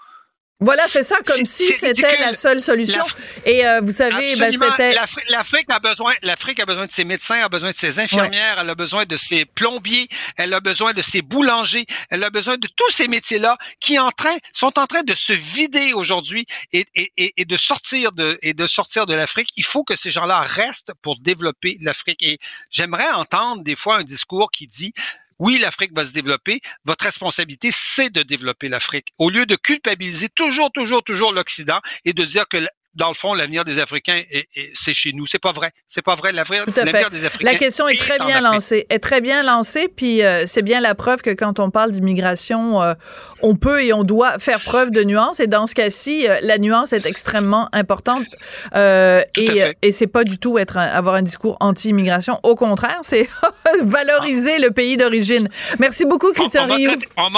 Voilà, 0.60 0.88
c'est 0.88 1.04
ça, 1.04 1.18
comme 1.24 1.46
si 1.46 1.72
c'était 1.72 2.18
la 2.18 2.34
seule 2.34 2.60
solution. 2.60 3.04
Et 3.46 3.68
euh, 3.68 3.80
vous 3.80 3.92
savez, 3.92 4.36
ben, 4.38 4.52
c'était. 4.52 4.96
L'Afrique 5.30 5.68
a 5.70 5.78
besoin, 5.78 6.16
l'Afrique 6.24 6.60
a 6.60 6.66
besoin 6.66 6.88
de 6.88 6.92
ses 6.92 7.06
médecins, 7.06 7.40
a 7.44 7.48
besoin 7.48 7.70
de 7.70 7.78
ses 7.78 8.00
infirmières, 8.00 8.58
elle 8.60 8.70
a 8.70 8.74
besoin 8.74 9.06
de 9.06 9.18
ses 9.18 9.46
plombiers, 9.46 10.08
elle 10.36 10.56
a 10.56 10.60
besoin 10.60 10.94
de 10.94 11.04
ses 11.04 11.22
boulangers, 11.22 11.86
elle 12.10 12.24
a 12.24 12.32
besoin 12.32 12.58
de 12.58 12.68
tous 12.76 12.90
ces 12.90 13.08
métiers-là 13.08 13.56
qui 13.80 14.00
en 14.00 14.10
train, 14.10 14.36
sont 14.52 14.80
en 14.80 14.88
train 14.88 15.04
de 15.04 15.14
se 15.14 15.32
vider 15.32 15.94
aujourd'hui 15.94 16.48
et, 16.74 16.86
et, 16.96 17.34
et, 17.38 17.46
de 17.46 17.58
sortir 17.58 18.12
de 18.12 18.40
et 18.42 18.56
de 18.56 18.66
sortir 18.66 19.06
de 19.06 19.14
l'Afrique. 19.14 19.50
Il 19.58 19.66
faut 19.66 19.84
que 19.84 19.96
ces 19.96 20.10
gens-là 20.10 20.40
restent 20.40 20.94
pour 21.04 21.20
développer 21.20 21.78
l'Afrique. 21.82 22.24
Et 22.24 22.40
j'aimerais 22.72 23.12
entendre 23.12 23.62
des 23.62 23.76
fois 23.76 23.98
un 23.98 24.04
discours 24.04 24.50
qui 24.50 24.66
dit 24.66 24.94
oui, 25.40 25.60
l'Afrique 25.60 25.92
va 25.96 26.06
se 26.06 26.14
développer. 26.14 26.62
Votre 26.86 27.06
responsabilité, 27.06 27.70
c'est 27.72 28.10
de 28.10 28.24
développer 28.24 28.70
l'Afrique. 28.70 29.14
Au 29.18 29.30
lieu 29.30 29.46
de 29.46 29.56
culpabiliser 29.56 30.30
toujours, 30.30 30.72
toujours, 30.72 31.04
toujours 31.04 31.32
l'Occident 31.32 31.80
et 32.06 32.14
de 32.14 32.24
dire 32.24 32.48
que 32.48 32.58
dans 32.98 33.10
le 33.10 33.14
fond, 33.14 33.34
l'avenir 33.34 33.64
des 33.64 33.80
Africains, 33.80 34.22
c'est 34.74 34.94
chez 34.94 35.14
nous. 35.14 35.26
C'est 35.28 35.40
pas 35.40 35.52
vrai. 35.52 35.70
C'est 35.88 36.02
pas 36.02 36.16
vrai. 36.16 36.32
L'avenir 36.32 36.66
des 36.66 36.82
Africains. 36.82 37.10
La 37.42 37.56
question 37.56 37.88
est, 37.88 37.98
très 37.98 38.18
bien 38.18 38.42
lancée. 38.42 38.88
Est 38.90 39.00
très 39.00 39.22
bien 39.22 39.44
lancée. 39.44 39.88
Puis 39.88 40.24
euh, 40.24 40.44
c'est 40.48 40.64
bien 40.64 40.82
la 40.82 40.96
preuve 40.96 41.22
que 41.22 41.30
quand 41.30 41.60
on 41.60 41.70
parle 41.70 41.92
d'immigration, 41.92 42.82
euh, 42.82 42.94
on 43.44 43.56
peut 43.56 43.84
et 43.84 43.94
on 43.94 44.04
doit 44.04 44.40
faire 44.40 44.62
preuve 44.62 44.90
de 44.90 45.04
nuance. 45.04 45.40
Et 45.40 45.48
dans 45.48 45.68
ce 45.68 45.76
cas-ci, 45.76 46.28
euh, 46.28 46.40
la 46.42 46.58
nuance 46.58 46.92
est 46.92 47.06
extrêmement 47.06 47.70
importante. 47.72 48.26
et 48.76 49.62
et 49.84 49.92
c'est 49.92 50.08
pas 50.08 50.24
du 50.24 50.40
tout 50.40 50.58
être 50.58 50.78
avoir 50.78 51.16
un 51.16 51.22
discours 51.22 51.58
anti-immigration. 51.60 52.40
Au 52.44 52.56
contraire, 52.56 53.00
c'est 53.04 53.30
valoriser 53.84 54.58
le 54.60 54.72
pays 54.72 54.98
d'origine. 54.98 55.48
Merci 55.80 56.06
beaucoup, 56.06 56.32
Christian. 56.34 56.68
On 56.68 57.30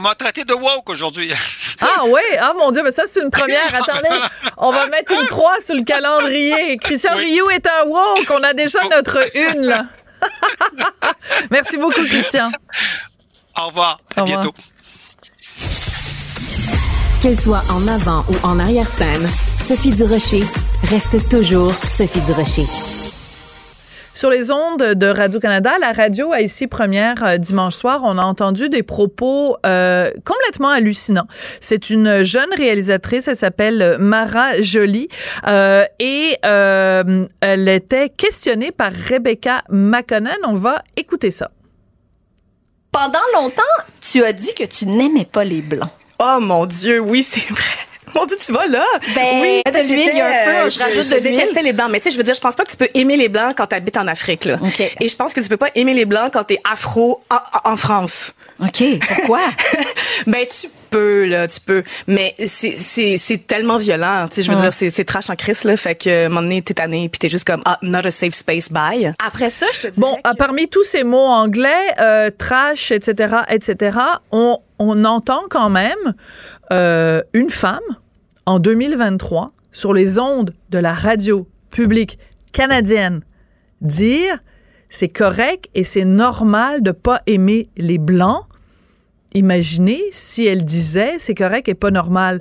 m'a 0.00 0.14
traité 0.14 0.44
de 0.44 0.54
woke 0.54 0.88
aujourd'hui. 0.88 1.32
Ah 1.78 2.04
oui? 2.06 2.22
Ah 2.40 2.54
mon 2.56 2.70
Dieu, 2.70 2.82
mais 2.82 2.90
ça, 2.90 3.02
c'est 3.06 3.20
une 3.22 3.30
première. 3.30 3.74
Attendez, 3.74 4.08
on 4.56 4.70
va 4.70 4.86
mettre 4.86 5.12
une 5.12 5.26
croix 5.26 5.60
sur 5.60 5.74
le 5.74 5.84
calendrier. 5.84 6.78
Christian 6.78 7.14
Rioux 7.14 7.50
est 7.50 7.66
un 7.66 7.84
woke. 7.86 8.30
On 8.30 8.42
a 8.42 8.54
déjà 8.54 8.78
notre 8.90 9.18
une, 9.36 9.66
là. 9.66 9.84
Merci 11.50 11.76
beaucoup, 11.76 12.02
Christian. 12.06 12.50
Au 13.58 13.66
revoir. 13.66 13.98
À 14.16 14.22
bientôt. 14.22 14.54
Qu'elle 17.20 17.36
soit 17.36 17.62
en 17.70 17.86
avant 17.86 18.24
ou 18.30 18.36
en 18.42 18.58
arrière-scène, 18.58 19.28
Sophie 19.58 19.90
Durocher 19.90 20.44
reste 20.84 21.28
toujours 21.28 21.74
Sophie 21.74 22.20
Durocher. 22.20 22.66
Sur 24.16 24.30
les 24.30 24.50
ondes 24.50 24.94
de 24.94 25.06
Radio-Canada, 25.08 25.72
la 25.78 25.92
radio 25.92 26.32
a 26.32 26.40
ici 26.40 26.66
première 26.68 27.22
euh, 27.22 27.36
dimanche 27.36 27.74
soir, 27.74 28.00
on 28.02 28.16
a 28.16 28.22
entendu 28.22 28.70
des 28.70 28.82
propos 28.82 29.58
euh, 29.66 30.10
complètement 30.24 30.70
hallucinants. 30.70 31.26
C'est 31.60 31.90
une 31.90 32.22
jeune 32.22 32.48
réalisatrice, 32.56 33.28
elle 33.28 33.36
s'appelle 33.36 33.98
Mara 34.00 34.58
Jolie 34.62 35.10
euh, 35.46 35.84
et 35.98 36.38
elle 36.42 37.68
était 37.68 38.08
questionnée 38.08 38.72
par 38.72 38.90
Rebecca 38.90 39.64
McConnell. 39.68 40.38
On 40.46 40.54
va 40.54 40.82
écouter 40.96 41.30
ça. 41.30 41.50
Pendant 42.92 43.18
longtemps, 43.34 43.62
tu 44.00 44.24
as 44.24 44.32
dit 44.32 44.54
que 44.54 44.64
tu 44.64 44.86
n'aimais 44.86 45.28
pas 45.30 45.44
les 45.44 45.60
blancs. 45.60 45.90
Oh 46.20 46.38
mon 46.40 46.64
Dieu, 46.64 47.00
oui, 47.00 47.22
c'est 47.22 47.52
vrai. 47.52 47.85
Mon 48.16 48.24
Dieu, 48.24 48.38
tu 48.40 48.50
vas 48.50 48.66
là. 48.66 48.84
Ben, 49.14 49.42
oui, 49.42 49.62
de 49.66 49.92
il 49.92 50.16
y 50.16 50.20
a 50.20 50.26
un 50.26 50.64
feu, 50.64 50.70
je, 50.70 50.82
rajoute 50.82 51.04
je, 51.04 51.18
détestais 51.18 51.62
les 51.62 51.74
blancs. 51.74 51.90
Mais 51.90 52.00
tu 52.00 52.04
sais, 52.04 52.10
je 52.12 52.16
veux 52.16 52.22
dire, 52.22 52.32
je 52.32 52.40
pense 52.40 52.56
pas 52.56 52.64
que 52.64 52.70
tu 52.70 52.76
peux 52.78 52.88
aimer 52.94 53.18
les 53.18 53.28
blancs 53.28 53.54
quand 53.54 53.66
tu 53.66 53.74
habites 53.74 53.98
en 53.98 54.06
Afrique, 54.06 54.46
là. 54.46 54.58
Et 55.00 55.08
je 55.08 55.16
pense 55.16 55.34
que 55.34 55.40
tu 55.40 55.48
peux 55.48 55.58
pas 55.58 55.68
aimer 55.74 55.92
les 55.92 56.06
blancs 56.06 56.32
quand 56.32 56.44
tu 56.44 56.54
es 56.54 56.60
afro 56.70 57.22
en, 57.64 57.76
France. 57.76 58.32
OK. 58.58 58.82
Pourquoi? 59.06 59.40
ben, 60.26 60.46
tu 60.48 60.68
peux, 60.88 61.26
là, 61.26 61.46
tu 61.46 61.60
peux. 61.60 61.82
Mais 62.06 62.34
c'est 62.38 63.46
tellement 63.46 63.76
violent. 63.76 64.26
Tu 64.28 64.36
sais, 64.36 64.42
je 64.42 64.52
veux 64.52 64.60
dire, 64.62 64.72
c'est 64.72 65.04
trash 65.04 65.28
en 65.28 65.36
crise, 65.36 65.64
là. 65.64 65.76
Fait 65.76 65.94
que, 65.94 66.24
à 66.24 66.26
un 66.26 66.28
moment 66.30 66.40
donné, 66.40 66.62
t'es 66.62 66.72
tanné, 66.72 67.10
puis 67.10 67.18
t'es 67.18 67.28
juste 67.28 67.46
comme, 67.46 67.62
ah, 67.66 67.78
not 67.82 68.06
a 68.06 68.10
safe 68.10 68.34
space, 68.34 68.70
bye. 68.70 69.12
Après 69.24 69.50
ça, 69.50 69.66
je 69.74 69.80
te 69.80 69.86
dis. 69.88 70.00
Bon, 70.00 70.16
parmi 70.38 70.68
tous 70.68 70.84
ces 70.84 71.04
mots 71.04 71.18
anglais, 71.18 71.68
euh, 72.00 72.30
trash, 72.30 72.92
etc., 72.92 73.40
etc., 73.50 73.98
on, 74.30 74.58
on 74.78 75.04
entend 75.04 75.42
quand 75.50 75.68
même 75.68 76.14
euh, 76.72 77.20
une 77.34 77.50
femme 77.50 77.80
en 78.46 78.60
2023 78.60 79.48
sur 79.72 79.92
les 79.92 80.18
ondes 80.18 80.52
de 80.70 80.78
la 80.78 80.94
radio 80.94 81.48
publique 81.70 82.18
canadienne 82.52 83.22
dire 83.80 84.38
c'est 84.88 85.08
correct 85.08 85.68
et 85.74 85.82
c'est 85.84 86.04
normal 86.04 86.82
de 86.82 86.92
pas 86.92 87.20
aimer 87.26 87.68
les 87.76 87.98
blancs. 87.98 88.44
Imaginez 89.34 90.00
si 90.12 90.46
elle 90.46 90.64
disait 90.64 91.16
c'est 91.18 91.34
correct 91.34 91.68
et 91.68 91.74
pas 91.74 91.90
normal 91.90 92.40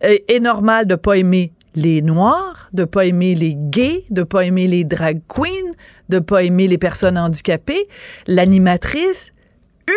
et, 0.00 0.40
normal 0.40 0.86
de 0.86 0.94
pas 0.94 1.18
aimer 1.18 1.52
les 1.74 2.00
noirs, 2.00 2.70
de 2.72 2.84
pas 2.84 3.04
aimer 3.04 3.34
les 3.34 3.54
gays, 3.54 4.04
de 4.10 4.22
pas 4.22 4.44
aimer 4.44 4.66
les 4.66 4.84
drag 4.84 5.20
queens, 5.28 5.72
de 6.08 6.18
pas 6.18 6.42
aimer 6.42 6.66
les 6.66 6.78
personnes 6.78 7.18
handicapées. 7.18 7.86
L'animatrice 8.26 9.32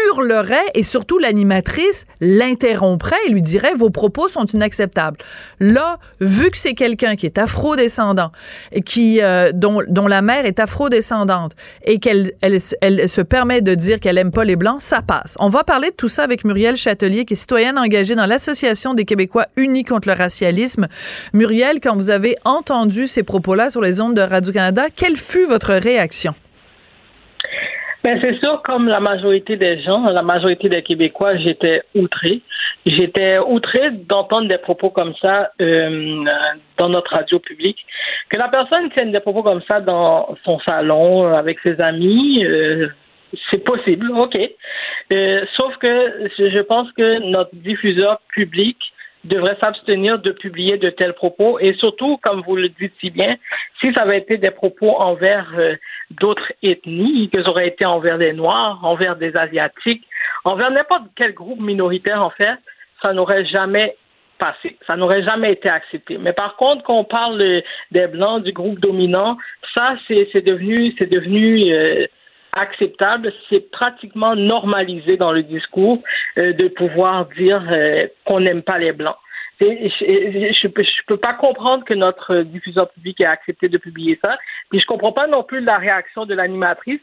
hurlerait 0.07 0.57
et 0.73 0.83
surtout 0.83 1.17
l'animatrice 1.17 2.05
l'interromprait 2.21 3.17
et 3.27 3.31
lui 3.31 3.41
dirait 3.41 3.73
vos 3.73 3.89
propos 3.89 4.27
sont 4.27 4.45
inacceptables. 4.45 5.17
Là, 5.59 5.99
vu 6.21 6.51
que 6.51 6.57
c'est 6.57 6.73
quelqu'un 6.73 7.15
qui 7.15 7.25
est 7.25 7.37
afro-descendant 7.37 8.31
qui 8.85 9.21
euh, 9.21 9.51
dont, 9.53 9.81
dont 9.87 10.07
la 10.07 10.21
mère 10.21 10.45
est 10.45 10.59
afro-descendante 10.59 11.53
et 11.83 11.99
qu'elle 11.99 12.33
elle, 12.41 12.59
elle, 12.81 13.09
se 13.09 13.21
permet 13.21 13.61
de 13.61 13.75
dire 13.75 13.99
qu'elle 13.99 14.17
aime 14.17 14.31
pas 14.31 14.45
les 14.45 14.55
blancs, 14.55 14.81
ça 14.81 15.01
passe. 15.01 15.35
On 15.39 15.49
va 15.49 15.63
parler 15.63 15.89
de 15.89 15.95
tout 15.95 16.09
ça 16.09 16.23
avec 16.23 16.45
Muriel 16.45 16.75
Châtelier 16.75 17.25
qui 17.25 17.33
est 17.33 17.37
citoyenne 17.37 17.77
engagée 17.77 18.15
dans 18.15 18.25
l'association 18.25 18.93
des 18.93 19.05
Québécois 19.05 19.47
unis 19.57 19.83
contre 19.83 20.07
le 20.07 20.13
racialisme. 20.13 20.87
Muriel, 21.33 21.79
quand 21.81 21.95
vous 21.95 22.09
avez 22.09 22.35
entendu 22.45 23.07
ces 23.07 23.23
propos-là 23.23 23.69
sur 23.69 23.81
les 23.81 24.01
ondes 24.01 24.15
de 24.15 24.21
Radio-Canada, 24.21 24.85
quelle 24.95 25.17
fut 25.17 25.45
votre 25.45 25.73
réaction? 25.73 26.35
Ben, 28.03 28.17
c'est 28.21 28.39
sûr, 28.39 28.61
comme 28.63 28.87
la 28.87 29.01
majorité 29.01 29.57
des 29.57 29.81
gens, 29.81 30.05
la 30.09 30.21
majorité 30.21 30.69
des 30.69 30.81
Québécois, 30.83 31.35
j'étais 31.35 31.81
outré. 31.95 32.41
J'étais 32.85 33.39
outré 33.39 33.91
d'entendre 33.91 34.47
des 34.47 34.57
propos 34.57 34.89
comme 34.89 35.13
ça 35.21 35.51
euh, 35.61 36.23
dans 36.77 36.89
notre 36.89 37.11
radio 37.11 37.39
publique. 37.39 37.85
Que 38.29 38.37
la 38.37 38.47
personne 38.47 38.89
tienne 38.91 39.11
des 39.11 39.19
propos 39.19 39.43
comme 39.43 39.61
ça 39.67 39.81
dans 39.81 40.33
son 40.45 40.59
salon, 40.59 41.25
euh, 41.25 41.33
avec 41.33 41.59
ses 41.59 41.81
amis, 41.81 42.45
euh, 42.45 42.87
c'est 43.51 43.63
possible, 43.63 44.09
ok. 44.11 44.37
Euh, 45.11 45.45
sauf 45.57 45.75
que 45.77 46.29
je 46.37 46.59
pense 46.61 46.89
que 46.93 47.19
notre 47.29 47.53
diffuseur 47.53 48.19
public 48.33 48.77
devrait 49.25 49.57
s'abstenir 49.59 50.19
de 50.19 50.31
publier 50.31 50.77
de 50.77 50.89
tels 50.89 51.13
propos 51.13 51.59
et 51.59 51.73
surtout, 51.73 52.17
comme 52.17 52.41
vous 52.41 52.55
le 52.55 52.69
dites 52.69 52.93
si 52.99 53.09
bien, 53.09 53.35
si 53.81 53.93
ça 53.93 54.01
avait 54.01 54.19
été 54.19 54.37
des 54.37 54.51
propos 54.51 54.95
envers 54.97 55.47
euh, 55.57 55.75
d'autres 56.11 56.51
ethnies, 56.63 57.29
que 57.29 57.43
ça 57.43 57.49
aurait 57.49 57.67
été 57.67 57.85
envers 57.85 58.17
des 58.17 58.33
Noirs, 58.33 58.79
envers 58.83 59.15
des 59.15 59.35
Asiatiques, 59.35 60.05
envers 60.45 60.71
n'importe 60.71 61.03
quel 61.15 61.33
groupe 61.33 61.59
minoritaire, 61.59 62.23
en 62.23 62.29
fait, 62.29 62.57
ça 63.01 63.13
n'aurait 63.13 63.45
jamais 63.45 63.95
passé. 64.39 64.77
Ça 64.87 64.95
n'aurait 64.95 65.23
jamais 65.23 65.51
été 65.51 65.69
accepté. 65.69 66.17
Mais 66.17 66.33
par 66.33 66.55
contre, 66.55 66.83
quand 66.83 66.97
on 66.97 67.03
parle 67.03 67.61
des 67.91 68.07
Blancs, 68.07 68.43
du 68.43 68.53
groupe 68.53 68.79
dominant, 68.79 69.37
ça, 69.73 69.95
c'est 70.07 70.45
devenu, 70.45 70.95
c'est 70.97 71.09
devenu 71.09 71.71
euh, 71.71 72.07
acceptable, 72.53 73.31
c'est 73.49 73.71
pratiquement 73.71 74.35
normalisé 74.35 75.17
dans 75.17 75.31
le 75.31 75.43
discours 75.43 75.99
euh, 76.37 76.53
de 76.53 76.67
pouvoir 76.67 77.25
dire 77.37 77.63
euh, 77.71 78.07
qu'on 78.25 78.39
n'aime 78.39 78.61
pas 78.61 78.77
les 78.77 78.91
blancs. 78.91 79.17
Je 79.59 80.67
ne 80.67 80.71
peux, 81.07 81.17
pas 81.17 81.33
comprendre 81.33 81.83
que 81.83 81.93
notre 81.93 82.43
diffuseur 82.43 82.89
public 82.91 83.19
ait 83.19 83.25
accepté 83.25 83.67
de 83.67 83.77
publier 83.77 84.17
ça. 84.23 84.37
Puis 84.69 84.79
je 84.79 84.85
comprends 84.85 85.11
pas 85.11 85.27
non 85.27 85.43
plus 85.43 85.59
la 85.59 85.77
réaction 85.77 86.25
de 86.25 86.33
l'animatrice. 86.33 87.01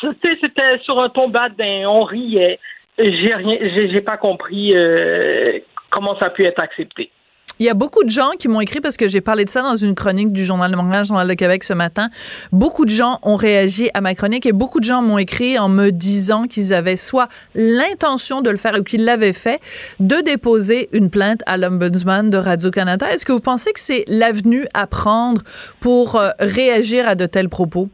C'était 0.00 0.78
sur 0.82 0.98
un 0.98 1.10
ton 1.10 1.28
badin, 1.28 1.84
on 1.86 2.04
riait. 2.04 2.58
J'ai 2.98 3.34
rien, 3.34 3.58
j'ai 3.60 4.00
pas 4.00 4.16
compris 4.16 4.74
euh, 4.74 5.58
comment 5.90 6.18
ça 6.18 6.26
a 6.26 6.30
pu 6.30 6.44
être 6.44 6.60
accepté. 6.60 7.10
Il 7.60 7.66
y 7.66 7.68
a 7.68 7.74
beaucoup 7.74 8.04
de 8.04 8.08
gens 8.08 8.30
qui 8.38 8.48
m'ont 8.48 8.62
écrit 8.62 8.80
parce 8.80 8.96
que 8.96 9.06
j'ai 9.06 9.20
parlé 9.20 9.44
de 9.44 9.50
ça 9.50 9.60
dans 9.60 9.76
une 9.76 9.94
chronique 9.94 10.32
du 10.32 10.46
Journal 10.46 10.70
de 10.70 10.76
Montréal, 10.76 11.04
Journal 11.04 11.28
de 11.28 11.34
Québec 11.34 11.62
ce 11.62 11.74
matin. 11.74 12.08
Beaucoup 12.52 12.86
de 12.86 12.90
gens 12.90 13.18
ont 13.22 13.36
réagi 13.36 13.90
à 13.92 14.00
ma 14.00 14.14
chronique 14.14 14.46
et 14.46 14.52
beaucoup 14.52 14.80
de 14.80 14.84
gens 14.84 15.02
m'ont 15.02 15.18
écrit 15.18 15.58
en 15.58 15.68
me 15.68 15.90
disant 15.90 16.44
qu'ils 16.44 16.72
avaient 16.72 16.96
soit 16.96 17.28
l'intention 17.54 18.40
de 18.40 18.48
le 18.48 18.56
faire 18.56 18.76
ou 18.80 18.82
qu'ils 18.82 19.04
l'avaient 19.04 19.34
fait, 19.34 19.60
de 20.00 20.22
déposer 20.24 20.88
une 20.94 21.10
plainte 21.10 21.42
à 21.44 21.58
l'Ombudsman 21.58 22.30
de 22.30 22.38
Radio-Canada. 22.38 23.12
Est-ce 23.12 23.26
que 23.26 23.32
vous 23.32 23.40
pensez 23.40 23.74
que 23.74 23.80
c'est 23.80 24.04
l'avenue 24.08 24.64
à 24.72 24.86
prendre 24.86 25.42
pour 25.80 26.16
euh, 26.16 26.30
réagir 26.38 27.06
à 27.06 27.14
de 27.14 27.26
tels 27.26 27.50
propos? 27.50 27.90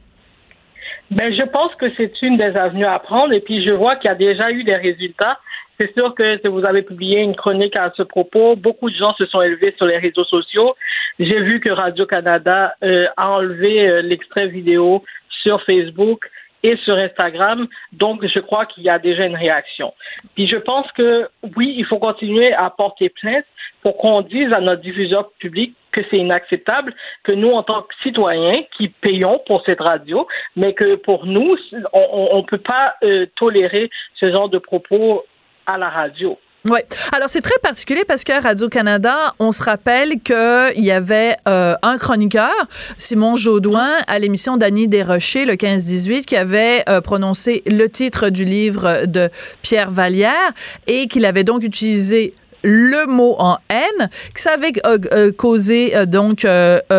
Ben, 1.11 1.33
je 1.33 1.43
pense 1.45 1.75
que 1.75 1.87
c'est 1.97 2.13
une 2.23 2.37
des 2.37 2.57
avenues 2.57 2.87
à 2.87 3.01
prendre 3.01 3.33
et 3.33 3.41
puis 3.41 3.65
je 3.65 3.71
vois 3.71 3.97
qu'il 3.97 4.09
y 4.11 4.13
a 4.13 4.17
déjà 4.17 4.53
eu 4.53 4.63
des 4.63 4.77
résultats. 4.77 5.39
C'est 5.79 5.93
sûr 5.93 6.15
que 6.15 6.49
vous 6.49 6.65
avez 6.65 6.83
publié 6.83 7.21
une 7.21 7.37
chronique 7.37 7.77
à 7.77 7.93
ce 7.97 8.03
propos. 8.03 8.57
Beaucoup 8.57 8.91
de 8.91 8.97
gens 8.97 9.15
se 9.15 9.27
sont 9.27 9.43
élevés 9.43 9.75
sur 9.77 9.87
les 9.87 9.99
réseaux 9.99 10.25
sociaux. 10.25 10.75
J'ai 11.19 11.41
vu 11.41 11.61
que 11.61 11.69
Radio-Canada 11.69 12.75
euh, 12.83 13.07
a 13.17 13.31
enlevé 13.31 13.87
euh, 13.87 14.03
l'extrait 14.03 14.47
vidéo 14.47 15.05
sur 15.43 15.63
Facebook 15.63 16.31
et 16.63 16.77
sur 16.79 16.97
Instagram. 16.97 17.69
Donc, 17.93 18.27
je 18.27 18.41
crois 18.41 18.67
qu'il 18.67 18.85
y 18.85 18.89
a 18.89 18.99
déjà 18.99 19.27
une 19.27 19.37
réaction. 19.37 19.93
Puis 20.35 20.49
je 20.49 20.57
pense 20.57 20.91
que 20.93 21.29
oui, 21.57 21.75
il 21.77 21.85
faut 21.85 21.99
continuer 21.99 22.53
à 22.55 22.71
porter 22.71 23.11
plainte 23.11 23.45
pour 23.83 23.99
qu'on 23.99 24.23
dise 24.23 24.53
à 24.53 24.61
notre 24.61 24.83
diffuseur 24.83 25.31
public 25.39 25.75
que 25.93 26.01
c'est 26.11 26.19
inacceptable, 26.19 26.95
que 27.23 27.33
nous, 27.33 27.51
en 27.53 27.63
tant 27.63 27.83
que 27.83 27.95
citoyens 28.03 28.63
qui 28.77 28.89
payons 28.89 29.41
pour 29.47 29.63
cette 29.65 29.81
radio, 29.81 30.27
mais 30.57 30.75
que 30.75 30.97
pour 30.97 31.25
nous, 31.27 31.57
on 31.93 32.39
ne 32.39 32.47
peut 32.47 32.59
pas 32.59 32.95
euh, 33.03 33.27
tolérer 33.37 33.91
ce 34.15 34.31
genre 34.31 34.49
de 34.49 34.59
propos 34.59 35.25
à 35.67 35.79
la 35.79 35.89
radio. 35.89 36.39
Oui. 36.69 36.81
Alors, 37.13 37.29
c'est 37.29 37.43
très 37.43 37.59
particulier 37.63 38.05
parce 38.07 38.25
qu'à 38.25 38.41
Radio-Canada, 38.41 39.35
on 39.39 39.53
se 39.53 39.63
rappelle 39.63 40.21
qu'il 40.21 40.85
y 40.85 40.91
avait 40.91 41.37
euh, 41.47 41.77
un 41.83 41.97
chroniqueur, 41.97 42.53
Simon 42.99 43.37
Jaudoin, 43.37 43.89
à 44.09 44.19
l'émission 44.19 44.57
d'Annie 44.57 44.89
Desrochers, 44.89 45.45
le 45.45 45.55
15-18, 45.55 46.25
qui 46.25 46.35
avait 46.35 46.83
euh, 46.89 47.01
prononcé 47.01 47.63
le 47.67 47.87
titre 47.89 48.31
du 48.31 48.45
livre 48.45 49.07
de 49.07 49.31
Pierre 49.63 49.93
Vallière 49.93 50.53
et 50.89 51.07
qu'il 51.07 51.25
avait 51.25 51.45
donc 51.45 51.63
utilisé 51.63 52.35
le 52.67 53.07
mot 53.07 53.37
en 53.39 53.59
haine, 53.71 54.11
que 54.35 54.41
ça 54.41 54.55
avait 54.55 54.73
euh, 54.85 54.99
euh, 55.13 55.33
causé 55.33 55.97
euh, 55.97 56.05
donc 56.05 56.47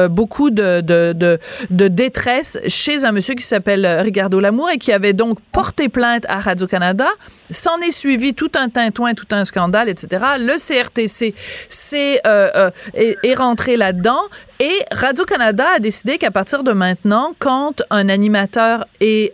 beaucoup 0.09 0.49
de, 0.49 0.79
de, 0.79 1.11
de, 1.13 1.39
de, 1.69 1.87
détresse 1.89 2.57
chez 2.67 3.03
un 3.03 3.11
monsieur 3.11 3.35
qui 3.35 3.43
s'appelle 3.43 3.85
Ricardo 3.85 4.39
Lamour 4.39 4.69
et 4.69 4.77
qui 4.77 4.93
avait 4.93 5.13
donc 5.13 5.39
porté 5.51 5.89
plainte 5.89 6.25
à 6.29 6.39
Radio-Canada. 6.39 7.07
S'en 7.49 7.79
est 7.79 7.91
suivi 7.91 8.33
tout 8.33 8.51
un 8.55 8.69
tintouin, 8.69 9.13
tout 9.13 9.27
un 9.31 9.45
scandale, 9.45 9.89
etc. 9.89 10.23
Le 10.37 10.57
CRTC 10.57 11.33
c'est 11.69 12.21
est, 12.93 13.17
est 13.23 13.33
rentré 13.35 13.77
là-dedans 13.77 14.21
et 14.59 14.73
Radio-Canada 14.91 15.65
a 15.75 15.79
décidé 15.79 16.17
qu'à 16.17 16.31
partir 16.31 16.63
de 16.63 16.71
maintenant, 16.71 17.33
quand 17.39 17.83
un 17.89 18.09
animateur 18.09 18.85
est 18.99 19.33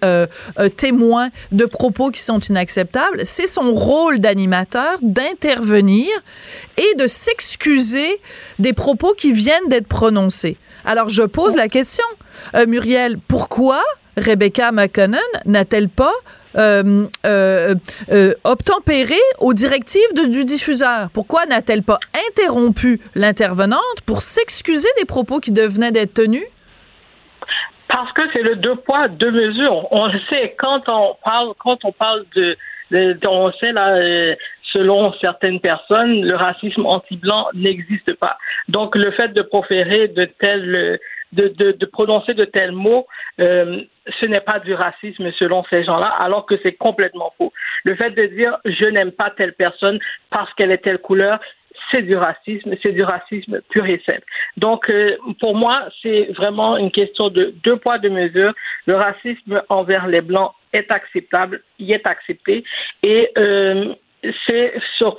témoin 0.77 1.29
de 1.51 1.65
propos 1.65 2.09
qui 2.11 2.21
sont 2.21 2.39
inacceptables, 2.39 3.21
c'est 3.23 3.47
son 3.47 3.73
rôle 3.73 4.19
d'animateur 4.19 4.97
d'intervenir 5.01 6.07
et 6.77 6.95
de 6.95 7.07
s'excuser 7.07 8.19
des 8.59 8.73
propos 8.73 9.13
qui 9.13 9.31
viennent 9.31 9.67
d'être 9.69 9.87
prononcés. 9.87 10.57
Alors, 10.85 11.09
je 11.09 11.23
pose 11.23 11.55
la 11.55 11.67
question, 11.67 12.05
euh, 12.55 12.65
Muriel, 12.67 13.17
pourquoi 13.27 13.81
Rebecca 14.17 14.71
McConnell 14.71 15.21
n'a-t-elle 15.45 15.89
pas 15.89 16.13
euh, 16.55 17.07
euh, 17.25 17.73
obtempéré 18.43 19.15
aux 19.39 19.53
directives 19.53 20.01
du 20.29 20.45
diffuseur? 20.45 21.09
Pourquoi 21.13 21.45
n'a-t-elle 21.45 21.83
pas 21.83 21.99
interrompu 22.29 23.01
l'intervenante 23.15 24.01
pour 24.05 24.21
s'excuser 24.21 24.89
des 24.97 25.05
propos 25.05 25.39
qui 25.39 25.51
devenaient 25.51 25.91
d'être 25.91 26.13
tenus? 26.13 26.45
Parce 27.87 28.11
que 28.13 28.21
c'est 28.33 28.41
le 28.41 28.55
deux 28.57 28.75
poids, 28.75 29.07
deux 29.07 29.31
mesures. 29.31 29.87
On 29.91 30.09
sait, 30.29 30.55
quand 30.59 30.81
on 30.87 31.15
parle, 31.23 31.53
quand 31.59 31.85
on 31.85 31.91
parle 31.91 32.25
de, 32.35 32.55
de 32.91 33.17
on 33.27 33.51
sait 33.53 33.71
là, 33.71 34.35
selon 34.73 35.13
certaines 35.21 35.59
personnes, 35.59 36.25
le 36.25 36.35
racisme 36.35 36.85
anti-blanc 36.85 37.47
n'existe 37.53 38.13
pas. 38.15 38.37
Donc, 38.67 38.95
le 38.95 39.11
fait 39.11 39.29
de 39.29 39.41
proférer 39.41 40.07
de 40.09 40.25
tels, 40.25 40.99
de, 41.31 41.47
de, 41.47 41.71
de 41.71 41.85
prononcer 41.85 42.33
de 42.33 42.45
tels 42.45 42.71
mots, 42.71 43.05
euh, 43.39 43.81
ce 44.19 44.25
n'est 44.25 44.41
pas 44.41 44.59
du 44.59 44.73
racisme 44.73 45.31
selon 45.39 45.63
ces 45.69 45.83
gens-là, 45.83 46.07
alors 46.19 46.45
que 46.45 46.55
c'est 46.63 46.73
complètement 46.73 47.31
faux. 47.37 47.53
Le 47.83 47.95
fait 47.95 48.11
de 48.11 48.25
dire 48.25 48.57
je 48.65 48.85
n'aime 48.85 49.11
pas 49.11 49.29
telle 49.29 49.53
personne 49.53 49.99
parce 50.29 50.53
qu'elle 50.55 50.71
est 50.71 50.83
telle 50.83 50.99
couleur, 50.99 51.39
c'est 51.91 52.01
du 52.01 52.15
racisme, 52.15 52.75
c'est 52.81 52.91
du 52.91 53.03
racisme 53.03 53.61
pur 53.69 53.85
et 53.85 54.01
simple. 54.05 54.25
Donc, 54.57 54.89
euh, 54.89 55.15
pour 55.39 55.55
moi, 55.55 55.83
c'est 56.01 56.31
vraiment 56.33 56.77
une 56.77 56.91
question 56.91 57.29
de 57.29 57.53
deux 57.63 57.77
poids, 57.77 57.97
deux 57.97 58.09
mesures. 58.09 58.53
Le 58.85 58.95
racisme 58.95 59.61
envers 59.69 60.07
les 60.07 60.21
Blancs 60.21 60.51
est 60.73 60.89
acceptable, 60.91 61.61
il 61.79 61.91
est 61.91 62.05
accepté. 62.05 62.63
Et 63.03 63.29
euh, 63.37 63.93
c'est 64.45 64.73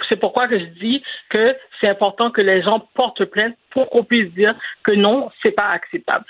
c'est 0.09 0.17
pourquoi 0.17 0.49
que 0.49 0.59
je 0.59 0.65
dis 0.65 1.03
que 1.31 1.57
c'est 1.81 1.89
important 1.89 2.31
que 2.31 2.41
les 2.41 2.63
gens 2.63 2.81
portent 2.95 3.25
plainte 3.25 3.55
pour 3.71 3.91
qu'on 3.91 4.05
puisse 4.05 4.33
dire 4.35 4.55
que 4.83 4.93
non, 4.93 5.31
c'est 5.43 5.53
pas 5.53 5.69
acceptable. 5.69 6.25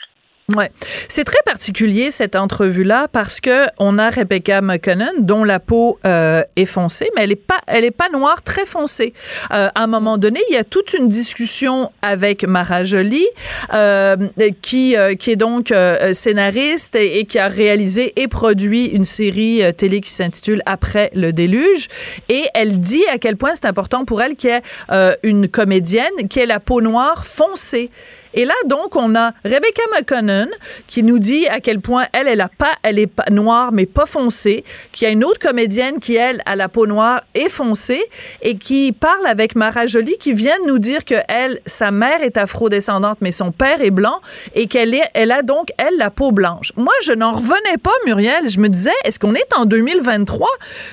Ouais, 0.52 0.70
c'est 1.08 1.24
très 1.24 1.40
particulier 1.46 2.10
cette 2.10 2.36
entrevue-là 2.36 3.08
parce 3.10 3.40
que 3.40 3.64
on 3.78 3.98
a 3.98 4.10
Rebecca 4.10 4.60
McConnell 4.60 5.14
dont 5.20 5.42
la 5.42 5.58
peau 5.58 5.98
euh, 6.04 6.42
est 6.56 6.66
foncée, 6.66 7.08
mais 7.16 7.22
elle 7.24 7.32
est 7.32 7.36
pas, 7.36 7.60
elle 7.66 7.86
est 7.86 7.90
pas 7.90 8.10
noire, 8.10 8.42
très 8.42 8.66
foncée. 8.66 9.14
Euh, 9.52 9.70
à 9.74 9.82
un 9.82 9.86
moment 9.86 10.18
donné, 10.18 10.40
il 10.50 10.54
y 10.54 10.58
a 10.58 10.64
toute 10.64 10.92
une 10.92 11.08
discussion 11.08 11.90
avec 12.02 12.44
Mara 12.44 12.84
Jolie, 12.84 13.26
euh, 13.72 14.16
qui 14.60 14.98
euh, 14.98 15.14
qui 15.14 15.30
est 15.30 15.36
donc 15.36 15.72
euh, 15.72 16.12
scénariste 16.12 16.94
et, 16.94 17.24
qui 17.24 17.38
a 17.38 17.48
réalisé 17.48 18.12
et 18.20 18.28
produit 18.28 18.84
une 18.88 19.04
série 19.04 19.62
télé 19.78 20.02
qui 20.02 20.10
s'intitule 20.10 20.60
Après 20.66 21.10
le 21.14 21.32
déluge, 21.32 21.88
et 22.28 22.44
elle 22.52 22.80
dit 22.80 23.04
à 23.10 23.16
quel 23.16 23.38
point 23.38 23.52
c'est 23.54 23.64
important 23.64 24.04
pour 24.04 24.20
elle 24.20 24.36
qu'il 24.36 24.50
y 24.50 24.52
ait 24.52 25.16
une 25.22 25.48
comédienne 25.48 26.28
qui 26.28 26.40
ait 26.40 26.46
la 26.46 26.60
peau 26.60 26.82
noire 26.82 27.24
foncée. 27.24 27.90
Et 28.34 28.44
là, 28.44 28.54
donc, 28.66 28.96
on 28.96 29.14
a 29.14 29.32
Rebecca 29.44 29.82
McConnell 29.92 30.48
qui 30.86 31.02
nous 31.02 31.18
dit 31.18 31.46
à 31.48 31.60
quel 31.60 31.80
point 31.80 32.06
elle, 32.12 32.28
elle 32.28 32.40
a 32.40 32.48
pas, 32.48 32.72
elle 32.82 32.98
est 32.98 33.10
noire, 33.30 33.70
mais 33.72 33.86
pas 33.86 34.06
foncée, 34.06 34.64
qu'il 34.92 35.06
y 35.06 35.08
a 35.08 35.12
une 35.12 35.24
autre 35.24 35.40
comédienne 35.40 36.00
qui, 36.00 36.16
elle, 36.16 36.42
a 36.46 36.56
la 36.56 36.68
peau 36.68 36.86
noire 36.86 37.22
et 37.34 37.48
foncée 37.48 38.04
et 38.42 38.56
qui 38.56 38.92
parle 38.92 39.26
avec 39.26 39.54
Mara 39.56 39.86
Jolie 39.86 40.18
qui 40.18 40.32
vient 40.32 40.58
de 40.60 40.66
nous 40.66 40.78
dire 40.78 41.04
que 41.04 41.14
elle, 41.28 41.60
sa 41.66 41.90
mère 41.90 42.22
est 42.22 42.36
afro-descendante, 42.36 43.18
mais 43.20 43.32
son 43.32 43.52
père 43.52 43.80
est 43.80 43.90
blanc 43.90 44.20
et 44.54 44.66
qu'elle 44.66 44.94
elle 45.14 45.32
a 45.32 45.42
donc, 45.42 45.68
elle, 45.78 45.96
la 45.96 46.10
peau 46.10 46.32
blanche. 46.32 46.72
Moi, 46.76 46.92
je 47.02 47.12
n'en 47.12 47.32
revenais 47.32 47.78
pas, 47.82 47.94
Muriel. 48.06 48.48
Je 48.48 48.60
me 48.60 48.68
disais, 48.68 48.92
est-ce 49.04 49.18
qu'on 49.18 49.34
est 49.34 49.52
en 49.56 49.64
2023, 49.64 50.48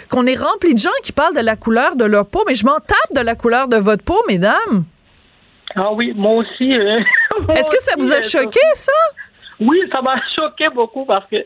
qu'on 0.09 0.25
est 0.25 0.35
rempli 0.35 0.73
de 0.73 0.79
gens 0.79 0.89
qui 1.03 1.11
parlent 1.11 1.35
de 1.35 1.41
la 1.41 1.55
couleur 1.55 1.95
de 1.95 2.05
leur 2.05 2.25
peau, 2.25 2.43
mais 2.47 2.55
je 2.55 2.65
m'en 2.65 2.79
tape 2.79 3.15
de 3.15 3.21
la 3.21 3.35
couleur 3.35 3.67
de 3.67 3.77
votre 3.77 4.03
peau, 4.03 4.21
mesdames. 4.27 4.85
Ah 5.75 5.91
oui, 5.93 6.13
moi 6.15 6.33
aussi. 6.35 6.73
Euh, 6.73 6.99
Est-ce 7.55 7.69
que 7.69 7.81
ça 7.81 7.95
vous 7.97 8.11
a 8.11 8.17
euh, 8.17 8.21
choqué, 8.21 8.59
ça? 8.73 8.91
Oui, 9.61 9.79
ça 9.91 10.01
m'a 10.01 10.15
choqué 10.35 10.69
beaucoup 10.73 11.05
parce 11.05 11.25
que 11.27 11.37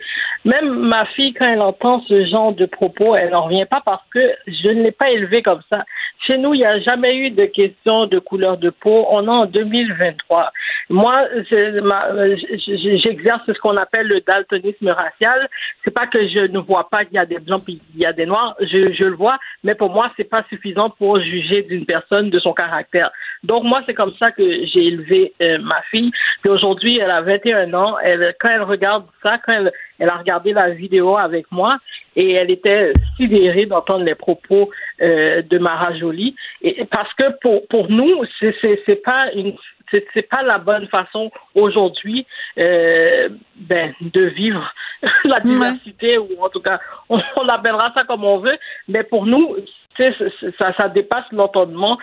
même 0.45 0.73
ma 0.73 1.05
fille, 1.07 1.34
quand 1.34 1.45
elle 1.45 1.61
entend 1.61 2.01
ce 2.07 2.26
genre 2.26 2.53
de 2.53 2.65
propos, 2.65 3.15
elle 3.15 3.32
n'en 3.32 3.43
revient 3.43 3.65
pas 3.69 3.82
parce 3.84 4.03
que 4.13 4.19
je 4.47 4.69
ne 4.69 4.84
l'ai 4.84 4.91
pas 4.91 5.09
élevée 5.09 5.41
comme 5.41 5.61
ça. 5.69 5.84
Chez 6.26 6.38
nous, 6.38 6.53
il 6.53 6.59
n'y 6.59 6.65
a 6.65 6.80
jamais 6.80 7.15
eu 7.17 7.30
de 7.30 7.45
question 7.45 8.07
de 8.07 8.17
couleur 8.19 8.57
de 8.57 8.69
peau. 8.69 9.05
On 9.09 9.26
est 9.26 9.30
en 9.30 9.45
2023. 9.45 10.51
Moi, 10.89 11.26
j'exerce 11.49 13.41
ce 13.47 13.59
qu'on 13.59 13.76
appelle 13.76 14.07
le 14.07 14.21
daltonisme 14.21 14.89
racial. 14.89 15.49
C'est 15.84 15.91
pas 15.91 16.07
que 16.07 16.28
je 16.28 16.47
ne 16.47 16.59
vois 16.59 16.89
pas 16.89 17.05
qu'il 17.05 17.15
y 17.15 17.19
a 17.19 17.26
des 17.26 17.39
blancs 17.39 17.63
puis 17.65 17.80
il 17.93 18.01
y 18.01 18.05
a 18.05 18.13
des 18.13 18.26
noirs. 18.26 18.55
Je, 18.61 18.93
je 18.93 19.03
le 19.03 19.15
vois, 19.15 19.38
mais 19.63 19.76
pour 19.76 19.89
moi, 19.89 20.11
c'est 20.15 20.30
pas 20.30 20.43
suffisant 20.49 20.89
pour 20.89 21.19
juger 21.19 21.63
d'une 21.63 21.86
personne 21.86 22.30
de 22.30 22.39
son 22.39 22.53
caractère. 22.53 23.11
Donc 23.44 23.64
moi, 23.64 23.82
c'est 23.86 23.94
comme 23.94 24.14
ça 24.18 24.32
que 24.32 24.66
j'ai 24.66 24.88
élevé 24.88 25.34
euh, 25.42 25.58
ma 25.60 25.82
fille. 25.92 26.12
Puis 26.42 26.50
aujourd'hui, 26.50 26.98
elle 27.00 27.12
a 27.12 27.22
21 27.22 27.74
ans. 27.74 27.98
Elle, 28.00 28.36
quand 28.40 28.50
elle 28.50 28.64
regarde 28.64 29.06
ça, 29.22 29.38
quand 29.46 29.54
elle, 29.54 29.72
elle 30.00 30.10
a 30.10 30.18
regardé 30.18 30.54
la 30.54 30.70
vidéo 30.70 31.18
avec 31.18 31.52
moi, 31.52 31.78
et 32.16 32.32
elle 32.34 32.50
était 32.50 32.94
sidérée 33.18 33.66
d'entendre 33.66 34.06
les 34.06 34.16
propos 34.16 34.70
euh, 35.02 35.42
de 35.42 35.58
Mara 35.58 35.94
Jolie. 35.98 36.36
Et 36.62 36.86
parce 36.86 37.14
que 37.14 37.38
pour 37.42 37.68
pour 37.68 37.90
nous, 37.90 38.24
c'est 38.40 38.56
c'est 38.86 39.04
pas 39.04 39.32
une 39.34 39.56
c'est 39.92 40.30
pas 40.30 40.44
la 40.44 40.58
bonne 40.58 40.88
façon 40.88 41.32
aujourd'hui 41.54 42.26
euh, 42.58 43.30
ben, 43.56 43.94
de 44.02 44.22
vivre 44.22 44.74
la 45.26 45.40
diversité 45.40 46.18
ou 46.18 46.30
en 46.42 46.50
tout 46.50 46.62
cas 46.62 46.80
on, 47.10 47.22
on, 47.36 47.48
appellera 47.48 47.92
ça 47.94 48.04
comme 48.04 48.24
on 48.24 48.40
veut 48.40 48.58
mais 48.88 49.04
pour 49.04 49.26
nous 49.26 49.56
ça, 49.98 50.74
ça 50.74 50.90
dépasse 50.90 51.26
l'entendement 51.32 51.98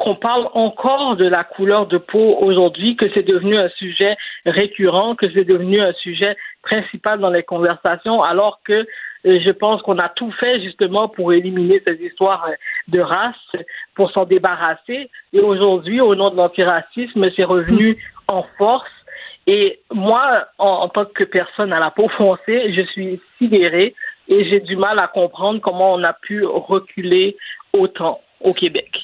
qu'on 0.00 0.14
parle 0.14 0.48
encore 0.54 1.16
de 1.16 1.26
la 1.26 1.44
couleur 1.44 1.86
de 1.86 1.98
peau 1.98 2.38
aujourd'hui, 2.40 2.96
que 2.96 3.04
c'est 3.12 3.22
devenu 3.22 3.58
un 3.58 3.68
sujet 3.68 4.16
récurrent, 4.46 5.14
que 5.14 5.30
c'est 5.30 5.44
devenu 5.44 5.78
un 5.82 5.92
sujet 5.92 6.36
principal 6.62 7.20
dans 7.20 7.28
les 7.28 7.42
conversations, 7.42 8.22
alors 8.22 8.60
que 8.64 8.86
je 9.24 9.50
pense 9.50 9.82
qu'on 9.82 9.98
a 9.98 10.08
tout 10.08 10.32
fait 10.32 10.62
justement 10.62 11.08
pour 11.08 11.34
éliminer 11.34 11.82
ces 11.86 12.02
histoires 12.02 12.48
de 12.88 12.98
race, 12.98 13.34
pour 13.94 14.10
s'en 14.12 14.24
débarrasser. 14.24 15.10
Et 15.34 15.40
aujourd'hui, 15.40 16.00
au 16.00 16.14
nom 16.14 16.30
de 16.30 16.36
l'antiracisme, 16.36 17.28
c'est 17.36 17.44
revenu 17.44 18.02
en 18.26 18.46
force. 18.56 18.88
Et 19.46 19.80
moi, 19.92 20.46
en, 20.56 20.88
tant 20.88 21.04
que 21.04 21.24
personne 21.24 21.74
à 21.74 21.78
la 21.78 21.90
peau 21.90 22.08
foncée, 22.08 22.72
je 22.72 22.82
suis 22.92 23.20
sidérée 23.36 23.94
et 24.28 24.48
j'ai 24.48 24.60
du 24.60 24.76
mal 24.76 24.98
à 24.98 25.08
comprendre 25.08 25.60
comment 25.60 25.92
on 25.92 26.02
a 26.04 26.14
pu 26.14 26.42
reculer 26.46 27.36
autant 27.74 28.22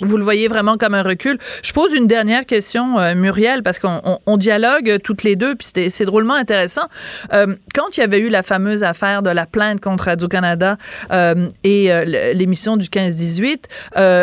Vous 0.00 0.16
le 0.16 0.24
voyez 0.24 0.48
vraiment 0.48 0.76
comme 0.76 0.94
un 0.94 1.02
recul. 1.02 1.38
Je 1.62 1.72
pose 1.72 1.92
une 1.92 2.06
dernière 2.06 2.46
question, 2.46 2.98
euh, 2.98 3.14
Muriel, 3.14 3.62
parce 3.62 3.78
qu'on 3.78 4.36
dialogue 4.36 4.98
toutes 5.02 5.24
les 5.24 5.36
deux, 5.36 5.54
puis 5.54 5.68
c'est 5.90 6.04
drôlement 6.04 6.34
intéressant. 6.34 6.84
Euh, 7.32 7.54
quand 7.74 7.96
il 7.96 8.00
y 8.00 8.02
avait 8.02 8.20
eu 8.20 8.30
la 8.30 8.42
fameuse 8.42 8.82
affaire 8.82 9.22
de 9.22 9.30
la 9.30 9.46
plainte 9.46 9.80
contre 9.80 10.04
Radio-Canada 10.04 10.78
euh, 11.12 11.48
et 11.64 11.90
l'émission 12.34 12.76
du 12.76 12.86
15-18, 12.86 13.64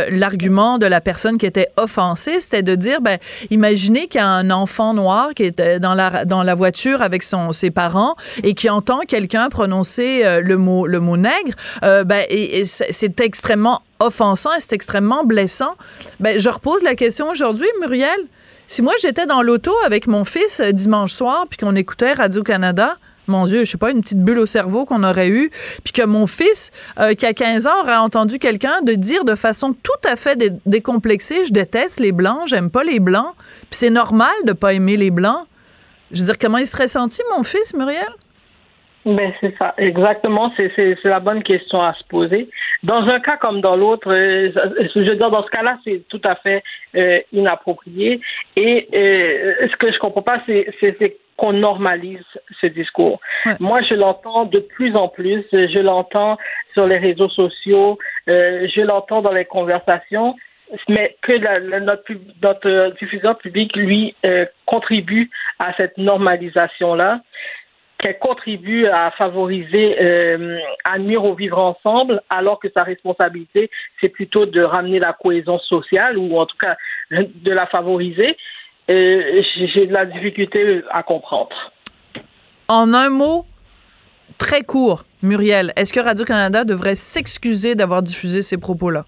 l'argument 0.09 0.79
de 0.79 0.85
la 0.85 1.01
personne 1.01 1.37
qui 1.37 1.45
était 1.45 1.67
offensée, 1.77 2.39
c'était 2.39 2.63
de 2.63 2.75
dire, 2.75 3.01
ben, 3.01 3.17
imaginez 3.51 4.07
qu'il 4.07 4.19
y 4.19 4.23
a 4.23 4.27
un 4.27 4.49
enfant 4.49 4.93
noir 4.93 5.29
qui 5.35 5.43
est 5.43 5.79
dans 5.79 5.93
la, 5.93 6.25
dans 6.25 6.43
la 6.43 6.55
voiture 6.55 7.01
avec 7.01 7.23
son, 7.23 7.51
ses 7.51 7.71
parents 7.71 8.15
et 8.43 8.53
qui 8.53 8.69
entend 8.69 9.01
quelqu'un 9.07 9.49
prononcer 9.49 10.23
le 10.41 10.57
mot, 10.57 10.87
le 10.87 10.99
mot 10.99 11.17
nègre, 11.17 11.53
ben, 11.81 12.25
et 12.29 12.63
c'est 12.65 13.21
extrêmement 13.21 13.81
offensant 13.99 14.51
et 14.53 14.59
c'est 14.59 14.73
extrêmement 14.73 15.23
blessant. 15.23 15.75
Ben, 16.19 16.39
je 16.39 16.49
repose 16.49 16.83
la 16.83 16.95
question 16.95 17.29
aujourd'hui, 17.29 17.67
Muriel. 17.81 18.27
Si 18.67 18.81
moi 18.81 18.93
j'étais 19.01 19.25
dans 19.25 19.41
l'auto 19.41 19.73
avec 19.85 20.07
mon 20.07 20.23
fils 20.23 20.59
euh, 20.59 20.71
dimanche 20.71 21.13
soir 21.13 21.45
puis 21.49 21.57
qu'on 21.57 21.75
écoutait 21.75 22.13
Radio-Canada, 22.13 22.97
mon 23.27 23.45
Dieu, 23.45 23.63
je 23.65 23.71
sais 23.71 23.77
pas, 23.77 23.91
une 23.91 24.01
petite 24.01 24.21
bulle 24.21 24.39
au 24.39 24.45
cerveau 24.45 24.85
qu'on 24.85 25.03
aurait 25.03 25.29
eue, 25.29 25.49
puis 25.83 25.93
que 25.93 26.03
mon 26.03 26.27
fils, 26.27 26.71
euh, 26.99 27.13
qui 27.13 27.25
a 27.25 27.33
15 27.33 27.67
ans, 27.67 27.81
aurait 27.81 27.95
entendu 27.95 28.39
quelqu'un 28.39 28.81
de 28.81 28.93
dire 28.93 29.23
de 29.23 29.35
façon 29.35 29.73
tout 29.73 29.91
à 30.03 30.15
fait 30.15 30.59
décomplexée, 30.65 31.45
je 31.45 31.53
déteste 31.53 31.99
les 31.99 32.11
Blancs, 32.11 32.41
j'aime 32.47 32.69
pas 32.69 32.83
les 32.83 32.99
Blancs, 32.99 33.33
puis 33.69 33.79
c'est 33.79 33.89
normal 33.89 34.33
de 34.45 34.53
pas 34.53 34.73
aimer 34.73 34.97
les 34.97 35.11
Blancs. 35.11 35.45
Je 36.11 36.19
veux 36.19 36.25
dire, 36.25 36.37
comment 36.37 36.57
il 36.57 36.67
serait 36.67 36.87
senti, 36.87 37.21
mon 37.35 37.43
fils, 37.43 37.73
Muriel? 37.73 38.13
Ben 39.05 39.33
c'est 39.41 39.55
ça, 39.57 39.73
exactement. 39.77 40.53
C'est 40.55 40.71
c'est 40.75 41.03
la 41.03 41.19
bonne 41.19 41.43
question 41.43 41.81
à 41.81 41.93
se 41.93 42.03
poser. 42.05 42.47
Dans 42.83 43.05
un 43.07 43.19
cas 43.19 43.35
comme 43.35 43.59
dans 43.59 43.75
l'autre, 43.75 44.09
euh, 44.09 44.49
je 44.79 44.99
veux 44.99 45.15
dire 45.15 45.29
dans 45.29 45.43
ce 45.43 45.49
cas-là, 45.49 45.77
c'est 45.83 46.07
tout 46.07 46.21
à 46.23 46.35
fait 46.35 46.63
euh, 46.95 47.19
inapproprié. 47.33 48.21
Et 48.55 48.87
euh, 48.93 49.67
ce 49.69 49.75
que 49.75 49.91
je 49.91 49.99
comprends 49.99 50.21
pas, 50.21 50.41
c'est 50.45 50.73
c'est 50.79 51.17
qu'on 51.35 51.51
normalise 51.51 52.23
ce 52.61 52.67
discours. 52.67 53.19
Moi, 53.59 53.81
je 53.81 53.95
l'entends 53.95 54.45
de 54.45 54.59
plus 54.59 54.95
en 54.95 55.09
plus. 55.09 55.43
Je 55.51 55.79
l'entends 55.79 56.37
sur 56.67 56.85
les 56.85 56.97
réseaux 56.97 57.29
sociaux. 57.29 57.97
je 58.27 58.81
l'entends 58.81 59.21
dans 59.21 59.31
les 59.31 59.45
conversations 59.45 60.35
mais 60.87 61.15
que 61.21 61.33
la, 61.33 61.59
notre, 61.81 62.13
notre 62.41 62.95
diffuseur 62.99 63.37
public, 63.37 63.75
lui, 63.75 64.15
contribue 64.65 65.29
à 65.59 65.73
cette 65.73 65.97
normalisation-là 65.97 67.21
qu'elle 68.03 68.19
contribue 68.19 68.85
à 68.87 69.11
favoriser, 69.11 69.95
euh, 70.01 70.59
à 70.83 70.99
nuire 70.99 71.23
au 71.23 71.35
vivre 71.35 71.57
ensemble, 71.57 72.21
alors 72.29 72.59
que 72.59 72.67
sa 72.73 72.83
responsabilité, 72.83 73.71
c'est 74.01 74.09
plutôt 74.09 74.45
de 74.45 74.61
ramener 74.61 74.99
la 74.99 75.13
cohésion 75.13 75.57
sociale 75.59 76.17
ou 76.17 76.37
en 76.37 76.45
tout 76.45 76.57
cas 76.57 76.75
de 77.11 77.51
la 77.51 77.65
favoriser. 77.67 78.35
Euh, 78.89 79.41
j'ai 79.55 79.87
de 79.87 79.93
la 79.93 80.05
difficulté 80.05 80.81
à 80.91 81.01
comprendre. 81.01 81.55
En 82.67 82.93
un 82.93 83.09
mot, 83.09 83.45
très 84.37 84.63
court, 84.63 85.03
Muriel, 85.21 85.71
est-ce 85.77 85.93
que 85.93 86.01
Radio-Canada 86.01 86.65
devrait 86.65 86.95
s'excuser 86.95 87.75
d'avoir 87.75 88.03
diffusé 88.03 88.41
ces 88.41 88.57
propos-là? 88.57 89.05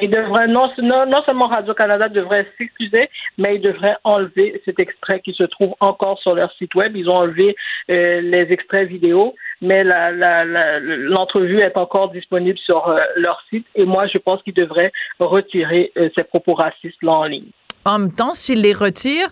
Il 0.00 0.10
devrait, 0.10 0.48
non, 0.48 0.70
seulement 0.74 1.48
Radio-Canada 1.48 2.08
devrait 2.08 2.46
s'excuser, 2.56 3.10
mais 3.36 3.56
il 3.56 3.60
devrait 3.60 3.96
enlever 4.04 4.60
cet 4.64 4.78
extrait 4.78 5.20
qui 5.20 5.34
se 5.34 5.42
trouve 5.44 5.74
encore 5.80 6.18
sur 6.20 6.34
leur 6.34 6.52
site 6.54 6.74
web. 6.74 6.96
Ils 6.96 7.10
ont 7.10 7.16
enlevé 7.16 7.54
euh, 7.90 8.20
les 8.22 8.50
extraits 8.50 8.88
vidéo, 8.88 9.34
mais 9.60 9.84
l'entrevue 9.84 11.60
est 11.60 11.76
encore 11.76 12.10
disponible 12.10 12.58
sur 12.58 12.88
euh, 12.88 13.00
leur 13.16 13.42
site. 13.50 13.66
Et 13.74 13.84
moi, 13.84 14.06
je 14.06 14.18
pense 14.18 14.42
qu'ils 14.42 14.54
devraient 14.54 14.92
retirer 15.18 15.92
euh, 15.96 16.08
ces 16.14 16.24
propos 16.24 16.54
racistes-là 16.54 17.12
en 17.12 17.24
ligne. 17.24 17.50
En 17.84 17.98
même 17.98 18.12
temps, 18.12 18.32
s'ils 18.32 18.62
les 18.62 18.74
retirent, 18.74 19.30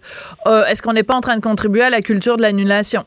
est-ce 0.69 0.83
qu'on 0.83 0.93
n'est 0.93 1.05
pas 1.05 1.15
en 1.15 1.21
train 1.21 1.37
de 1.37 1.43
contribuer 1.43 1.83
à 1.83 1.91
la 1.91 2.01
culture 2.01 2.37
de 2.37 2.43
l'annulation? 2.43 3.05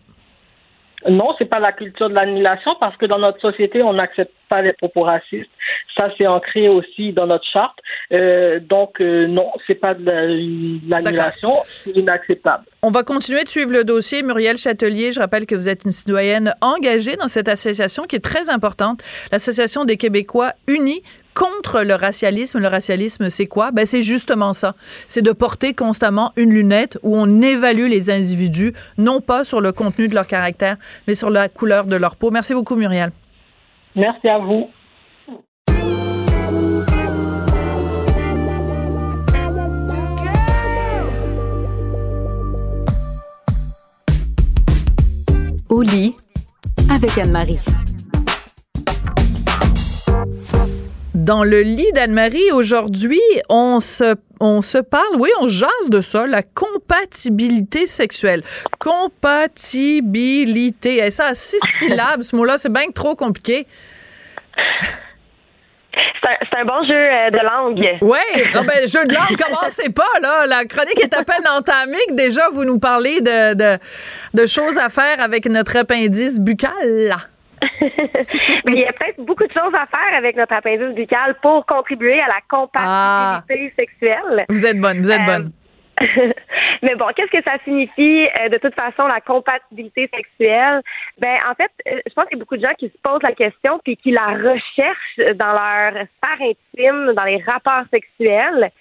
Non, 1.10 1.34
c'est 1.38 1.46
pas 1.46 1.60
la 1.60 1.72
culture 1.72 2.10
de 2.10 2.16
l'annulation 2.16 2.72
parce 2.80 2.96
que 2.98 3.06
dans 3.06 3.20
notre 3.20 3.40
société, 3.42 3.82
on 3.84 3.94
n'accepte 3.94 4.32
pas 4.50 4.62
les 4.62 4.74
propos 4.74 5.02
racistes. 5.02 5.50
Ça, 5.96 6.10
c'est 6.18 6.28
ancré 6.28 6.70
aussi 6.70 7.12
dans 7.12 7.28
notre 7.28 7.46
charte. 7.46 7.78
Euh, 8.12 8.60
donc, 8.60 9.02
euh, 9.02 9.28
non, 9.28 9.52
c'est 9.68 9.76
pas 9.76 9.94
de 9.94 10.04
l'annulation, 10.88 11.50
c'est 11.84 11.92
inacceptable. 11.92 12.64
On 12.82 12.92
va 12.92 13.04
continuer 13.04 13.44
de 13.44 13.50
suivre 13.50 13.72
le 13.72 13.84
dossier. 13.84 14.24
Muriel 14.24 14.58
Châtelier, 14.58 15.12
je 15.12 15.20
rappelle 15.20 15.46
que 15.46 15.56
vous 15.56 15.70
êtes 15.70 15.84
une 15.86 15.92
citoyenne 15.92 16.54
engagée 16.62 17.16
dans 17.16 17.28
cette 17.28 17.48
association 17.48 18.04
qui 18.04 18.16
est 18.16 18.24
très 18.24 18.50
importante, 18.50 19.02
l'Association 19.32 19.86
des 19.86 19.98
Québécois 19.98 20.52
unis 20.68 21.04
contre 21.34 21.82
le 21.84 21.96
racialisme. 21.96 22.60
Le 22.60 22.68
racialisme, 22.68 23.30
c'est 23.30 23.48
quoi? 23.48 23.72
Ben, 23.72 23.86
c'est 23.86 24.04
justement 24.04 24.54
ça. 24.54 24.74
C'est 25.08 25.22
de 25.22 25.32
porter 25.32 25.74
constamment 25.74 26.32
une 26.36 26.52
lunette 26.52 26.98
où 27.04 27.16
on 27.18 27.42
évalue 27.42 27.88
les 27.88 28.10
individus, 28.10 28.74
non 28.98 29.22
pas 29.22 29.44
sur 29.44 29.62
le 29.62 29.72
contenu 29.72 30.08
de 30.08 30.16
leur 30.16 30.28
caractère, 30.28 30.78
mais 31.08 31.16
sur 31.16 31.30
la 31.30 31.50
couleur 31.50 31.86
de 31.86 31.96
leur 31.96 32.16
peau. 32.16 32.32
Merci 32.32 32.54
beaucoup, 32.54 32.76
Muriel. 32.76 33.12
Merci 33.96 34.28
à 34.28 34.40
vous. 34.40 34.68
Au 45.70 45.82
lit 45.82 46.16
avec 46.90 47.18
Anne-Marie. 47.18 47.66
Dans 51.14 51.44
le 51.44 51.62
lit 51.62 51.92
d'Anne-Marie, 51.94 52.52
aujourd'hui, 52.52 53.22
on 53.48 53.80
se, 53.80 54.16
on 54.40 54.64
se 54.64 54.80
parle, 54.80 55.16
oui, 55.20 55.30
on 55.40 55.48
jase 55.48 55.92
de 55.92 56.02
ça, 56.02 56.26
la 56.26 56.42
compatibilité 56.42 57.86
sexuelle. 57.86 58.42
Compatibilité. 58.80 61.06
Et 61.06 61.12
ça, 61.12 61.36
six 61.36 61.60
syllabes, 61.78 62.24
ce 62.24 62.36
mot-là, 62.36 62.58
c'est 62.58 62.74
bien 62.74 62.90
trop 62.90 63.16
compliqué. 63.16 63.68
C'est 65.94 66.58
un, 66.58 66.66
bon 66.66 66.84
jeu 66.84 66.96
euh, 66.96 67.30
de 67.30 67.38
langue. 67.46 67.86
Oui, 68.02 68.18
ben, 68.54 68.88
jeu 68.88 69.06
de 69.06 69.14
langue, 69.14 69.38
commencez 69.38 69.92
pas, 69.92 70.10
là. 70.24 70.48
La 70.48 70.66
chronique 70.66 71.00
est 71.00 71.14
à 71.14 71.24
peine 71.24 71.48
entamée 71.48 72.00
déjà 72.12 72.50
vous 72.52 72.66
nous 72.66 72.80
parlez 72.80 73.22
de, 73.22 73.54
de, 73.54 73.78
de 74.34 74.48
choses 74.48 74.80
à 74.80 74.90
faire 74.90 75.20
avec 75.20 75.46
notre 75.46 75.78
appendice 75.78 76.40
buccal. 76.40 77.16
Mais 78.66 78.72
il 78.74 78.80
y 78.80 78.86
a 78.86 78.94
peut-être 78.94 79.22
beaucoup 79.24 79.46
de 79.46 79.52
choses 79.52 79.74
à 79.74 79.86
faire 79.86 80.18
avec 80.18 80.36
notre 80.36 80.54
appendice 80.54 80.96
buccal 80.96 81.36
pour 81.42 81.66
contribuer 81.66 82.20
à 82.20 82.28
la 82.28 82.42
compatibilité 82.48 83.72
ah. 83.72 83.82
sexuelle. 83.82 84.46
Vous 84.50 84.66
êtes 84.66 84.80
bonne, 84.80 85.00
vous 85.00 85.12
êtes 85.12 85.26
bonne. 85.26 85.52
Euh, 86.02 86.34
mais 86.82 86.96
bon, 86.96 87.06
qu'est-ce 87.16 87.32
que 87.32 87.44
ça 87.44 87.58
signifie 87.64 88.28
euh, 88.42 88.50
de 88.50 88.58
toute 88.58 88.74
façon 88.76 89.08
la 89.08 89.22
compatibilité 89.22 90.10
sexuelle? 90.14 90.82
Ben 91.20 91.38
en 91.50 91.54
fait, 91.56 91.72
euh, 91.88 92.00
je 92.08 92.14
pense 92.14 92.26
qu'il 92.26 92.38
y 92.38 92.42
a 92.42 92.44
beaucoup 92.44 92.58
de 92.58 92.62
gens 92.62 92.74
qui 92.78 92.88
se 92.88 92.98
posent 93.04 93.22
la 93.22 93.34
question 93.34 93.80
puis 93.84 93.98
qui 93.98 94.12
la 94.12 94.28
recherchent 94.28 95.38
dans 95.38 95.54
leur 95.54 95.92
sphère 95.92 96.42
intime, 96.42 97.14
dans 97.14 97.24
les 97.24 97.42
rapports 97.46 97.86
sexuels 97.92 98.72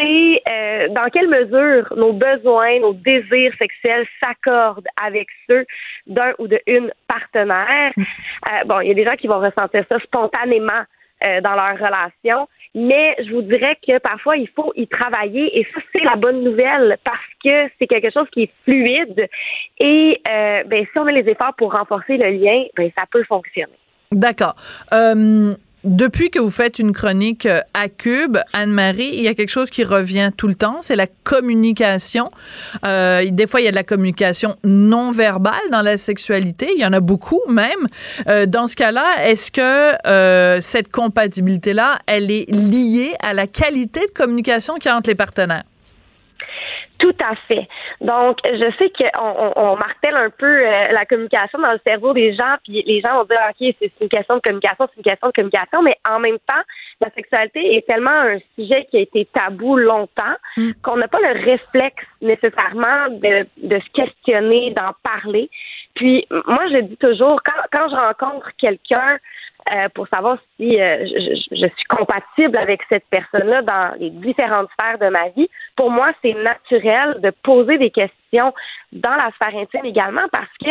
c'est 0.00 0.42
euh, 0.48 0.88
dans 0.88 1.08
quelle 1.10 1.28
mesure 1.28 1.92
nos 1.96 2.12
besoins, 2.12 2.80
nos 2.80 2.94
désirs 2.94 3.52
sexuels 3.58 4.06
s'accordent 4.20 4.86
avec 5.02 5.28
ceux 5.46 5.66
d'un 6.06 6.32
ou 6.38 6.48
de 6.48 6.58
une 6.66 6.90
partenaire. 7.06 7.92
Euh, 7.96 8.64
bon, 8.66 8.80
il 8.80 8.88
y 8.88 8.90
a 8.90 8.94
des 8.94 9.04
gens 9.04 9.16
qui 9.16 9.26
vont 9.26 9.40
ressentir 9.40 9.84
ça 9.88 9.98
spontanément 10.00 10.82
euh, 11.22 11.40
dans 11.42 11.54
leur 11.54 11.74
relation, 11.74 12.48
mais 12.74 13.14
je 13.18 13.30
vous 13.32 13.42
dirais 13.42 13.76
que 13.86 13.98
parfois 13.98 14.36
il 14.36 14.48
faut 14.48 14.72
y 14.74 14.86
travailler 14.86 15.58
et 15.58 15.66
ça 15.74 15.80
c'est 15.92 16.04
la 16.04 16.16
bonne 16.16 16.42
nouvelle 16.42 16.96
parce 17.04 17.18
que 17.44 17.68
c'est 17.78 17.86
quelque 17.86 18.10
chose 18.10 18.28
qui 18.32 18.44
est 18.44 18.52
fluide 18.64 19.28
et 19.78 20.20
ben 20.24 20.86
si 20.90 20.98
on 20.98 21.04
met 21.04 21.12
les 21.12 21.28
efforts 21.30 21.54
pour 21.58 21.72
renforcer 21.72 22.16
le 22.16 22.30
lien, 22.30 22.64
ben 22.76 22.90
ça 22.96 23.04
peut 23.10 23.24
fonctionner. 23.24 23.72
D'accord. 24.12 24.54
Depuis 25.82 26.28
que 26.28 26.38
vous 26.38 26.50
faites 26.50 26.78
une 26.78 26.92
chronique 26.92 27.46
euh, 27.46 27.62
à 27.72 27.88
Cube, 27.88 28.36
Anne-Marie, 28.52 29.12
il 29.14 29.22
y 29.22 29.28
a 29.28 29.34
quelque 29.34 29.48
chose 29.48 29.70
qui 29.70 29.82
revient 29.82 30.30
tout 30.36 30.46
le 30.46 30.54
temps, 30.54 30.78
c'est 30.82 30.94
la 30.94 31.06
communication. 31.24 32.30
Euh, 32.84 33.24
des 33.30 33.46
fois, 33.46 33.62
il 33.62 33.64
y 33.64 33.68
a 33.68 33.70
de 33.70 33.76
la 33.76 33.84
communication 33.84 34.56
non 34.62 35.10
verbale 35.10 35.54
dans 35.72 35.80
la 35.80 35.96
sexualité. 35.96 36.68
Il 36.74 36.82
y 36.82 36.84
en 36.84 36.92
a 36.92 37.00
beaucoup 37.00 37.40
même. 37.48 37.86
Euh, 38.28 38.44
dans 38.44 38.66
ce 38.66 38.76
cas-là, 38.76 39.06
est-ce 39.24 39.50
que 39.50 40.60
cette 40.60 40.92
compatibilité-là, 40.92 42.00
elle 42.06 42.30
est 42.30 42.50
liée 42.50 43.14
à 43.20 43.32
la 43.32 43.46
qualité 43.46 44.00
de 44.00 44.12
communication 44.12 44.74
qu'il 44.74 44.90
y 44.90 44.92
a 44.92 44.96
entre 44.96 45.08
les 45.08 45.14
partenaires? 45.14 45.64
Tout 47.00 47.16
à 47.18 47.34
fait. 47.48 47.66
Donc, 48.02 48.38
je 48.44 48.70
sais 48.78 48.90
qu'on 48.90 49.52
on, 49.56 49.76
martèle 49.76 50.16
un 50.16 50.28
peu 50.28 50.46
euh, 50.46 50.92
la 50.92 51.06
communication 51.06 51.58
dans 51.58 51.72
le 51.72 51.80
cerveau 51.82 52.12
des 52.12 52.34
gens, 52.34 52.56
puis 52.62 52.82
les 52.86 53.00
gens 53.00 53.14
vont 53.14 53.24
dire, 53.24 53.38
OK, 53.48 53.74
c'est 53.80 53.92
une 54.02 54.08
question 54.10 54.36
de 54.36 54.40
communication, 54.40 54.86
c'est 54.86 54.98
une 54.98 55.02
question 55.02 55.28
de 55.28 55.32
communication, 55.32 55.82
mais 55.82 55.96
en 56.06 56.18
même 56.18 56.38
temps, 56.46 56.62
la 57.00 57.10
sexualité 57.12 57.76
est 57.76 57.86
tellement 57.86 58.10
un 58.10 58.38
sujet 58.54 58.86
qui 58.90 58.98
a 58.98 59.00
été 59.00 59.26
tabou 59.32 59.76
longtemps 59.76 60.36
mm. 60.58 60.72
qu'on 60.82 60.98
n'a 60.98 61.08
pas 61.08 61.20
le 61.20 61.42
réflexe 61.42 62.04
nécessairement 62.20 63.08
de, 63.08 63.46
de 63.62 63.80
se 63.80 63.90
questionner, 63.94 64.72
d'en 64.72 64.92
parler. 65.02 65.48
Puis, 65.94 66.26
moi, 66.30 66.68
je 66.70 66.82
dis 66.82 66.96
toujours, 66.98 67.40
quand, 67.42 67.62
quand 67.72 67.88
je 67.88 67.96
rencontre 67.96 68.50
quelqu'un 68.58 69.18
euh, 69.72 69.88
pour 69.94 70.08
savoir 70.08 70.38
si 70.56 70.76
je, 70.76 71.40
je, 71.50 71.66
suis 71.66 71.84
compatible 71.88 72.56
avec 72.56 72.80
cette 72.88 73.04
personne-là 73.10 73.62
dans 73.62 73.94
les 73.98 74.10
différentes 74.10 74.68
sphères 74.72 74.98
de 74.98 75.08
ma 75.08 75.28
vie. 75.28 75.48
Pour 75.76 75.90
moi, 75.90 76.12
c'est 76.22 76.34
naturel 76.34 77.20
de 77.20 77.30
poser 77.42 77.78
des 77.78 77.90
questions 77.90 78.52
dans 78.92 79.14
la 79.14 79.30
sphère 79.32 79.56
intime 79.58 79.84
également 79.84 80.28
parce 80.32 80.52
que 80.62 80.70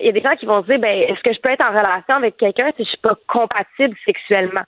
il 0.00 0.06
y 0.06 0.08
a 0.10 0.12
des 0.12 0.20
gens 0.20 0.36
qui 0.36 0.44
vont 0.44 0.60
se 0.60 0.66
dire 0.66 0.78
ben 0.78 1.04
est-ce 1.08 1.22
que 1.22 1.32
je 1.32 1.40
peux 1.40 1.48
être 1.48 1.64
en 1.64 1.70
relation 1.70 2.16
avec 2.16 2.36
quelqu'un 2.36 2.70
si 2.76 2.84
je 2.84 2.88
suis 2.90 2.98
pas 2.98 3.16
compatible 3.26 3.96
sexuellement? 4.04 4.64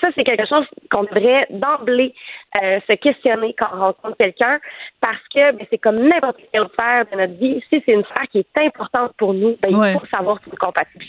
Ça, 0.00 0.08
c'est 0.14 0.24
quelque 0.24 0.46
chose 0.46 0.64
qu'on 0.90 1.04
devrait 1.04 1.46
d'emblée 1.50 2.14
euh, 2.62 2.80
se 2.86 2.92
questionner 2.94 3.54
quand 3.58 3.66
on 3.72 3.78
rencontre 3.78 4.16
quelqu'un 4.16 4.60
parce 5.00 5.20
que 5.34 5.52
ben, 5.52 5.66
c'est 5.70 5.78
comme 5.78 5.96
n'importe 5.96 6.38
quelle 6.52 6.68
sphère 6.72 7.04
de 7.10 7.16
notre 7.16 7.34
vie. 7.34 7.62
Si 7.68 7.82
c'est 7.84 7.92
une 7.92 8.04
sphère 8.04 8.26
qui 8.30 8.38
est 8.38 8.58
importante 8.58 9.12
pour 9.18 9.34
nous, 9.34 9.56
ben, 9.60 9.70
il 9.70 9.98
faut 9.98 10.06
savoir 10.06 10.38
si 10.38 10.50
c'est 10.50 10.56
compatible. 10.56 11.04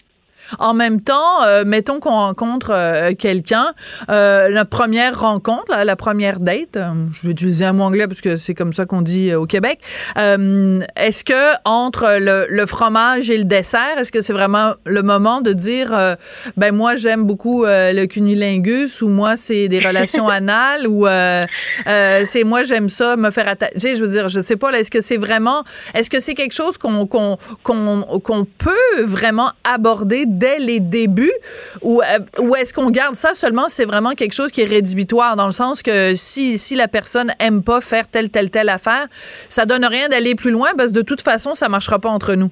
En 0.59 0.73
même 0.73 0.99
temps, 0.99 1.43
euh, 1.43 1.63
mettons 1.65 1.99
qu'on 1.99 2.11
rencontre 2.11 2.71
euh, 2.73 3.13
quelqu'un, 3.17 3.73
euh, 4.09 4.49
la 4.49 4.65
première 4.65 5.19
rencontre, 5.19 5.75
la, 5.83 5.95
première 5.95 6.39
date, 6.39 6.77
je 6.77 7.27
vais 7.27 7.31
utiliser 7.31 7.65
un 7.65 7.73
mot 7.73 7.83
anglais 7.83 8.07
parce 8.07 8.21
que 8.21 8.35
c'est 8.35 8.53
comme 8.53 8.73
ça 8.73 8.85
qu'on 8.85 9.01
dit 9.01 9.33
au 9.33 9.45
Québec. 9.45 9.79
est-ce 10.15 11.23
que 11.23 11.53
entre 11.65 12.17
le, 12.19 12.65
fromage 12.65 13.29
et 13.29 13.37
le 13.37 13.43
dessert, 13.43 13.97
est-ce 13.97 14.11
que 14.11 14.21
c'est 14.21 14.33
vraiment 14.33 14.73
le 14.85 15.03
moment 15.03 15.41
de 15.41 15.53
dire, 15.53 16.15
ben 16.57 16.73
moi 16.73 16.95
j'aime 16.95 17.25
beaucoup 17.25 17.65
le 17.65 18.05
cunilingus 18.05 19.01
ou 19.01 19.09
moi 19.09 19.35
c'est 19.35 19.67
des 19.67 19.79
relations 19.79 20.29
anales 20.39 20.87
ou 20.87 21.07
c'est 21.85 22.43
moi 22.43 22.63
j'aime 22.63 22.89
ça 22.89 23.15
me 23.15 23.31
faire 23.31 23.47
attacher. 23.47 23.95
Je 23.95 24.03
veux 24.03 24.09
dire, 24.09 24.29
je 24.29 24.39
sais 24.39 24.57
pas. 24.57 24.71
Est-ce 24.71 24.91
que 24.91 25.01
c'est 25.01 25.17
vraiment, 25.17 25.63
est-ce 25.93 26.09
que 26.09 26.19
c'est 26.19 26.33
quelque 26.33 26.53
chose 26.53 26.77
qu'on 26.77 27.05
qu'on 27.05 27.37
qu'on 27.63 28.45
peut 28.45 29.01
vraiment 29.03 29.51
aborder 29.63 30.25
dès 30.37 30.59
les 30.59 30.79
débuts 30.79 31.31
ou, 31.81 32.01
euh, 32.01 32.19
ou 32.39 32.55
est-ce 32.55 32.73
qu'on 32.73 32.89
garde 32.89 33.15
ça 33.15 33.33
seulement 33.33 33.67
c'est 33.67 33.85
vraiment 33.85 34.11
quelque 34.11 34.33
chose 34.33 34.51
qui 34.51 34.61
est 34.61 34.69
rédhibitoire 34.69 35.35
dans 35.35 35.45
le 35.45 35.51
sens 35.51 35.83
que 35.83 36.15
si, 36.15 36.57
si 36.57 36.75
la 36.75 36.87
personne 36.87 37.33
aime 37.39 37.63
pas 37.63 37.81
faire 37.81 38.07
telle, 38.09 38.29
telle, 38.29 38.49
telle 38.49 38.69
affaire, 38.69 39.07
ça 39.49 39.65
donne 39.65 39.85
rien 39.85 40.09
d'aller 40.09 40.35
plus 40.35 40.51
loin 40.51 40.69
parce 40.77 40.91
que 40.91 40.97
de 40.99 41.05
toute 41.05 41.21
façon, 41.21 41.53
ça 41.53 41.69
marchera 41.69 41.99
pas 41.99 42.09
entre 42.09 42.35
nous? 42.35 42.49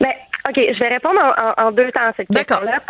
Ben, 0.00 0.12
OK, 0.48 0.56
je 0.56 0.78
vais 0.78 0.88
répondre 0.88 1.20
en, 1.56 1.72
deux 1.72 1.90
temps 1.92 2.08
à 2.08 2.12
cette 2.16 2.28
question-là. 2.28 2.80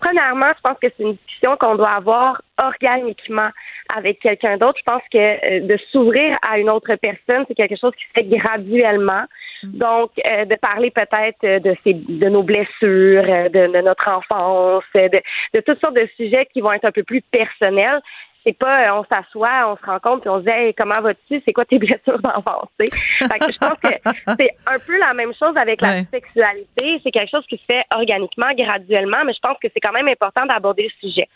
Premièrement, 0.00 0.50
je 0.56 0.60
pense 0.62 0.78
que 0.82 0.88
c'est 0.96 1.04
une 1.04 1.12
discussion 1.12 1.56
qu'on 1.56 1.76
doit 1.76 1.90
avoir 1.90 2.42
organiquement 2.58 3.50
avec 3.94 4.18
quelqu'un 4.18 4.56
d'autre. 4.56 4.78
Je 4.78 4.92
pense 4.92 5.02
que 5.12 5.18
euh, 5.18 5.60
de 5.60 5.78
s'ouvrir 5.92 6.36
à 6.42 6.58
une 6.58 6.68
autre 6.68 6.96
personne, 6.96 7.44
c'est 7.46 7.54
quelque 7.54 7.78
chose 7.78 7.92
qui 7.96 8.04
se 8.06 8.12
fait 8.12 8.24
graduellement. 8.24 9.22
Donc, 9.64 10.10
euh, 10.24 10.44
de 10.44 10.54
parler 10.56 10.90
peut-être 10.90 11.44
euh, 11.44 11.58
de, 11.60 11.76
ces, 11.84 11.94
de 11.94 12.28
nos 12.28 12.42
blessures, 12.42 13.24
euh, 13.28 13.48
de, 13.48 13.80
notre 13.80 14.08
enfance, 14.08 14.84
de, 14.94 15.20
de, 15.54 15.60
toutes 15.60 15.80
sortes 15.80 15.94
de 15.94 16.08
sujets 16.16 16.46
qui 16.52 16.60
vont 16.60 16.72
être 16.72 16.84
un 16.84 16.92
peu 16.92 17.02
plus 17.02 17.22
personnels. 17.22 18.00
C'est 18.44 18.58
pas 18.58 18.92
on 18.98 19.04
s'assoit, 19.04 19.68
on 19.68 19.76
se 19.76 19.86
rencontre 19.86 20.26
et 20.26 20.30
on 20.30 20.40
se 20.40 20.44
dit 20.44 20.74
comment 20.76 21.00
vas-tu, 21.00 21.40
c'est 21.44 21.52
quoi 21.52 21.64
tes 21.64 21.78
blessures 21.78 22.18
d'enfance, 22.18 22.68
je 22.80 23.58
pense 23.58 23.78
que 23.80 24.34
c'est 24.36 24.50
un 24.66 24.78
peu 24.84 24.98
la 24.98 25.14
même 25.14 25.32
chose 25.32 25.56
avec 25.56 25.80
la 25.80 25.98
sexualité, 25.98 27.00
c'est 27.04 27.12
quelque 27.12 27.30
chose 27.30 27.46
qui 27.48 27.56
se 27.56 27.64
fait 27.64 27.84
organiquement, 27.94 28.52
graduellement, 28.56 29.24
mais 29.24 29.32
je 29.32 29.38
pense 29.38 29.56
que 29.62 29.68
c'est 29.72 29.78
quand 29.78 29.92
même 29.92 30.08
important 30.08 30.44
d'aborder 30.44 30.90
le 30.90 31.08
sujet. 31.08 31.28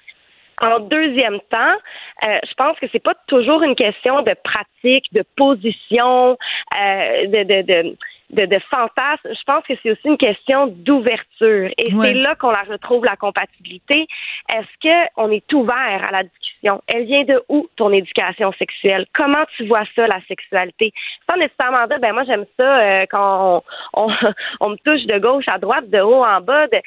En 0.60 0.80
deuxième 0.80 1.38
temps, 1.50 1.76
euh, 2.24 2.38
je 2.48 2.54
pense 2.54 2.78
que 2.78 2.86
c'est 2.90 3.02
pas 3.02 3.14
toujours 3.26 3.62
une 3.62 3.74
question 3.74 4.22
de 4.22 4.34
pratique, 4.42 5.04
de 5.12 5.22
position, 5.36 6.38
euh, 6.74 7.26
de, 7.26 7.42
de, 7.42 7.62
de 7.62 7.96
de, 8.30 8.46
de 8.46 8.58
fantasme, 8.70 9.28
je 9.28 9.42
pense 9.46 9.64
que 9.64 9.74
c'est 9.82 9.92
aussi 9.92 10.06
une 10.06 10.16
question 10.16 10.66
d'ouverture. 10.66 11.70
Et 11.78 11.92
c'est 11.98 12.14
là 12.14 12.34
qu'on 12.34 12.50
la 12.50 12.62
retrouve, 12.62 13.04
la 13.04 13.16
compatibilité. 13.16 14.06
Est-ce 14.48 15.12
qu'on 15.16 15.30
est 15.30 15.52
ouvert 15.52 16.04
à 16.08 16.10
la 16.10 16.22
discussion? 16.24 16.82
Elle 16.86 17.04
vient 17.04 17.24
de 17.24 17.42
où, 17.48 17.68
ton 17.76 17.92
éducation 17.92 18.52
sexuelle? 18.58 19.06
Comment 19.14 19.44
tu 19.56 19.66
vois 19.66 19.84
ça, 19.94 20.06
la 20.06 20.20
sexualité? 20.26 20.92
Sans 21.28 21.36
nécessairement 21.36 21.86
dire, 21.86 22.00
ben 22.00 22.12
moi, 22.12 22.24
j'aime 22.24 22.46
ça 22.56 22.78
euh, 22.78 23.06
quand 23.10 23.62
on, 23.94 24.08
on, 24.60 24.70
me 24.70 24.76
touche 24.76 25.06
de 25.06 25.18
gauche 25.18 25.48
à 25.48 25.58
droite, 25.58 25.88
de 25.90 26.00
haut 26.00 26.24
en 26.24 26.40
bas. 26.40 26.66
De, 26.68 26.78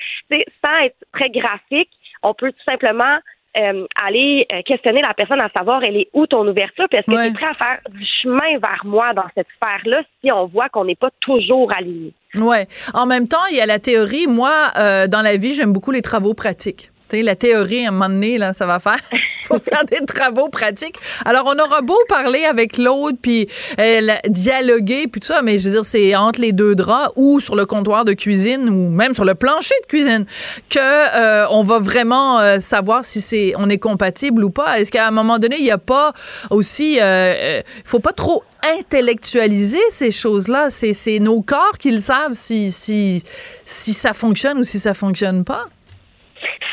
sans 0.63 0.77
être 0.83 0.97
très 1.13 1.29
graphique, 1.29 1.91
on 2.23 2.33
peut 2.33 2.51
tout 2.51 2.63
simplement 2.65 3.19
euh, 3.58 3.86
aller 4.02 4.45
euh, 4.52 4.62
questionner 4.64 5.02
la 5.02 5.14
personne 5.14 5.39
à 5.39 5.50
savoir 5.50 5.84
elle 5.84 5.97
est 5.97 6.10
où 6.14 6.28
ton 6.28 6.47
ouverture, 6.47 6.86
puis 6.89 7.00
est-ce 7.00 7.06
que 7.06 7.20
tu 7.20 7.28
es 7.28 7.34
prêt 7.34 7.47
à 7.47 7.56
faire 7.56 7.80
du 7.89 8.06
chemin 8.22 8.58
vers 8.60 8.82
moi 8.86 9.14
dans 9.14 9.26
cette 9.36 9.47
sphère-là 9.56 10.04
si 10.22 10.32
on 10.32 10.45
voit 10.45 10.70
qu'on 10.70 10.86
n'est 10.86 10.95
pas 10.95 11.10
toujours 11.20 11.72
aligné? 11.72 12.14
Ouais. 12.36 12.68
En 12.93 13.06
même 13.06 13.28
temps, 13.28 13.45
il 13.50 13.58
y 13.58 13.62
a 13.62 13.66
la 13.66 13.80
théorie. 13.80 14.28
Moi, 14.28 14.54
euh, 14.78 15.08
dans 15.08 15.22
la 15.22 15.38
vie, 15.38 15.56
j'aime 15.56 15.74
beaucoup 15.74 15.91
les 15.91 16.02
travaux 16.02 16.34
pratiques 16.34 16.91
la 17.14 17.36
théorie, 17.36 17.86
à 17.86 17.89
un 17.89 17.91
moment 17.91 18.10
donné, 18.10 18.38
là, 18.38 18.53
ça 18.53 18.66
va 18.66 18.80
faire. 18.80 18.99
faut 19.49 19.60
faire 19.60 19.84
des 19.86 20.05
travaux 20.05 20.49
pratiques. 20.49 20.95
Alors, 21.26 21.45
on 21.47 21.57
aura 21.60 21.82
beau 21.82 21.97
parler 22.07 22.45
avec 22.45 22.78
l'autre, 22.78 23.18
puis 23.22 23.47
euh, 23.80 24.16
dialoguer, 24.28 25.07
puis 25.07 25.20
tout 25.20 25.28
ça, 25.28 25.41
mais 25.41 25.60
je 25.60 25.66
veux 25.66 25.76
dire, 25.76 25.86
c'est 25.86 26.16
entre 26.16 26.39
les 26.39 26.51
deux 26.51 26.76
draps 26.76 27.12
ou 27.16 27.39
sur 27.39 27.55
le 27.55 27.66
comptoir 27.66 28.05
de 28.05 28.14
cuisine 28.14 28.70
ou 28.70 28.89
même 28.89 29.16
sur 29.16 29.26
le 29.26 29.36
plancher 29.36 29.76
de 29.84 29.88
cuisine 29.88 30.26
que 30.70 30.80
euh, 30.80 31.47
on 31.49 31.64
va 31.64 31.80
vraiment 31.80 32.39
euh, 32.39 32.60
savoir 32.60 33.03
si 33.03 33.53
on 33.57 33.70
est 33.70 33.78
compatible 33.78 34.43
ou 34.43 34.49
pas. 34.49 34.80
Est-ce 34.80 34.91
qu'à 34.91 35.07
un 35.07 35.12
moment 35.12 35.39
donné, 35.39 35.57
il 35.57 35.64
n'y 35.64 35.72
a 35.72 35.78
pas 35.78 36.14
aussi, 36.49 36.97
il 36.97 37.64
faut 37.84 37.99
pas 37.99 38.14
trop 38.14 38.43
intellectualiser 38.80 39.80
ces 39.89 40.12
choses-là. 40.12 40.70
C'est 40.70 41.20
nos 41.20 41.41
corps 41.41 41.78
qui 41.80 41.91
le 41.91 41.97
savent 41.97 42.34
si 42.34 42.72
si 42.72 43.24
si 43.66 43.93
ça 43.93 44.14
fonctionne 44.14 44.60
ou 44.60 44.64
si 44.64 44.80
ça 44.80 44.93
fonctionne 44.93 45.43
pas. 45.43 45.66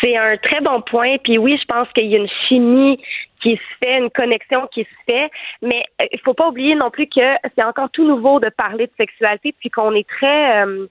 C'est 0.00 0.16
un 0.16 0.36
très 0.36 0.60
bon 0.60 0.80
point. 0.82 1.16
Puis 1.22 1.38
oui, 1.38 1.58
je 1.60 1.64
pense 1.66 1.88
qu'il 1.92 2.06
y 2.06 2.14
a 2.14 2.18
une 2.18 2.28
chimie 2.48 3.00
qui 3.42 3.56
se 3.56 3.76
fait, 3.78 3.98
une 3.98 4.10
connexion 4.10 4.66
qui 4.72 4.84
se 4.84 5.04
fait, 5.06 5.30
mais 5.62 5.82
euh, 6.00 6.06
il 6.10 6.18
faut 6.20 6.34
pas 6.34 6.48
oublier 6.48 6.74
non 6.74 6.90
plus 6.90 7.06
que 7.06 7.34
c'est 7.54 7.62
encore 7.62 7.90
tout 7.90 8.06
nouveau 8.06 8.40
de 8.40 8.48
parler 8.48 8.86
de 8.86 8.92
sexualité, 8.96 9.54
puis 9.60 9.70
qu'on 9.70 9.94
est 9.94 10.08
très, 10.08 10.64
euh, 10.64 10.86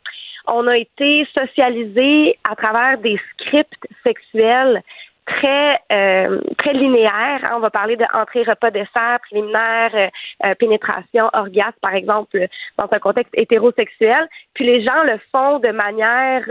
on 0.48 0.68
a 0.68 0.78
été 0.78 1.28
socialisé 1.34 2.38
à 2.50 2.56
travers 2.56 2.98
des 3.00 3.20
scripts 3.34 3.88
sexuels 4.04 4.82
très 5.26 5.80
euh, 5.92 6.40
très 6.58 6.74
linéaire. 6.74 7.40
Hein. 7.44 7.54
On 7.56 7.60
va 7.60 7.70
parler 7.70 7.96
de 7.96 8.06
entrée, 8.14 8.44
repas, 8.44 8.72
dessert, 8.72 9.20
préliminaire, 9.28 9.92
euh, 9.94 10.08
euh, 10.46 10.56
pénétration, 10.56 11.30
orgasme, 11.34 11.78
par 11.82 11.96
exemple, 11.96 12.48
dans 12.78 12.88
un 12.92 13.00
contexte 13.00 13.34
hétérosexuel. 13.36 14.28
Puis 14.54 14.66
les 14.66 14.84
gens 14.84 15.04
le 15.04 15.20
font 15.32 15.60
de 15.60 15.70
manière 15.70 16.44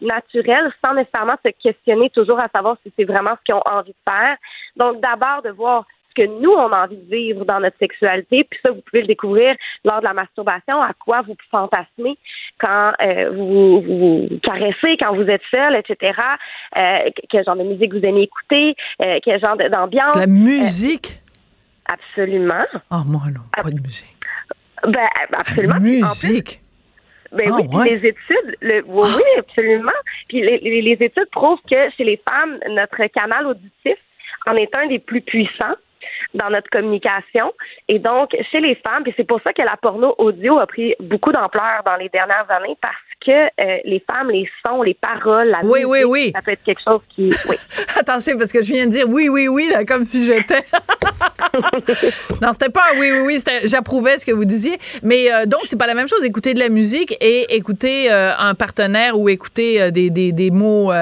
naturelle, 0.00 0.72
sans 0.84 0.94
nécessairement 0.94 1.36
se 1.44 1.50
questionner 1.50 2.10
toujours 2.10 2.40
à 2.40 2.48
savoir 2.48 2.76
si 2.82 2.92
c'est 2.96 3.04
vraiment 3.04 3.34
ce 3.38 3.44
qu'ils 3.44 3.54
ont 3.54 3.62
envie 3.66 3.92
de 3.92 4.10
faire. 4.10 4.36
Donc 4.76 5.00
d'abord 5.00 5.42
de 5.42 5.50
voir 5.50 5.84
que 6.20 6.26
nous, 6.26 6.50
on 6.50 6.72
a 6.72 6.84
envie 6.84 6.96
de 6.96 7.10
vivre 7.10 7.44
dans 7.44 7.60
notre 7.60 7.78
sexualité. 7.78 8.44
Puis 8.44 8.60
ça, 8.62 8.70
vous 8.70 8.82
pouvez 8.82 9.02
le 9.02 9.06
découvrir 9.06 9.54
lors 9.84 10.00
de 10.00 10.04
la 10.04 10.12
masturbation, 10.12 10.82
à 10.82 10.92
quoi 10.92 11.22
vous 11.22 11.36
fantasmez 11.50 12.18
quand 12.58 12.92
euh, 13.02 13.30
vous, 13.30 13.80
vous 13.80 14.28
caressez, 14.42 14.96
quand 14.98 15.14
vous 15.14 15.22
êtes 15.22 15.42
seul, 15.50 15.76
etc. 15.76 16.12
Euh, 16.76 17.10
quel 17.30 17.44
genre 17.44 17.56
de 17.56 17.62
musique 17.62 17.94
vous 17.94 18.04
aimez 18.04 18.22
écouter, 18.22 18.74
euh, 19.00 19.18
quel 19.22 19.40
genre 19.40 19.56
d'ambiance? 19.56 20.16
La 20.16 20.26
musique? 20.26 21.16
absolument. 21.86 22.66
Ah, 22.90 23.02
moi, 23.04 23.22
non, 23.34 23.40
pas 23.52 23.70
de 23.70 23.80
musique. 23.80 24.14
Ben, 24.86 25.08
absolument. 25.32 25.74
La 25.74 25.80
musique? 25.80 26.60
Ben 27.32 27.50
oui, 27.52 27.68
ah, 27.72 27.84
les 27.84 28.06
études, 28.06 28.56
le, 28.60 28.82
oui, 28.86 29.08
oui, 29.16 29.38
absolument. 29.38 29.90
Puis 30.28 30.40
les, 30.40 30.58
les, 30.82 30.98
études 31.00 31.30
prouvent 31.30 31.60
que 31.70 31.90
chez 31.96 32.04
les 32.04 32.20
femmes, 32.28 32.58
notre 32.70 33.06
canal 33.06 33.46
auditif 33.46 33.98
en 34.46 34.56
est 34.56 34.74
un 34.74 34.88
des 34.88 34.98
plus 34.98 35.20
puissants 35.20 35.76
dans 36.34 36.50
notre 36.50 36.70
communication. 36.70 37.52
Et 37.88 37.98
donc, 37.98 38.36
chez 38.50 38.60
les 38.60 38.74
femmes, 38.76 39.02
et 39.06 39.14
c'est 39.16 39.26
pour 39.26 39.40
ça 39.42 39.52
que 39.52 39.62
la 39.62 39.76
porno 39.76 40.14
audio 40.18 40.58
a 40.58 40.66
pris 40.66 40.94
beaucoup 41.00 41.32
d'ampleur 41.32 41.82
dans 41.84 41.96
les 41.96 42.08
dernières 42.08 42.50
années, 42.50 42.76
parce 42.80 43.09
que 43.24 43.30
euh, 43.30 43.78
les 43.84 44.02
femmes, 44.06 44.30
les 44.30 44.48
sons, 44.64 44.82
les 44.82 44.94
paroles, 44.94 45.48
la 45.48 45.60
oui, 45.62 45.84
oui, 45.84 46.04
oui. 46.04 46.32
ça 46.34 46.42
peut 46.42 46.52
être 46.52 46.62
quelque 46.64 46.80
chose 46.82 47.00
qui... 47.14 47.30
Oui. 47.48 47.56
Attention, 47.98 48.36
parce 48.38 48.50
que 48.50 48.62
je 48.62 48.72
viens 48.72 48.86
de 48.86 48.92
dire 48.92 49.06
oui, 49.08 49.28
oui, 49.28 49.48
oui, 49.48 49.68
là, 49.70 49.84
comme 49.84 50.04
si 50.04 50.24
j'étais... 50.24 50.64
non, 52.40 52.52
c'était 52.52 52.70
pas 52.70 52.84
un 52.92 52.98
oui, 52.98 53.10
oui, 53.12 53.20
oui, 53.20 53.58
j'approuvais 53.64 54.18
ce 54.18 54.24
que 54.24 54.32
vous 54.32 54.44
disiez. 54.44 54.78
Mais 55.02 55.32
euh, 55.32 55.44
donc, 55.44 55.62
c'est 55.64 55.78
pas 55.78 55.86
la 55.86 55.94
même 55.94 56.08
chose, 56.08 56.24
écouter 56.24 56.54
de 56.54 56.60
la 56.60 56.70
musique 56.70 57.16
et 57.20 57.54
écouter 57.54 58.10
euh, 58.10 58.32
un 58.38 58.54
partenaire 58.54 59.18
ou 59.18 59.28
écouter 59.28 59.90
des, 59.90 60.08
des, 60.10 60.32
des, 60.32 60.50
mots 60.50 60.92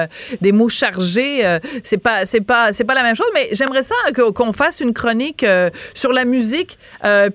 des 0.41 0.51
mots 0.51 0.69
chargés. 0.69 1.43
c'est 1.83 1.97
pas 1.97 2.25
c'est 2.25 2.41
pas 2.41 2.73
c'est 2.73 2.83
pas 2.83 2.93
la 2.93 3.03
même 3.03 3.15
chose, 3.15 3.29
mais 3.33 3.47
j'aimerais 3.51 3.83
ça 3.83 3.95
qu'on 4.13 4.53
fasse 4.53 4.81
une 4.81 4.93
chronique 4.93 5.45
sur 5.93 6.11
la 6.11 6.25
musique, 6.25 6.77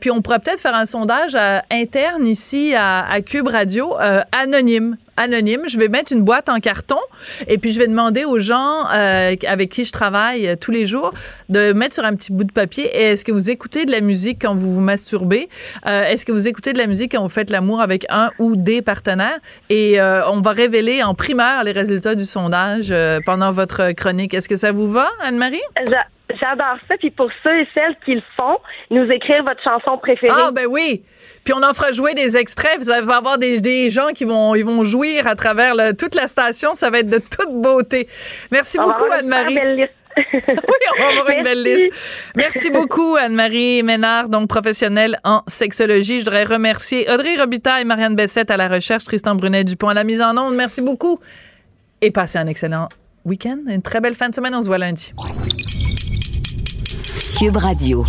puis 0.01 0.11
on 0.11 0.21
pourrait 0.21 0.41
peut-être 0.41 0.61
faire 0.61 0.75
un 0.75 0.87
sondage 0.87 1.37
interne 1.71 2.27
ici 2.27 2.75
à, 2.75 3.07
à 3.11 3.21
Cube 3.21 3.49
Radio, 3.49 3.95
anonyme 4.33 4.74
anonyme. 5.17 5.63
Je 5.69 5.79
vais 5.79 5.89
mettre 5.89 6.13
une 6.13 6.23
boîte 6.23 6.49
en 6.49 6.59
carton 6.61 6.99
et 7.47 7.59
puis 7.59 7.73
je 7.73 7.79
vais 7.79 7.87
demander 7.87 8.25
aux 8.25 8.39
gens 8.39 8.87
euh, 8.93 9.35
avec 9.47 9.71
qui 9.71 9.85
je 9.85 9.93
travaille 9.93 10.49
euh, 10.49 10.57
tous 10.57 10.71
les 10.71 10.87
jours 10.87 11.13
de 11.49 11.73
mettre 11.73 11.95
sur 11.95 12.05
un 12.05 12.15
petit 12.15 12.33
bout 12.33 12.45
de 12.45 12.53
papier 12.53 12.85
est-ce 12.95 13.25
que 13.25 13.33
vous 13.33 13.51
écoutez 13.51 13.85
de 13.85 13.93
la 13.93 14.01
musique 14.01 14.39
quand 14.43 14.55
vous 14.55 14.75
vous 14.75 14.81
masturbez? 14.81 15.49
Euh, 15.87 16.05
est-ce 16.05 16.27
que 16.27 16.33
vous 16.33 16.49
écoutez 16.49 16.73
de 16.73 16.79
la 16.79 16.87
musique 16.87 17.13
quand 17.13 17.23
vous 17.23 17.29
faites 17.29 17.51
l'amour 17.51 17.81
avec 17.81 18.07
un 18.11 18.31
ou 18.39 18.57
des 18.57 18.83
partenaires? 18.83 19.39
Et 19.71 20.01
on 20.01 20.41
va 20.41 20.53
révéler 20.53 21.03
en 21.03 21.15
primeur 21.15 21.65
les 21.65 21.73
résultats 21.73 22.15
du 22.15 22.25
sondage 22.25 22.95
pendant 23.25 23.53
votre 23.53 23.93
chronique. 23.93 24.35
Est-ce 24.35 24.49
que 24.49 24.57
ça 24.57 24.73
vous 24.73 24.91
va, 24.91 25.09
Anne-Marie? 25.21 25.63
J'adore 26.41 26.77
ça. 26.89 26.97
Puis 26.99 27.11
pour 27.11 27.31
ceux 27.43 27.61
et 27.61 27.69
celles 27.75 27.97
qui 28.05 28.15
le 28.15 28.23
font, 28.37 28.59
nous 28.91 29.11
écrire 29.11 29.43
votre 29.45 29.63
chanson 29.63 29.99
préférée. 29.99 30.35
Ah, 30.37 30.51
ben 30.53 30.67
oui! 30.69 31.05
Puis 31.45 31.53
on 31.55 31.63
en 31.63 31.75
fera 31.75 31.93
jouer 31.93 32.15
des 32.15 32.37
extraits. 32.37 32.79
Vous 32.79 32.91
allez 32.91 33.09
avoir 33.11 33.39
des, 33.39 33.61
des 33.61 33.91
gens 33.91 34.09
qui 34.15 34.25
vont, 34.25 34.55
ils 34.55 34.65
vont 34.65 34.83
jouir 34.83 35.27
à 35.27 35.35
travers 35.35 35.75
toute 35.99 36.15
la 36.15 36.27
station. 36.27 36.75
Ça 36.75 36.91
va 36.91 37.01
être 37.01 37.11
de 37.11 37.19
toute 37.19 37.53
beauté. 37.53 38.09
Merci 38.51 38.79
beaucoup, 38.79 39.11
Anne-Marie. 39.13 39.59
oui, 40.33 40.41
on 40.97 41.03
va 41.03 41.09
avoir 41.09 41.29
une 41.31 41.43
belle 41.43 41.63
liste. 41.63 41.89
Merci 42.37 42.71
beaucoup, 42.71 43.17
Anne-Marie 43.17 43.83
Ménard, 43.83 44.29
donc 44.29 44.49
professionnelle 44.49 45.19
en 45.25 45.43
sexologie. 45.47 46.21
Je 46.21 46.25
voudrais 46.25 46.45
remercier 46.45 47.11
Audrey 47.11 47.37
Robitaille, 47.37 47.83
et 47.83 47.85
Marianne 47.85 48.15
Bessette 48.15 48.51
à 48.51 48.57
la 48.57 48.69
recherche, 48.69 49.05
Tristan 49.05 49.35
Brunet-Dupont 49.35 49.89
à 49.89 49.95
la 49.95 50.05
mise 50.05 50.23
en 50.23 50.37
onde. 50.37 50.55
Merci 50.55 50.83
beaucoup. 50.83 51.19
Et 52.01 52.11
passez 52.11 52.39
un 52.39 52.47
excellent 52.47 52.89
week-end, 53.25 53.59
une 53.67 53.83
très 53.83 54.01
belle 54.01 54.15
fin 54.15 54.29
de 54.29 54.35
semaine. 54.35 54.55
On 54.55 54.63
se 54.63 54.69
voit 54.69 54.79
lundi. 54.79 55.13
Cube 57.35 57.57
Radio. 57.57 58.05